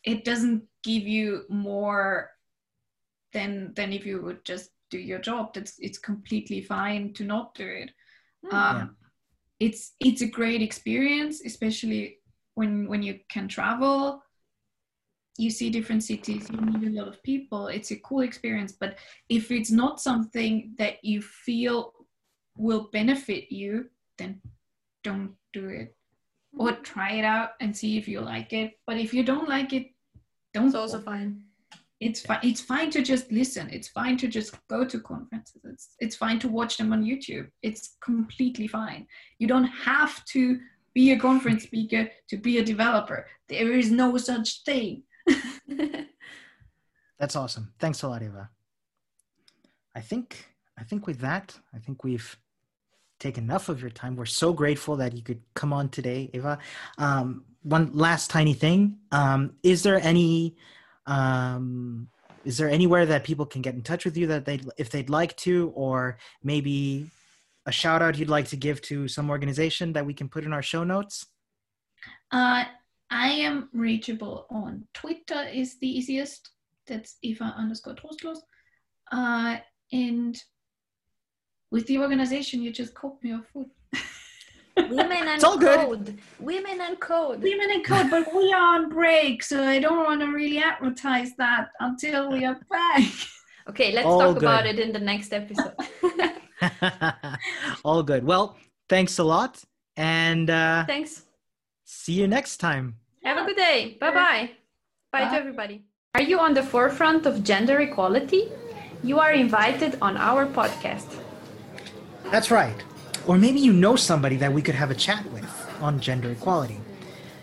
it 0.03 0.23
doesn't 0.23 0.63
give 0.83 1.03
you 1.03 1.43
more 1.49 2.31
than 3.33 3.73
than 3.75 3.93
if 3.93 4.05
you 4.05 4.21
would 4.21 4.43
just 4.45 4.71
do 4.89 4.97
your 4.97 5.19
job. 5.19 5.53
That's 5.53 5.77
it's 5.79 5.97
completely 5.97 6.61
fine 6.61 7.13
to 7.13 7.23
not 7.23 7.55
do 7.55 7.67
it. 7.67 7.91
Mm. 8.45 8.53
um, 8.53 8.77
Yeah. 8.77 8.87
it's 9.59 9.93
it's 9.99 10.21
a 10.21 10.27
great 10.39 10.61
experience 10.61 11.41
especially 11.45 12.19
when 12.55 12.87
when 12.87 13.03
you 13.03 13.19
can 13.29 13.47
travel. 13.47 14.23
You 15.37 15.49
see 15.49 15.69
different 15.69 16.03
cities 16.03 16.49
you 16.51 16.59
meet 16.59 16.87
a 16.87 16.91
lot 16.99 17.07
of 17.07 17.23
people. 17.23 17.67
It's 17.67 17.91
a 17.91 17.99
cool 18.07 18.21
experience 18.21 18.73
but 18.73 18.97
if 19.29 19.51
it's 19.51 19.71
not 19.71 20.01
something 20.01 20.75
that 20.77 21.03
you 21.03 21.21
feel 21.21 21.93
will 22.57 22.89
benefit 22.91 23.51
you 23.51 23.89
then 24.17 24.41
don't 25.03 25.35
do 25.53 25.69
it 25.69 25.95
or 26.57 26.71
try 26.73 27.13
it 27.13 27.25
out 27.25 27.51
and 27.61 27.75
see 27.75 27.97
if 27.97 28.07
you 28.07 28.21
like 28.21 28.53
it. 28.53 28.73
But 28.87 28.97
if 28.97 29.13
you 29.13 29.23
don't 29.23 29.49
like 29.49 29.73
it 29.73 29.87
don't 30.53 30.67
It's 30.67 30.75
also 30.75 30.99
fine. 30.99 31.43
it's 31.99 32.21
fine 32.21 32.39
it's 32.43 32.61
fine 32.61 32.89
to 32.91 33.01
just 33.01 33.31
listen. 33.31 33.69
It's 33.69 33.89
fine 33.89 34.17
to 34.17 34.27
just 34.27 34.55
go 34.67 34.83
to 34.85 34.99
conferences. 34.99 35.61
It's 35.63 35.95
it's 35.99 36.15
fine 36.15 36.39
to 36.39 36.47
watch 36.47 36.77
them 36.77 36.91
on 36.93 37.03
youtube. 37.03 37.47
It's 37.61 37.97
completely 38.01 38.67
fine. 38.67 39.05
You 39.37 39.47
don't 39.47 39.65
have 39.67 40.23
to 40.25 40.59
be 40.93 41.11
a 41.11 41.19
conference 41.19 41.63
speaker 41.63 42.09
to 42.29 42.37
be 42.37 42.57
a 42.57 42.63
developer. 42.63 43.27
There 43.47 43.73
is 43.73 43.91
no 43.91 44.17
such 44.17 44.63
thing. 44.63 45.03
That's 47.19 47.35
awesome. 47.35 47.73
Thanks 47.79 48.01
a 48.03 48.07
lot, 48.07 48.23
Eva. 48.23 48.49
I 49.95 50.01
think 50.01 50.47
I 50.79 50.83
think 50.83 51.05
with 51.05 51.19
that, 51.19 51.59
I 51.75 51.79
think 51.79 52.03
we've 52.03 52.37
taken 53.19 53.43
enough 53.43 53.69
of 53.69 53.81
your 53.81 53.89
time. 53.89 54.15
We're 54.15 54.25
so 54.25 54.53
grateful 54.53 54.95
that 54.97 55.13
you 55.15 55.21
could 55.21 55.41
come 55.53 55.73
on 55.73 55.89
today, 55.89 56.29
Eva. 56.33 56.59
Um, 56.97 57.43
one 57.63 57.91
last 57.93 58.29
tiny 58.29 58.53
thing. 58.53 58.97
Um, 59.11 59.55
is 59.63 59.83
there 59.83 59.99
any 60.01 60.55
um, 61.05 62.07
is 62.45 62.57
there 62.57 62.69
anywhere 62.69 63.05
that 63.05 63.23
people 63.23 63.45
can 63.45 63.61
get 63.61 63.73
in 63.75 63.81
touch 63.81 64.05
with 64.05 64.15
you 64.15 64.27
that 64.27 64.45
they 64.45 64.59
if 64.77 64.89
they'd 64.89 65.09
like 65.09 65.35
to, 65.37 65.71
or 65.75 66.17
maybe 66.43 67.09
a 67.65 67.71
shout 67.71 68.01
out 68.01 68.17
you'd 68.17 68.29
like 68.29 68.47
to 68.47 68.55
give 68.55 68.81
to 68.81 69.07
some 69.07 69.29
organization 69.29 69.93
that 69.93 70.05
we 70.05 70.13
can 70.13 70.29
put 70.29 70.43
in 70.43 70.53
our 70.53 70.61
show 70.61 70.83
notes? 70.83 71.25
uh, 72.31 72.63
i 73.11 73.29
am 73.29 73.69
reachable 73.73 74.45
on 74.49 74.85
twitter 74.93 75.43
is 75.53 75.77
the 75.79 75.87
easiest 75.87 76.51
that's 76.87 77.17
eva 77.21 77.53
underscore 77.57 77.95
trostlos 77.95 78.39
uh, 79.11 79.57
and 79.91 80.41
with 81.71 81.85
the 81.87 81.97
organization 81.99 82.61
you 82.61 82.71
just 82.71 82.93
called 82.93 83.17
me 83.23 83.29
your 83.31 83.43
food 83.53 83.69
Women 84.77 85.11
and 85.27 85.35
It's 85.35 85.43
all 85.43 85.57
good. 85.57 85.79
code. 85.79 86.17
Women 86.39 86.79
and 86.79 86.97
code. 86.99 87.41
Women 87.43 87.69
in 87.71 87.83
code, 87.83 88.09
but 88.09 88.33
we 88.33 88.53
are 88.53 88.75
on 88.75 88.89
break, 88.89 89.43
so 89.43 89.61
I 89.61 89.77
don't 89.79 89.97
want 90.05 90.21
to 90.21 90.27
really 90.27 90.59
advertise 90.59 91.35
that 91.35 91.69
until 91.81 92.31
we 92.31 92.45
are 92.45 92.57
back. 92.69 93.03
Okay, 93.69 93.91
let's 93.91 94.07
All 94.07 94.19
talk 94.19 94.33
good. 94.39 94.43
about 94.43 94.65
it 94.65 94.79
in 94.79 94.91
the 94.91 94.99
next 94.99 95.31
episode. 95.31 95.75
All 97.85 98.01
good. 98.01 98.23
Well, 98.23 98.57
thanks 98.87 99.19
a 99.19 99.23
lot, 99.23 99.63
and 99.95 100.49
uh, 100.49 100.85
Thanks. 100.87 101.23
see 101.85 102.13
you 102.13 102.27
next 102.27 102.57
time. 102.57 102.95
Have 103.23 103.37
a 103.37 103.45
good 103.45 103.57
day. 103.57 103.97
Bye 103.99 104.11
bye. 104.11 104.49
Bye 105.11 105.25
to 105.25 105.29
Bye. 105.31 105.37
everybody. 105.37 105.83
Are 106.15 106.21
you 106.23 106.39
on 106.39 106.55
the 106.55 106.63
forefront 106.63 107.27
of 107.27 107.43
gender 107.43 107.79
equality? 107.81 108.49
You 109.03 109.19
are 109.19 109.33
invited 109.33 109.97
on 110.01 110.17
our 110.17 110.47
podcast. 110.47 111.09
That's 112.31 112.51
right. 112.51 112.75
Or 113.25 113.39
maybe 113.39 113.59
you 113.59 113.73
know 113.73 113.95
somebody 113.95 114.35
that 114.37 114.53
we 114.53 114.61
could 114.61 114.75
have 114.75 114.91
a 114.91 114.95
chat 114.95 115.25
with 115.31 115.49
on 115.81 115.99
gender 115.99 116.31
equality. 116.31 116.79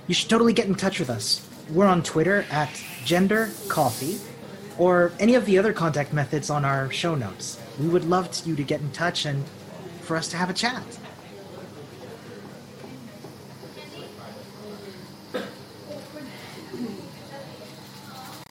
You 0.07 0.15
should 0.15 0.31
totally 0.31 0.53
get 0.53 0.67
in 0.67 0.77
touch 0.77 1.01
with 1.01 1.11
us. 1.11 1.45
We're 1.71 1.87
on 1.87 2.05
Twitter 2.05 2.47
at 2.53 2.71
Gender 3.05 3.51
Coffee 3.67 4.21
or 4.79 5.11
any 5.19 5.35
of 5.35 5.45
the 5.45 5.59
other 5.59 5.73
contact 5.73 6.13
methods 6.13 6.51
on 6.51 6.65
our 6.65 6.89
show 6.93 7.17
notes. 7.17 7.61
We 7.81 7.89
would 7.89 8.05
love 8.05 8.31
to, 8.31 8.49
you 8.49 8.55
to 8.55 8.63
get 8.63 8.81
in 8.81 8.93
touch 8.93 9.25
and 9.25 9.45
for 10.03 10.17
us 10.17 10.29
to 10.29 10.37
have 10.37 10.51
a 10.51 10.55
chat. 10.55 10.85